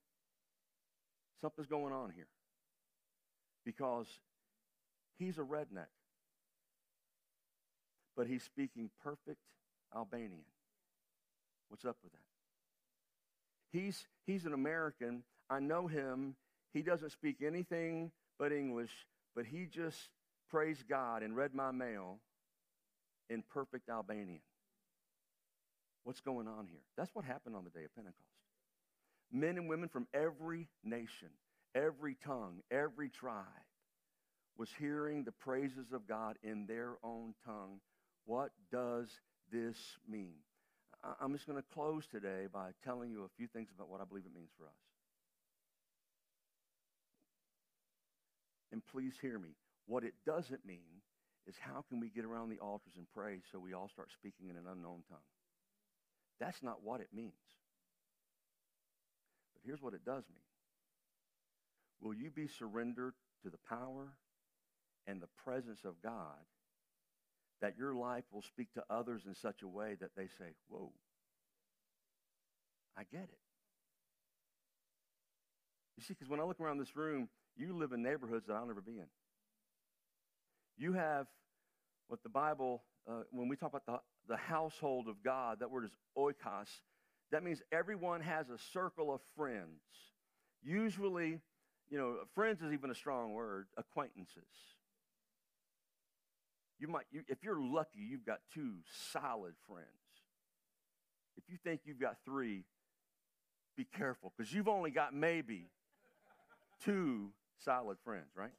something's 1.41 1.69
going 1.69 1.93
on 1.95 2.13
here. 2.15 2.27
Because 3.65 4.09
he's 5.19 5.39
a 5.39 5.43
redneck, 5.43 5.87
but 8.17 8.27
he's 8.27 8.43
speaking 8.43 8.91
perfect 9.03 9.41
Albanian. 9.95 10.45
What's 11.69 11.85
up 11.85 11.97
with 12.03 12.13
that? 12.13 12.19
He's, 13.73 14.07
he's 14.27 14.45
an 14.45 14.53
American. 14.53 15.23
I 15.49 15.61
know 15.61 15.87
him. 15.87 16.37
He 16.73 16.83
doesn't 16.83 17.11
speak 17.11 17.37
anything 17.45 18.11
but 18.39 18.53
English, 18.53 19.07
but 19.35 19.47
he 19.47 19.67
just 19.67 20.11
praised 20.51 20.89
God 20.89 21.23
and 21.23 21.37
read 21.37 21.55
my 21.55 21.71
mail 21.71 22.19
in 23.31 23.43
perfect 23.43 23.89
Albanian. 23.89 24.41
What's 26.05 26.21
going 26.21 26.47
on 26.47 26.67
here? 26.67 26.83
That's 26.97 27.15
what 27.15 27.25
happened 27.25 27.57
on 27.57 27.65
the 27.65 27.71
day 27.71 27.85
of 27.85 27.95
Pentecost. 27.95 28.21
Men 29.33 29.57
and 29.57 29.69
women 29.69 29.89
from 29.89 30.07
every 30.15 30.69
nation, 30.85 31.31
every 31.75 32.17
tongue, 32.25 32.61
every 32.71 33.09
tribe 33.09 33.45
was 34.57 34.69
hearing 34.79 35.25
the 35.25 35.33
praises 35.33 35.93
of 35.93 36.07
God 36.07 36.37
in 36.43 36.67
their 36.67 36.93
own 37.03 37.35
tongue. 37.45 37.81
What 38.27 38.51
does 38.71 39.09
this 39.51 39.77
mean? 40.09 40.37
I'm 41.21 41.33
just 41.33 41.47
going 41.47 41.59
to 41.59 41.75
close 41.75 42.07
today 42.07 42.47
by 42.53 42.71
telling 42.85 43.11
you 43.11 43.25
a 43.25 43.29
few 43.37 43.47
things 43.47 43.69
about 43.75 43.91
what 43.91 44.01
I 44.01 44.05
believe 44.05 44.25
it 44.25 44.35
means 44.35 44.51
for 44.57 44.65
us. 44.65 44.73
And 48.73 48.83
please 48.87 49.15
hear 49.21 49.39
me. 49.39 49.51
What 49.87 50.05
it 50.05 50.15
doesn't 50.25 50.65
mean 50.65 51.03
is 51.47 51.57
how 51.61 51.85
can 51.89 52.01
we 52.01 52.09
get 52.09 52.25
around 52.25 52.49
the 52.49 52.59
altars 52.59 52.95
and 52.97 53.07
pray 53.15 53.41
so 53.53 53.59
we 53.59 53.75
all 53.75 53.89
start 53.89 54.11
speaking 54.13 54.49
in 54.49 54.57
an 54.57 54.65
unknown 54.71 55.03
tongue? 55.11 55.19
That's 56.41 56.63
not 56.63 56.83
what 56.83 57.01
it 57.01 57.09
means. 57.15 57.33
But 59.55 59.63
here's 59.65 59.83
what 59.83 59.95
it 59.95 60.05
does 60.05 60.25
mean. 60.29 60.43
Will 62.01 62.15
you 62.15 62.31
be 62.31 62.49
surrendered 62.49 63.15
to 63.43 63.51
the 63.51 63.59
power 63.69 64.13
and 65.07 65.21
the 65.21 65.29
presence 65.45 65.85
of 65.85 66.03
God 66.03 66.45
that 67.61 67.79
your 67.79 67.95
life 67.95 68.25
will 68.33 68.43
speak 68.43 68.73
to 68.75 68.85
others 68.91 69.23
in 69.27 69.35
such 69.35 69.63
a 69.63 69.69
way 69.69 69.97
that 70.01 70.11
they 70.17 70.27
say, 70.39 70.55
Whoa, 70.69 70.93
I 72.97 73.03
get 73.11 73.23
it. 73.23 73.39
You 75.97 76.03
see, 76.03 76.15
because 76.15 76.29
when 76.29 76.41
I 76.41 76.45
look 76.45 76.61
around 76.61 76.79
this 76.79 76.97
room, 76.97 77.29
you 77.57 77.77
live 77.77 77.93
in 77.93 78.03
neighborhoods 78.03 78.47
that 78.47 78.55
I'll 78.55 78.67
never 78.67 78.81
be 78.81 78.99
in. 78.99 79.07
You 80.77 80.95
have 80.95 81.27
what 82.09 82.23
the 82.23 82.29
Bible, 82.29 82.83
uh, 83.09 83.23
when 83.31 83.49
we 83.49 83.57
talk 83.57 83.71
about 83.71 83.87
the 83.87 83.99
the 84.29 84.37
household 84.37 85.09
of 85.09 85.23
God. 85.23 85.61
That 85.61 85.71
word 85.71 85.85
is 85.85 85.91
oikos. 86.17 86.69
That 87.31 87.43
means 87.43 87.63
everyone 87.73 88.21
has 88.21 88.49
a 88.51 88.59
circle 88.73 89.13
of 89.13 89.21
friends. 89.37 89.81
Usually, 90.63 91.41
you 91.91 91.99
know, 91.99 92.17
friends 92.35 92.63
is 92.63 92.73
even 92.73 92.91
a 92.91 92.95
strong 92.95 93.33
word, 93.33 93.67
acquaintances. 93.77 94.45
You 96.79 96.89
might, 96.89 97.05
you, 97.11 97.23
if 97.29 97.39
you're 97.43 97.61
lucky, 97.61 98.01
you've 98.01 98.27
got 98.27 98.41
two 98.53 98.75
solid 99.13 99.55
friends. 99.69 99.89
If 101.37 101.45
you 101.49 101.59
think 101.63 101.83
you've 101.85 102.01
got 102.01 102.17
three, 102.25 102.65
be 103.77 103.85
careful 103.97 104.33
because 104.37 104.53
you've 104.53 104.69
only 104.69 104.91
got 104.91 105.15
maybe 105.15 105.71
two 106.85 107.31
solid 107.65 107.99
friends, 108.05 108.29
right? 108.37 108.53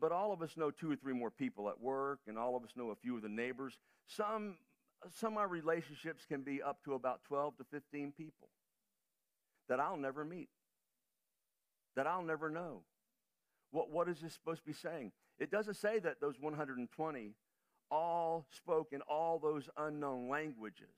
But 0.00 0.12
all 0.12 0.32
of 0.32 0.42
us 0.42 0.56
know 0.56 0.70
two 0.70 0.90
or 0.90 0.96
three 0.96 1.12
more 1.12 1.30
people 1.30 1.68
at 1.68 1.80
work, 1.80 2.20
and 2.26 2.38
all 2.38 2.56
of 2.56 2.62
us 2.64 2.70
know 2.76 2.90
a 2.90 2.96
few 2.96 3.16
of 3.16 3.22
the 3.22 3.28
neighbors. 3.28 3.78
Some, 4.06 4.56
some 5.16 5.34
of 5.34 5.38
our 5.38 5.48
relationships 5.48 6.24
can 6.26 6.42
be 6.42 6.62
up 6.62 6.82
to 6.84 6.94
about 6.94 7.24
12 7.24 7.58
to 7.58 7.64
15 7.70 8.12
people 8.16 8.48
that 9.68 9.80
I'll 9.80 9.96
never 9.96 10.24
meet, 10.24 10.48
that 11.96 12.06
I'll 12.06 12.22
never 12.22 12.50
know. 12.50 12.82
What, 13.70 13.90
what 13.90 14.08
is 14.08 14.20
this 14.20 14.32
supposed 14.32 14.60
to 14.60 14.66
be 14.66 14.72
saying? 14.72 15.12
It 15.38 15.50
doesn't 15.50 15.74
say 15.74 15.98
that 15.98 16.20
those 16.20 16.34
120 16.40 17.34
all 17.90 18.46
spoke 18.50 18.88
in 18.92 19.00
all 19.02 19.38
those 19.38 19.68
unknown 19.76 20.28
languages. 20.28 20.88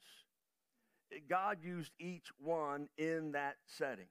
God 1.28 1.58
used 1.62 1.92
each 1.98 2.28
one 2.38 2.88
in 2.96 3.32
that 3.32 3.56
setting. 3.66 4.06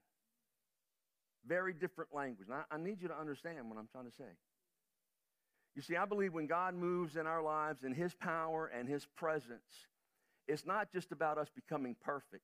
Very 1.47 1.73
different 1.73 2.13
language. 2.13 2.49
I 2.69 2.77
need 2.77 3.01
you 3.01 3.07
to 3.07 3.17
understand 3.17 3.69
what 3.69 3.79
I'm 3.79 3.87
trying 3.91 4.05
to 4.05 4.15
say. 4.15 4.35
You 5.79 5.83
see, 5.83 5.95
I 5.95 6.03
believe 6.03 6.33
when 6.33 6.45
God 6.45 6.73
moves 6.73 7.15
in 7.15 7.25
our 7.25 7.41
lives 7.41 7.85
in 7.85 7.93
His 7.93 8.13
power 8.13 8.69
and 8.77 8.85
His 8.85 9.05
presence, 9.15 9.87
it's 10.45 10.65
not 10.65 10.91
just 10.91 11.13
about 11.13 11.37
us 11.37 11.47
becoming 11.55 11.95
perfect. 12.03 12.43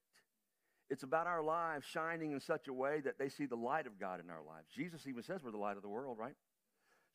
It's 0.89 1.03
about 1.03 1.27
our 1.27 1.43
lives 1.43 1.85
shining 1.85 2.31
in 2.31 2.39
such 2.39 2.69
a 2.69 2.73
way 2.73 3.01
that 3.01 3.19
they 3.19 3.27
see 3.27 3.45
the 3.45 3.57
light 3.57 3.87
of 3.87 3.99
God 3.99 4.21
in 4.21 4.29
our 4.29 4.41
lives. 4.47 4.69
Jesus 4.73 5.05
even 5.05 5.21
says 5.21 5.43
we're 5.43 5.51
the 5.51 5.57
light 5.57 5.75
of 5.75 5.83
the 5.83 5.89
world, 5.89 6.17
right? 6.17 6.35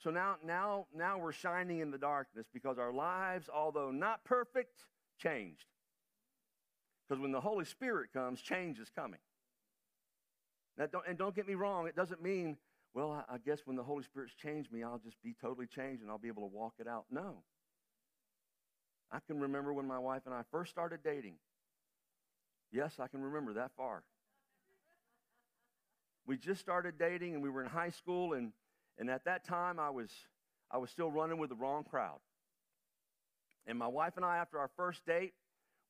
So 0.04 0.10
now, 0.10 0.36
now, 0.44 0.88
now 0.94 1.16
we're 1.16 1.32
shining 1.32 1.78
in 1.78 1.90
the 1.90 1.96
darkness 1.96 2.44
because 2.52 2.78
our 2.78 2.92
lives, 2.92 3.48
although 3.48 3.90
not 3.90 4.22
perfect, 4.22 4.84
changed. 5.16 5.64
Because 7.08 7.18
when 7.18 7.32
the 7.32 7.40
Holy 7.40 7.64
Spirit 7.64 8.12
comes, 8.12 8.42
change 8.42 8.78
is 8.78 8.90
coming. 8.94 9.20
Now, 10.76 10.84
don't, 10.84 11.04
and 11.08 11.16
don't 11.16 11.34
get 11.34 11.48
me 11.48 11.54
wrong, 11.54 11.86
it 11.86 11.96
doesn't 11.96 12.22
mean 12.22 12.58
well, 12.95 13.24
I, 13.28 13.38
guess 13.38 13.61
when 13.64 13.76
the 13.76 13.84
Holy 13.84 14.03
Spirit's 14.03 14.34
changed 14.34 14.72
me, 14.72 14.82
I'll 14.82 14.99
just 14.99 15.22
be 15.22 15.34
totally 15.41 15.66
changed 15.66 16.03
and 16.03 16.11
I'll 16.11 16.18
be 16.18 16.28
able 16.28 16.43
to 16.43 16.55
walk 16.55 16.74
it 16.78 16.88
out. 16.88 17.05
No. 17.11 17.43
I 19.12 19.18
can 19.26 19.38
remember 19.41 19.72
when 19.72 19.86
my 19.86 19.99
wife 19.99 20.22
and 20.26 20.34
I 20.34 20.43
first 20.51 20.70
started 20.70 21.01
dating. 21.05 21.34
Yes, 22.72 22.99
I 22.99 23.07
can 23.07 23.22
remember 23.22 23.55
that 23.55 23.70
far. 23.76 24.03
We 26.26 26.36
just 26.36 26.61
started 26.61 26.99
dating 26.99 27.34
and 27.34 27.43
we 27.43 27.51
were 27.51 27.62
in 27.62 27.68
high 27.68 27.91
school 27.91 28.34
and, 28.34 28.53
and 28.99 29.09
at 29.09 29.24
that 29.24 29.45
time 29.45 29.78
I 29.78 29.91
was 29.91 30.11
I 30.70 30.78
was 30.78 30.91
still 30.91 31.11
running 31.11 31.38
with 31.38 31.51
the 31.51 31.57
wrong 31.57 31.84
crowd. 31.84 32.20
And 33.66 33.78
my 33.78 33.88
wife 33.88 34.14
and 34.16 34.24
I, 34.24 34.38
after 34.38 34.59
our 34.59 34.70
first 34.76 35.05
date, 35.05 35.32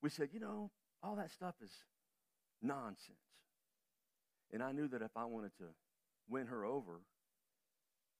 we 0.01 0.09
said, 0.09 0.29
you 0.33 0.39
know, 0.39 0.71
all 1.03 1.15
that 1.15 1.31
stuff 1.31 1.55
is 1.63 1.71
nonsense. 2.61 3.17
And 4.51 4.61
I 4.61 4.71
knew 4.71 4.87
that 4.89 5.01
if 5.01 5.11
I 5.15 5.25
wanted 5.25 5.51
to 5.59 5.65
win 6.31 6.47
her 6.47 6.65
over, 6.65 7.01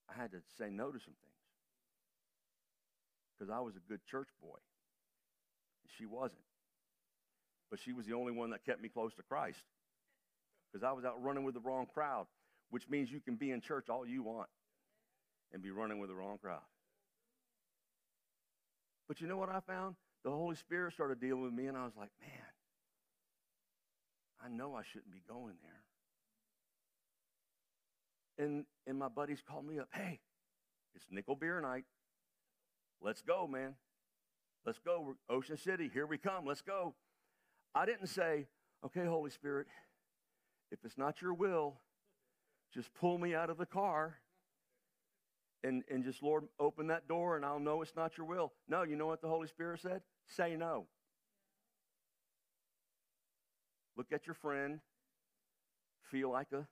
I 0.10 0.22
had 0.22 0.32
to 0.32 0.38
say 0.58 0.70
no 0.70 0.92
to 0.92 1.00
some 1.00 1.14
things. 1.14 1.32
Because 3.38 3.52
I 3.52 3.60
was 3.62 3.76
a 3.76 3.90
good 3.90 4.02
church 4.06 4.28
boy. 4.42 4.58
She 5.98 6.06
wasn't. 6.06 6.42
But 7.70 7.80
she 7.80 7.94
was 7.94 8.06
the 8.06 8.14
only 8.14 8.34
one 8.34 8.52
that 8.52 8.66
kept 8.66 8.82
me 8.82 8.90
close 8.90 9.14
to 9.16 9.24
Christ. 9.24 9.64
Because 10.72 10.84
I 10.84 10.92
was 10.92 11.06
out 11.06 11.22
running 11.24 11.44
with 11.44 11.54
the 11.54 11.60
wrong 11.60 11.88
crowd, 11.92 12.28
which 12.70 12.88
means 12.90 13.12
you 13.12 13.20
can 13.20 13.36
be 13.36 13.52
in 13.52 13.62
church 13.62 13.90
all 13.90 14.06
you 14.06 14.24
want 14.24 14.50
and 15.54 15.62
be 15.62 15.72
running 15.72 16.00
with 16.00 16.10
the 16.10 16.16
wrong 16.16 16.38
crowd. 16.38 16.62
But 19.08 19.20
you 19.20 19.28
know 19.28 19.38
what 19.38 19.50
I 19.50 19.60
found? 19.60 19.96
The 20.24 20.30
Holy 20.32 20.56
Spirit 20.56 20.94
started 20.94 21.20
dealing 21.20 21.44
with 21.44 21.54
me, 21.54 21.66
and 21.66 21.76
I 21.76 21.84
was 21.84 21.94
like, 21.98 22.12
man, 22.22 22.30
I 24.44 24.50
know 24.50 24.76
I 24.76 24.84
shouldn't 24.92 25.12
be 25.12 25.22
going 25.28 25.56
there. 25.62 25.81
And, 28.42 28.66
and 28.88 28.98
my 28.98 29.08
buddies 29.08 29.44
called 29.48 29.68
me 29.68 29.78
up, 29.78 29.90
hey, 29.94 30.20
it's 30.96 31.06
nickel 31.12 31.36
beer 31.36 31.62
night. 31.62 31.86
Let's 33.00 33.22
go, 33.22 33.48
man. 33.48 33.76
Let's 34.66 34.80
go. 34.80 35.16
Ocean 35.30 35.58
City, 35.58 35.92
here 35.94 36.08
we 36.08 36.18
come. 36.18 36.48
Let's 36.48 36.64
go. 36.64 36.96
I 37.76 37.86
didn't 37.86 38.08
say, 38.08 38.48
okay, 38.84 39.06
Holy 39.06 39.30
Spirit, 39.30 39.68
if 40.72 40.80
it's 40.84 40.98
not 40.98 41.22
your 41.22 41.36
will, 41.36 41.76
just 42.74 42.92
pull 42.96 43.20
me 43.20 43.36
out 43.36 43.52
of 43.52 43.60
the 43.60 43.66
car 43.68 44.18
and, 45.64 45.84
and 45.92 46.04
just, 46.04 46.24
Lord, 46.24 46.46
open 46.60 46.88
that 46.88 47.08
door 47.08 47.36
and 47.36 47.46
I'll 47.46 47.60
know 47.60 47.84
it's 47.84 47.96
not 47.96 48.18
your 48.18 48.26
will. 48.26 48.54
No, 48.68 48.82
you 48.82 48.96
know 48.96 49.06
what 49.06 49.22
the 49.22 49.28
Holy 49.28 49.48
Spirit 49.48 49.82
said? 49.82 50.02
Say 50.28 50.56
no. 50.56 50.88
Look 53.96 54.12
at 54.12 54.26
your 54.26 54.34
friend, 54.34 54.80
feel 56.10 56.32
like 56.32 56.48
a, 56.54 56.66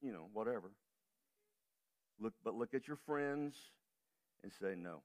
you 0.00 0.12
know, 0.12 0.28
whatever. 0.32 0.70
Look, 2.20 2.34
but 2.44 2.54
look 2.54 2.74
at 2.74 2.86
your 2.86 2.96
friends 2.96 3.56
and 4.42 4.52
say 4.52 4.74
no. 4.76 5.02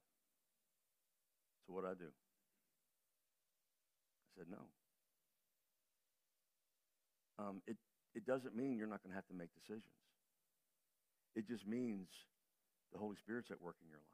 So 1.66 1.74
what 1.74 1.86
I 1.86 1.94
do? 1.94 2.12
I 4.24 4.40
said 4.40 4.46
no. 4.50 4.66
Um, 7.40 7.62
it 7.68 7.78
it 8.16 8.26
doesn't 8.26 8.56
mean 8.56 8.78
you're 8.78 8.88
not 8.88 9.04
going 9.04 9.12
to 9.12 9.16
have 9.16 9.28
to 9.28 9.34
make 9.34 9.50
decisions. 9.54 9.94
It 11.36 11.48
just 11.48 11.68
means 11.68 12.08
the 12.92 12.98
Holy 12.98 13.16
Spirit's 13.16 13.52
at 13.52 13.62
work 13.62 13.76
in 13.84 13.90
your 13.90 14.00
life. 14.00 14.06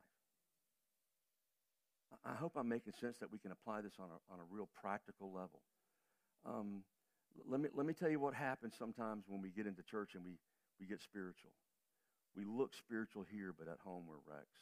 I 2.26 2.36
hope 2.36 2.54
I'm 2.56 2.68
making 2.70 2.94
sense 3.00 3.18
that 3.20 3.32
we 3.32 3.40
can 3.40 3.52
apply 3.52 3.82
this 3.82 3.94
on 4.00 4.10
a, 4.10 4.34
on 4.34 4.40
a 4.40 4.44
real 4.50 4.70
practical 4.82 5.32
level. 5.32 5.62
Um, 6.46 6.84
let, 7.50 7.60
me, 7.60 7.70
let 7.74 7.86
me 7.86 7.94
tell 7.94 8.10
you 8.10 8.20
what 8.20 8.34
happens 8.34 8.76
sometimes 8.78 9.26
when 9.28 9.42
we 9.42 9.50
get 9.50 9.68
into 9.68 9.82
church 9.84 10.12
and 10.16 10.24
we, 10.24 10.34
we 10.80 10.86
get 10.86 11.02
spiritual. 11.02 11.52
We 12.36 12.46
look 12.46 12.74
spiritual 12.74 13.26
here, 13.30 13.54
but 13.58 13.68
at 13.68 13.78
home 13.84 14.06
we're 14.08 14.22
wrecks. 14.26 14.60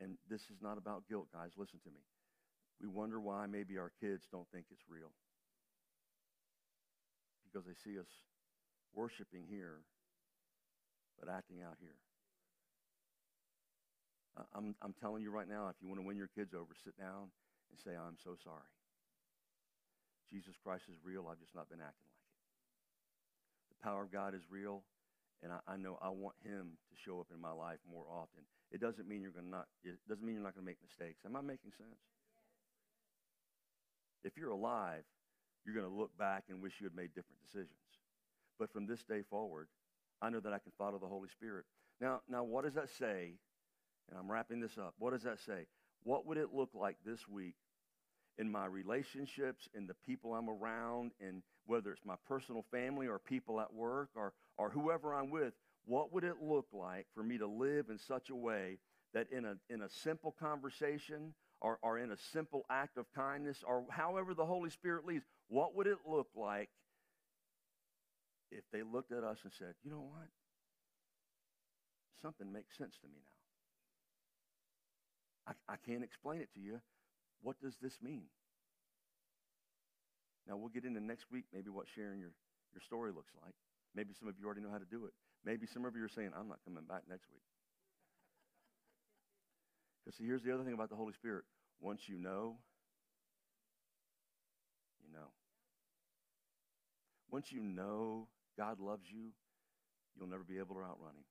And 0.00 0.14
this 0.30 0.42
is 0.42 0.62
not 0.62 0.78
about 0.78 1.08
guilt, 1.08 1.26
guys. 1.32 1.50
Listen 1.56 1.80
to 1.82 1.90
me. 1.90 2.02
We 2.80 2.86
wonder 2.86 3.18
why 3.18 3.46
maybe 3.46 3.78
our 3.78 3.90
kids 4.00 4.26
don't 4.30 4.46
think 4.54 4.66
it's 4.70 4.86
real. 4.88 5.10
Because 7.42 7.66
they 7.66 7.74
see 7.82 7.98
us 7.98 8.06
worshiping 8.94 9.42
here, 9.50 9.82
but 11.18 11.28
acting 11.28 11.58
out 11.66 11.74
here. 11.80 11.98
I'm, 14.54 14.74
I'm 14.82 14.94
telling 15.00 15.22
you 15.22 15.32
right 15.32 15.48
now, 15.48 15.66
if 15.66 15.74
you 15.82 15.88
want 15.88 16.00
to 16.00 16.06
win 16.06 16.16
your 16.16 16.30
kids 16.30 16.54
over, 16.54 16.70
sit 16.84 16.96
down 16.96 17.34
and 17.70 17.76
say, 17.82 17.98
I'm 17.98 18.14
so 18.22 18.38
sorry. 18.44 18.70
Jesus 20.30 20.54
Christ 20.62 20.84
is 20.86 20.98
real. 21.02 21.26
I've 21.26 21.40
just 21.40 21.56
not 21.56 21.68
been 21.68 21.80
acting 21.82 22.06
like. 22.14 22.17
The 23.78 23.84
power 23.84 24.02
of 24.02 24.12
God 24.12 24.34
is 24.34 24.42
real, 24.50 24.82
and 25.42 25.52
I, 25.52 25.58
I 25.66 25.76
know 25.76 25.98
I 26.02 26.08
want 26.08 26.34
Him 26.44 26.78
to 26.90 26.96
show 26.96 27.20
up 27.20 27.28
in 27.32 27.40
my 27.40 27.52
life 27.52 27.78
more 27.90 28.04
often. 28.10 28.42
It 28.72 28.80
doesn't 28.80 29.08
mean 29.08 29.22
you're 29.22 29.30
to 29.32 29.46
not. 29.46 29.66
It 29.84 29.98
doesn't 30.08 30.24
mean 30.24 30.34
you're 30.34 30.44
not 30.44 30.54
going 30.54 30.64
to 30.64 30.70
make 30.70 30.82
mistakes. 30.82 31.20
Am 31.24 31.36
I 31.36 31.40
making 31.40 31.72
sense? 31.76 32.00
If 34.24 34.36
you're 34.36 34.50
alive, 34.50 35.04
you're 35.64 35.74
going 35.74 35.88
to 35.88 35.94
look 35.94 36.16
back 36.18 36.44
and 36.48 36.60
wish 36.60 36.74
you 36.80 36.86
had 36.86 36.96
made 36.96 37.14
different 37.14 37.40
decisions. 37.40 37.78
But 38.58 38.72
from 38.72 38.86
this 38.86 39.02
day 39.04 39.22
forward, 39.30 39.68
I 40.20 40.28
know 40.28 40.40
that 40.40 40.52
I 40.52 40.58
can 40.58 40.72
follow 40.76 40.98
the 40.98 41.06
Holy 41.06 41.28
Spirit. 41.28 41.64
Now, 42.00 42.20
now, 42.28 42.42
what 42.42 42.64
does 42.64 42.74
that 42.74 42.90
say 42.90 43.34
and 44.08 44.18
I'm 44.18 44.30
wrapping 44.30 44.60
this 44.60 44.78
up. 44.78 44.94
What 44.98 45.12
does 45.12 45.22
that 45.22 45.38
say? 45.40 45.66
What 46.02 46.26
would 46.26 46.38
it 46.38 46.54
look 46.54 46.70
like 46.74 46.96
this 47.04 47.28
week 47.28 47.54
in 48.38 48.50
my 48.50 48.66
relationships, 48.66 49.68
in 49.74 49.86
the 49.86 49.94
people 50.06 50.34
I'm 50.34 50.48
around, 50.48 51.12
and 51.20 51.42
whether 51.66 51.92
it's 51.92 52.04
my 52.04 52.14
personal 52.26 52.64
family 52.70 53.06
or 53.06 53.18
people 53.18 53.60
at 53.60 53.72
work 53.72 54.10
or, 54.14 54.32
or 54.56 54.70
whoever 54.70 55.14
I'm 55.14 55.30
with? 55.30 55.52
What 55.84 56.12
would 56.12 56.24
it 56.24 56.36
look 56.42 56.66
like 56.72 57.06
for 57.14 57.22
me 57.22 57.38
to 57.38 57.46
live 57.46 57.86
in 57.90 57.98
such 57.98 58.30
a 58.30 58.36
way 58.36 58.78
that 59.14 59.26
in 59.32 59.44
a, 59.44 59.56
in 59.70 59.82
a 59.82 59.88
simple 59.88 60.34
conversation 60.38 61.34
or, 61.60 61.78
or 61.82 61.98
in 61.98 62.12
a 62.12 62.16
simple 62.32 62.64
act 62.70 62.96
of 62.98 63.06
kindness 63.14 63.64
or 63.66 63.84
however 63.90 64.34
the 64.34 64.44
Holy 64.46 64.70
Spirit 64.70 65.04
leads, 65.04 65.24
what 65.48 65.74
would 65.74 65.86
it 65.86 65.98
look 66.06 66.28
like 66.36 66.68
if 68.50 68.64
they 68.72 68.82
looked 68.82 69.12
at 69.12 69.24
us 69.24 69.38
and 69.44 69.52
said, 69.58 69.74
you 69.82 69.90
know 69.90 70.06
what? 70.10 70.28
Something 72.22 72.52
makes 72.52 72.76
sense 72.76 72.96
to 73.00 73.06
me 73.06 73.14
now. 75.46 75.54
I, 75.68 75.72
I 75.72 75.76
can't 75.76 76.04
explain 76.04 76.40
it 76.40 76.52
to 76.54 76.60
you. 76.60 76.80
What 77.42 77.60
does 77.60 77.76
this 77.80 77.98
mean? 78.02 78.24
Now, 80.48 80.56
we'll 80.56 80.70
get 80.70 80.84
into 80.84 81.00
next 81.00 81.26
week 81.30 81.44
maybe 81.52 81.68
what 81.68 81.86
sharing 81.94 82.20
your, 82.20 82.32
your 82.72 82.80
story 82.80 83.12
looks 83.12 83.32
like. 83.44 83.54
Maybe 83.94 84.14
some 84.18 84.28
of 84.28 84.34
you 84.38 84.46
already 84.46 84.62
know 84.62 84.70
how 84.70 84.78
to 84.78 84.88
do 84.90 85.04
it. 85.04 85.12
Maybe 85.44 85.66
some 85.66 85.84
of 85.84 85.94
you 85.94 86.04
are 86.04 86.08
saying, 86.08 86.30
I'm 86.36 86.48
not 86.48 86.58
coming 86.64 86.84
back 86.84 87.02
next 87.08 87.28
week. 87.30 87.42
Because 90.04 90.16
see, 90.16 90.24
here's 90.24 90.42
the 90.42 90.54
other 90.54 90.64
thing 90.64 90.72
about 90.72 90.88
the 90.88 90.96
Holy 90.96 91.12
Spirit. 91.12 91.44
Once 91.80 92.08
you 92.08 92.16
know, 92.16 92.56
you 95.04 95.12
know. 95.12 95.26
Once 97.30 97.52
you 97.52 97.62
know 97.62 98.26
God 98.56 98.80
loves 98.80 99.04
you, 99.12 99.32
you'll 100.16 100.30
never 100.30 100.44
be 100.44 100.56
able 100.56 100.76
to 100.76 100.80
outrun 100.80 101.12
him. 101.12 101.24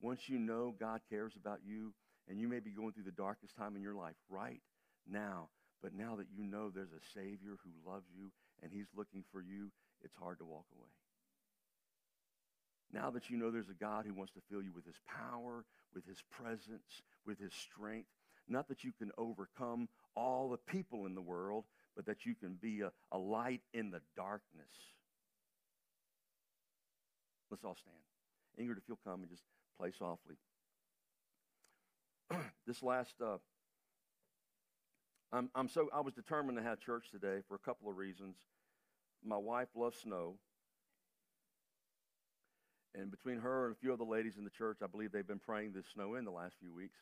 Once 0.00 0.28
you 0.28 0.38
know 0.38 0.72
God 0.78 1.00
cares 1.10 1.32
about 1.34 1.58
you, 1.66 1.92
and 2.28 2.40
you 2.40 2.46
may 2.46 2.60
be 2.60 2.70
going 2.70 2.92
through 2.92 3.02
the 3.02 3.10
darkest 3.10 3.56
time 3.56 3.74
in 3.74 3.82
your 3.82 3.94
life 3.94 4.14
right 4.28 4.60
now. 5.10 5.48
But 5.82 5.94
now 5.94 6.16
that 6.16 6.26
you 6.34 6.44
know 6.44 6.70
there's 6.70 6.92
a 6.92 7.18
Savior 7.18 7.56
who 7.64 7.90
loves 7.90 8.06
you 8.14 8.30
and 8.62 8.70
he's 8.72 8.88
looking 8.96 9.24
for 9.32 9.40
you, 9.40 9.70
it's 10.02 10.16
hard 10.16 10.38
to 10.38 10.44
walk 10.44 10.66
away. 10.76 10.88
Now 12.92 13.10
that 13.10 13.30
you 13.30 13.36
know 13.36 13.50
there's 13.50 13.70
a 13.70 13.74
God 13.74 14.04
who 14.06 14.14
wants 14.14 14.32
to 14.32 14.40
fill 14.50 14.62
you 14.62 14.72
with 14.74 14.84
his 14.84 15.00
power, 15.06 15.64
with 15.94 16.06
his 16.06 16.22
presence, 16.30 17.02
with 17.24 17.38
his 17.38 17.54
strength, 17.54 18.08
not 18.48 18.68
that 18.68 18.82
you 18.84 18.92
can 18.98 19.10
overcome 19.16 19.88
all 20.16 20.50
the 20.50 20.56
people 20.56 21.06
in 21.06 21.14
the 21.14 21.20
world, 21.20 21.64
but 21.94 22.04
that 22.06 22.26
you 22.26 22.34
can 22.34 22.54
be 22.60 22.80
a, 22.80 22.90
a 23.12 23.18
light 23.18 23.62
in 23.72 23.90
the 23.90 24.00
darkness. 24.16 24.66
Let's 27.50 27.64
all 27.64 27.76
stand. 27.76 27.96
Ingrid, 28.58 28.78
if 28.78 28.84
you'll 28.88 28.98
come 29.04 29.22
and 29.22 29.30
just 29.30 29.44
play 29.78 29.92
softly. 29.96 30.36
this 32.66 32.82
last, 32.82 33.14
uh, 33.24 33.38
I'm, 35.32 35.48
I'm 35.54 35.68
so, 35.68 35.88
I 35.94 36.00
was 36.00 36.14
determined 36.14 36.58
to 36.58 36.64
have 36.64 36.80
church 36.80 37.10
today 37.10 37.38
for 37.46 37.54
a 37.54 37.58
couple 37.58 37.88
of 37.88 37.96
reasons. 37.96 38.36
My 39.24 39.36
wife 39.36 39.68
loves 39.74 39.98
snow. 39.98 40.34
And 42.94 43.10
between 43.10 43.38
her 43.38 43.66
and 43.66 43.76
a 43.76 43.78
few 43.78 43.92
other 43.92 44.04
ladies 44.04 44.36
in 44.36 44.44
the 44.44 44.50
church, 44.50 44.78
I 44.82 44.88
believe 44.88 45.12
they've 45.12 45.26
been 45.26 45.38
praying 45.38 45.72
this 45.72 45.86
snow 45.94 46.16
in 46.16 46.24
the 46.24 46.32
last 46.32 46.56
few 46.58 46.74
weeks. 46.74 46.98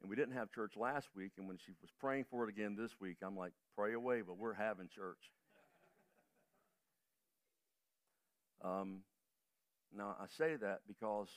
And 0.00 0.08
we 0.08 0.16
didn't 0.16 0.34
have 0.34 0.50
church 0.50 0.72
last 0.76 1.08
week. 1.14 1.32
And 1.36 1.46
when 1.46 1.58
she 1.58 1.72
was 1.82 1.90
praying 2.00 2.24
for 2.30 2.44
it 2.44 2.48
again 2.48 2.76
this 2.78 2.92
week, 3.00 3.18
I'm 3.22 3.36
like, 3.36 3.52
pray 3.76 3.92
away, 3.92 4.22
but 4.22 4.38
we're 4.38 4.54
having 4.54 4.88
church. 4.88 5.30
Um, 8.64 9.00
now, 9.94 10.16
I 10.18 10.26
say 10.38 10.56
that 10.56 10.80
because 10.88 11.28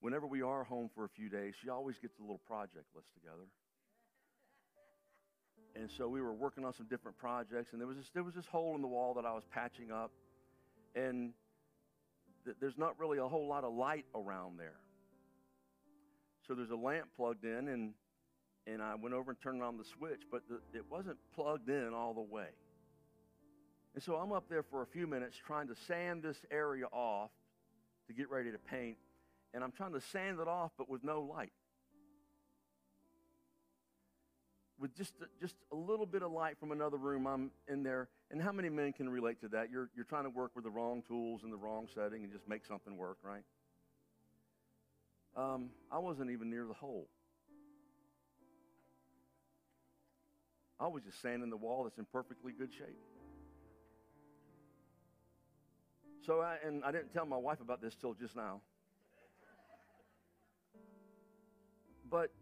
whenever 0.00 0.26
we 0.26 0.42
are 0.42 0.62
home 0.62 0.90
for 0.94 1.04
a 1.04 1.08
few 1.08 1.28
days, 1.28 1.54
she 1.60 1.68
always 1.68 1.98
gets 1.98 2.18
a 2.18 2.22
little 2.22 2.40
project 2.46 2.86
list 2.94 3.08
together. 3.14 3.48
And 5.76 5.90
so 5.90 6.08
we 6.08 6.20
were 6.20 6.32
working 6.32 6.64
on 6.64 6.72
some 6.72 6.86
different 6.86 7.18
projects, 7.18 7.72
and 7.72 7.80
there 7.80 7.88
was 7.88 7.96
this, 7.96 8.06
there 8.14 8.22
was 8.22 8.34
this 8.34 8.46
hole 8.46 8.74
in 8.76 8.82
the 8.82 8.88
wall 8.88 9.14
that 9.14 9.24
I 9.24 9.32
was 9.32 9.42
patching 9.50 9.90
up, 9.90 10.12
and 10.94 11.32
th- 12.44 12.56
there's 12.60 12.78
not 12.78 12.98
really 12.98 13.18
a 13.18 13.26
whole 13.26 13.48
lot 13.48 13.64
of 13.64 13.74
light 13.74 14.04
around 14.14 14.58
there. 14.58 14.78
So 16.46 16.54
there's 16.54 16.70
a 16.70 16.76
lamp 16.76 17.08
plugged 17.16 17.44
in, 17.44 17.68
and 17.68 17.94
and 18.66 18.80
I 18.82 18.94
went 18.94 19.14
over 19.14 19.30
and 19.30 19.40
turned 19.40 19.62
on 19.62 19.76
the 19.76 19.84
switch, 19.84 20.22
but 20.30 20.42
the, 20.48 20.54
it 20.76 20.84
wasn't 20.90 21.18
plugged 21.34 21.68
in 21.68 21.92
all 21.92 22.14
the 22.14 22.22
way. 22.22 22.48
And 23.94 24.02
so 24.02 24.16
I'm 24.16 24.32
up 24.32 24.48
there 24.48 24.62
for 24.62 24.82
a 24.82 24.86
few 24.86 25.06
minutes 25.06 25.36
trying 25.36 25.68
to 25.68 25.74
sand 25.86 26.22
this 26.22 26.38
area 26.50 26.86
off 26.86 27.30
to 28.08 28.14
get 28.14 28.30
ready 28.30 28.50
to 28.50 28.58
paint, 28.58 28.96
and 29.52 29.62
I'm 29.62 29.72
trying 29.72 29.92
to 29.92 30.00
sand 30.00 30.40
it 30.40 30.48
off, 30.48 30.72
but 30.78 30.88
with 30.88 31.04
no 31.04 31.20
light. 31.20 31.52
With 34.84 34.94
just 34.94 35.14
a, 35.22 35.24
just 35.40 35.54
a 35.72 35.74
little 35.74 36.04
bit 36.04 36.22
of 36.22 36.30
light 36.30 36.58
from 36.60 36.70
another 36.70 36.98
room, 36.98 37.26
I'm 37.26 37.50
in 37.68 37.82
there. 37.82 38.10
And 38.30 38.42
how 38.42 38.52
many 38.52 38.68
men 38.68 38.92
can 38.92 39.08
relate 39.08 39.40
to 39.40 39.48
that? 39.48 39.70
You're, 39.70 39.88
you're 39.96 40.04
trying 40.04 40.24
to 40.24 40.28
work 40.28 40.50
with 40.54 40.64
the 40.64 40.70
wrong 40.70 41.02
tools 41.08 41.40
in 41.42 41.48
the 41.48 41.56
wrong 41.56 41.88
setting 41.94 42.22
and 42.22 42.30
just 42.30 42.46
make 42.46 42.66
something 42.66 42.98
work, 42.98 43.16
right? 43.22 43.44
Um, 45.34 45.70
I 45.90 46.00
wasn't 46.00 46.32
even 46.32 46.50
near 46.50 46.66
the 46.66 46.74
hole. 46.74 47.08
I 50.78 50.86
was 50.88 51.02
just 51.02 51.22
sanding 51.22 51.48
the 51.48 51.56
wall 51.56 51.84
that's 51.84 51.96
in 51.96 52.04
perfectly 52.04 52.52
good 52.52 52.70
shape. 52.70 53.00
So, 56.26 56.42
I, 56.42 56.58
and 56.62 56.84
I 56.84 56.92
didn't 56.92 57.10
tell 57.14 57.24
my 57.24 57.38
wife 57.38 57.62
about 57.62 57.80
this 57.80 57.94
till 57.94 58.12
just 58.12 58.36
now. 58.36 58.60
But, 62.10 62.32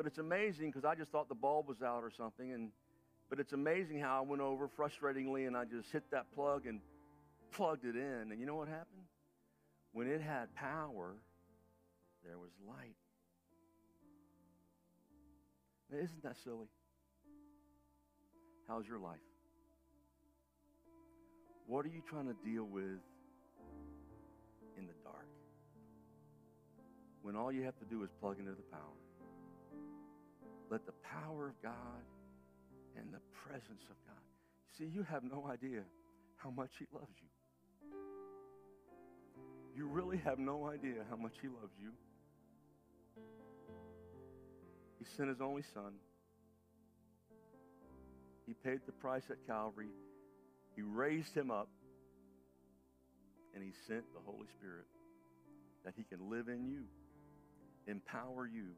but 0.00 0.06
it's 0.06 0.16
amazing 0.16 0.70
because 0.70 0.86
I 0.86 0.94
just 0.94 1.12
thought 1.12 1.28
the 1.28 1.34
bulb 1.34 1.68
was 1.68 1.82
out 1.82 2.02
or 2.02 2.10
something. 2.10 2.52
And, 2.54 2.70
but 3.28 3.38
it's 3.38 3.52
amazing 3.52 4.00
how 4.00 4.16
I 4.16 4.22
went 4.22 4.40
over 4.40 4.66
frustratingly 4.66 5.46
and 5.46 5.54
I 5.54 5.66
just 5.66 5.92
hit 5.92 6.04
that 6.10 6.32
plug 6.34 6.64
and 6.64 6.80
plugged 7.52 7.84
it 7.84 7.96
in. 7.96 8.32
And 8.32 8.40
you 8.40 8.46
know 8.46 8.54
what 8.54 8.68
happened? 8.68 9.04
When 9.92 10.06
it 10.06 10.22
had 10.22 10.54
power, 10.54 11.16
there 12.24 12.38
was 12.38 12.48
light. 12.66 12.96
Now, 15.92 15.98
isn't 15.98 16.22
that 16.22 16.36
silly? 16.44 16.68
How's 18.68 18.88
your 18.88 19.00
life? 19.00 19.18
What 21.66 21.84
are 21.84 21.90
you 21.90 22.00
trying 22.08 22.28
to 22.28 22.36
deal 22.42 22.64
with 22.64 23.00
in 24.78 24.86
the 24.86 24.94
dark? 25.04 25.26
when 27.22 27.36
all 27.36 27.52
you 27.52 27.62
have 27.64 27.78
to 27.78 27.84
do 27.84 28.02
is 28.02 28.08
plug 28.18 28.38
into 28.38 28.52
the 28.52 28.62
power. 28.72 29.09
Let 30.70 30.86
the 30.86 30.92
power 31.02 31.48
of 31.48 31.60
God 31.62 32.04
and 32.96 33.12
the 33.12 33.18
presence 33.48 33.82
of 33.90 33.96
God. 34.06 34.22
See, 34.78 34.84
you 34.84 35.02
have 35.02 35.24
no 35.24 35.48
idea 35.50 35.82
how 36.36 36.50
much 36.50 36.70
He 36.78 36.86
loves 36.92 37.12
you. 37.20 37.28
You 39.76 39.86
really 39.86 40.18
have 40.18 40.38
no 40.38 40.68
idea 40.68 41.04
how 41.10 41.16
much 41.16 41.34
He 41.42 41.48
loves 41.48 41.74
you. 41.80 41.90
He 44.98 45.04
sent 45.16 45.28
His 45.28 45.40
only 45.40 45.62
Son. 45.74 45.94
He 48.46 48.54
paid 48.54 48.80
the 48.86 48.92
price 48.92 49.24
at 49.30 49.44
Calvary. 49.46 49.90
He 50.76 50.82
raised 50.82 51.34
Him 51.34 51.50
up. 51.50 51.68
And 53.54 53.64
He 53.64 53.72
sent 53.88 54.04
the 54.14 54.20
Holy 54.24 54.46
Spirit 54.56 54.86
that 55.84 55.94
He 55.96 56.04
can 56.04 56.30
live 56.30 56.48
in 56.48 56.64
you, 56.64 56.84
empower 57.88 58.46
you 58.46 58.68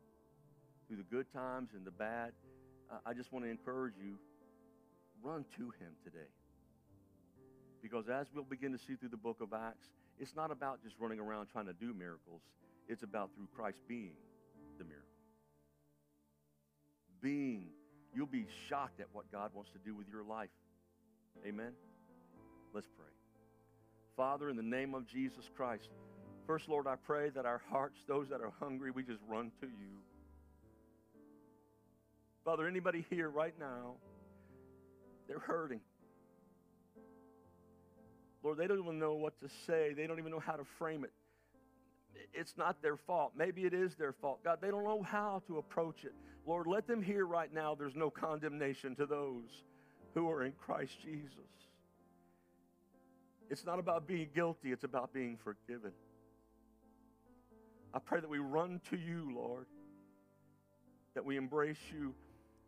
through 0.93 1.03
the 1.03 1.17
good 1.17 1.33
times 1.33 1.71
and 1.75 1.87
the 1.87 1.91
bad. 1.91 2.33
I 3.07 3.15
just 3.15 3.33
want 3.33 3.47
to 3.47 3.51
encourage 3.51 3.95
you 3.99 4.19
run 5.23 5.47
to 5.57 5.63
Him 5.63 5.93
today. 6.05 6.29
Because 7.83 8.11
as 8.11 8.27
we'll 8.35 8.45
begin 8.45 8.73
to 8.73 8.79
see 8.79 8.97
through 8.97 9.09
the 9.09 9.17
book 9.17 9.39
of 9.41 9.55
Acts, 9.55 9.89
it's 10.19 10.37
not 10.37 10.51
about 10.51 10.83
just 10.83 10.95
running 10.99 11.19
around 11.19 11.47
trying 11.47 11.65
to 11.65 11.73
do 11.73 11.95
miracles. 11.95 12.43
It's 12.89 13.03
about 13.03 13.31
through 13.35 13.49
Christ 13.57 13.79
being 13.89 14.13
the 14.77 14.85
miracle. 14.85 15.09
Being, 17.23 17.69
you'll 18.15 18.27
be 18.27 18.45
shocked 18.69 19.01
at 19.01 19.07
what 19.15 19.33
God 19.33 19.51
wants 19.55 19.71
to 19.71 19.79
do 19.79 19.95
with 19.95 20.09
your 20.13 20.23
life. 20.23 20.51
Amen? 21.47 21.73
Let's 22.75 22.89
pray. 22.99 23.07
Father, 24.15 24.51
in 24.51 24.57
the 24.57 24.63
name 24.63 24.95
of 24.95 25.07
Jesus 25.07 25.49
Christ, 25.57 25.89
first, 26.47 26.69
Lord, 26.69 26.87
I 26.87 26.97
pray 26.97 27.31
that 27.31 27.47
our 27.47 27.63
hearts, 27.71 28.01
those 28.07 28.29
that 28.29 28.43
are 28.43 28.53
hungry, 28.61 28.91
we 28.91 29.03
just 29.03 29.21
run 29.27 29.53
to 29.63 29.67
you. 29.67 30.03
Father, 32.45 32.67
anybody 32.67 33.07
here 33.11 33.29
right 33.29 33.55
now, 33.59 33.95
they're 35.29 35.39
hurting. 35.39 35.81
Lord, 38.43 38.59
they 38.59 38.67
don't 38.67 38.81
even 38.81 38.99
know 38.99 39.15
what 39.15 39.39
to 39.41 39.49
say. 39.67 39.95
They 39.95 40.07
don't 40.07 40.19
even 40.19 40.33
know 40.33 40.41
how 40.41 40.55
to 40.55 40.65
frame 40.79 41.05
it. 41.05 41.13
It's 42.35 42.55
not 42.57 42.83
their 42.83 42.97
fault. 42.97 43.33
Maybe 43.37 43.63
it 43.63 43.73
is 43.73 43.95
their 43.95 44.13
fault. 44.13 44.43
God, 44.43 44.59
they 44.61 44.71
don't 44.71 44.85
know 44.85 45.03
how 45.03 45.43
to 45.47 45.59
approach 45.59 46.05
it. 46.05 46.13
Lord, 46.47 46.67
let 46.67 46.89
them 46.89 47.03
hear 47.03 47.25
right 47.25 47.53
now 47.53 47.77
there's 47.77 47.95
no 47.95 48.11
condemnation 48.11 48.97
to 48.97 49.07
those 49.07 49.65
who 50.15 50.29
are 50.29 50.43
in 50.45 50.53
Christ 50.53 50.93
Jesus. 51.03 51.31
It's 53.49 53.65
not 53.65 53.79
about 53.79 54.07
being 54.07 54.29
guilty, 54.35 54.73
it's 54.73 54.85
about 54.85 55.13
being 55.13 55.39
forgiven. 55.45 55.93
I 57.95 57.99
pray 57.99 58.21
that 58.21 58.29
we 58.29 58.39
run 58.39 58.81
to 58.91 58.97
you, 58.97 59.31
Lord, 59.35 59.67
that 61.15 61.25
we 61.25 61.37
embrace 61.37 61.77
you. 61.93 62.15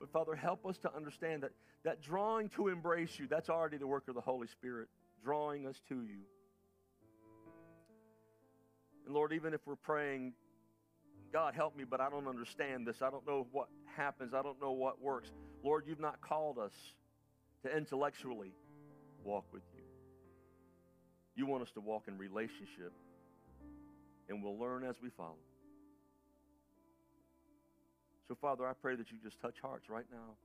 But 0.01 0.11
Father, 0.11 0.35
help 0.35 0.67
us 0.67 0.79
to 0.79 0.95
understand 0.95 1.43
that 1.43 1.53
that 1.85 2.01
drawing 2.01 2.49
to 2.51 2.69
embrace 2.69 3.19
you, 3.19 3.27
that's 3.29 3.51
already 3.51 3.77
the 3.77 3.87
work 3.87 4.09
of 4.09 4.15
the 4.15 4.21
Holy 4.21 4.49
Spirit 4.49 4.89
drawing 5.23 5.67
us 5.67 5.81
to 5.89 5.95
you. 5.95 6.21
And 9.05 9.15
Lord, 9.15 9.33
even 9.33 9.53
if 9.53 9.61
we're 9.67 9.77
praying, 9.77 10.33
God, 11.33 11.55
help 11.55 11.77
me, 11.77 11.85
but 11.85 12.01
I 12.01 12.09
don't 12.09 12.27
understand 12.27 12.87
this. 12.87 13.03
I 13.03 13.11
don't 13.11 13.27
know 13.27 13.47
what 13.53 13.69
happens. 13.97 14.33
I 14.35 14.43
don't 14.43 14.61
know 14.61 14.73
what 14.73 15.01
works. 15.01 15.31
Lord, 15.63 15.85
you've 15.87 16.01
not 16.01 16.21
called 16.21 16.59
us 16.59 16.73
to 17.65 17.77
intellectually 17.77 18.53
walk 19.25 19.45
with 19.53 19.63
you. 19.75 19.83
You 21.37 21.47
want 21.47 21.63
us 21.63 21.73
to 21.73 21.81
walk 21.81 22.05
in 22.09 22.17
relationship, 22.17 22.93
and 24.29 24.43
we'll 24.43 24.59
learn 24.59 24.85
as 24.85 24.97
we 25.03 25.11
follow. 25.11 25.37
So, 28.29 28.35
Father, 28.41 28.67
I 28.67 28.73
pray 28.73 28.97
that 28.97 29.11
you 29.11 29.19
just 29.23 29.41
touch 29.41 29.57
hearts 29.63 29.89
right 29.91 30.07
now, 30.11 30.37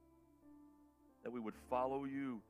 that 1.24 1.32
we 1.32 1.40
would 1.40 1.56
follow 1.70 2.06
you 2.06 2.42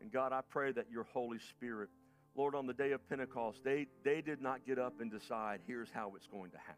and 0.00 0.12
God, 0.12 0.32
I 0.32 0.40
pray 0.48 0.72
that 0.72 0.86
your 0.90 1.04
Holy 1.12 1.38
Spirit, 1.38 1.88
Lord, 2.34 2.54
on 2.54 2.66
the 2.66 2.74
day 2.74 2.92
of 2.92 3.08
Pentecost, 3.08 3.60
they, 3.64 3.86
they 4.04 4.20
did 4.20 4.40
not 4.40 4.66
get 4.66 4.78
up 4.78 5.00
and 5.00 5.10
decide, 5.10 5.60
here's 5.66 5.90
how 5.90 6.12
it's 6.16 6.26
going 6.26 6.50
to 6.50 6.58
happen. 6.58 6.74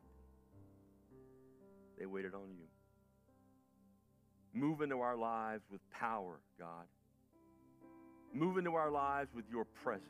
They 1.99 2.07
waited 2.07 2.35
on 2.35 2.51
you. 2.57 2.67
Move 4.55 4.83
into 4.83 5.01
our 5.01 5.17
lives 5.17 5.65
with 5.71 5.81
power, 5.91 6.41
God. 6.59 6.87
Move 8.33 8.57
into 8.57 8.75
our 8.75 8.91
lives 8.91 9.31
with 9.35 9.45
your 9.51 9.65
presence. 9.65 10.07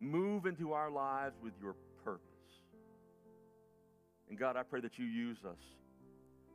Move 0.00 0.46
into 0.46 0.72
our 0.72 0.90
lives 0.90 1.36
with 1.42 1.52
your 1.60 1.74
purpose. 2.04 2.22
And 4.28 4.38
God, 4.38 4.56
I 4.56 4.62
pray 4.62 4.80
that 4.80 4.98
you 4.98 5.04
use 5.04 5.38
us. 5.44 5.60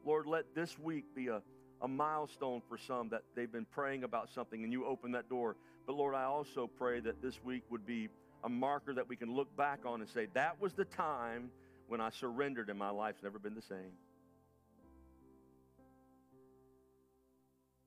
Lord, 0.06 0.26
let 0.26 0.56
this 0.56 0.78
week 0.80 1.06
be 1.16 1.28
a 1.28 1.42
a 1.82 1.88
milestone 1.88 2.62
for 2.68 2.78
some 2.78 3.10
that 3.10 3.24
they've 3.36 3.52
been 3.52 3.66
praying 3.66 4.04
about 4.04 4.30
something 4.30 4.64
and 4.64 4.72
you 4.74 4.86
open 4.86 5.12
that 5.14 5.30
door. 5.30 5.56
But 5.86 5.96
Lord, 5.96 6.16
I 6.16 6.24
also 6.24 6.68
pray 6.68 7.00
that 7.00 7.22
this 7.22 7.42
week 7.44 7.64
would 7.70 7.86
be 7.86 8.10
a 8.44 8.50
marker 8.50 8.94
that 8.94 9.08
we 9.08 9.16
can 9.16 9.34
look 9.34 9.56
back 9.56 9.80
on 9.86 10.02
and 10.02 10.10
say, 10.10 10.28
that 10.34 10.60
was 10.60 10.74
the 10.74 10.86
time 10.86 11.50
when 11.88 12.02
I 12.02 12.10
surrendered 12.10 12.70
and 12.70 12.78
my 12.78 12.90
life's 12.90 13.24
never 13.24 13.40
been 13.40 13.56
the 13.56 13.62
same. 13.62 13.94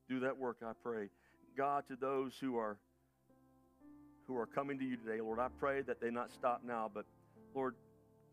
Do 0.09 0.21
that 0.21 0.39
work, 0.39 0.59
I 0.65 0.73
pray. 0.83 1.09
God, 1.57 1.85
to 1.89 1.97
those 1.97 2.33
who 2.41 2.57
are 2.57 2.77
who 4.27 4.37
are 4.37 4.47
coming 4.47 4.79
to 4.79 4.85
you 4.85 4.97
today, 4.97 5.21
Lord, 5.21 5.39
I 5.39 5.49
pray 5.59 5.83
that 5.83 6.01
they 6.01 6.11
not 6.11 6.31
stop 6.31 6.63
now, 6.65 6.91
but 6.93 7.05
Lord, 7.55 7.75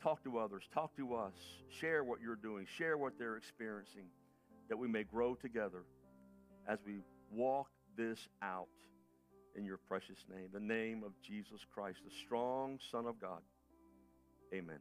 talk 0.02 0.24
to 0.24 0.38
others, 0.38 0.64
talk 0.74 0.96
to 0.98 1.16
us, 1.16 1.34
share 1.80 2.04
what 2.04 2.22
you're 2.22 2.36
doing, 2.36 2.66
share 2.78 2.98
what 2.98 3.14
they're 3.18 3.38
experiencing 3.38 4.06
that 4.70 4.78
we 4.78 4.88
may 4.88 5.04
grow 5.04 5.36
together 5.36 5.84
as 6.68 6.80
we 6.86 7.00
walk 7.32 7.70
this 7.98 8.28
out 8.42 8.68
in 9.56 9.66
your 9.66 9.78
precious 9.78 10.20
name, 10.34 10.48
the 10.54 10.60
name 10.60 11.04
of 11.04 11.12
Jesus 11.22 11.62
Christ, 11.74 12.00
the 12.06 12.16
strong 12.26 12.80
Son 12.92 13.06
of 13.06 13.20
God. 13.20 13.42
Amen. 14.54 14.80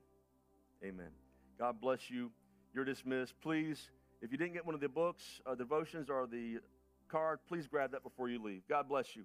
Amen. 0.85 1.09
God 1.59 1.81
bless 1.81 2.11
you. 2.11 2.31
You're 2.75 2.85
dismissed. 2.85 3.35
Please, 3.43 3.91
if 4.23 4.31
you 4.31 4.39
didn't 4.39 4.53
get 4.53 4.65
one 4.65 4.75
of 4.75 4.81
the 4.81 4.89
books, 4.89 5.41
uh, 5.47 5.55
devotions, 5.55 6.09
or 6.11 6.27
the 6.27 6.59
card, 7.09 7.41
please 7.49 7.67
grab 7.67 7.93
that 7.93 8.03
before 8.03 8.29
you 8.29 8.43
leave. 8.43 8.63
God 8.69 8.89
bless 8.89 9.17
you. 9.17 9.25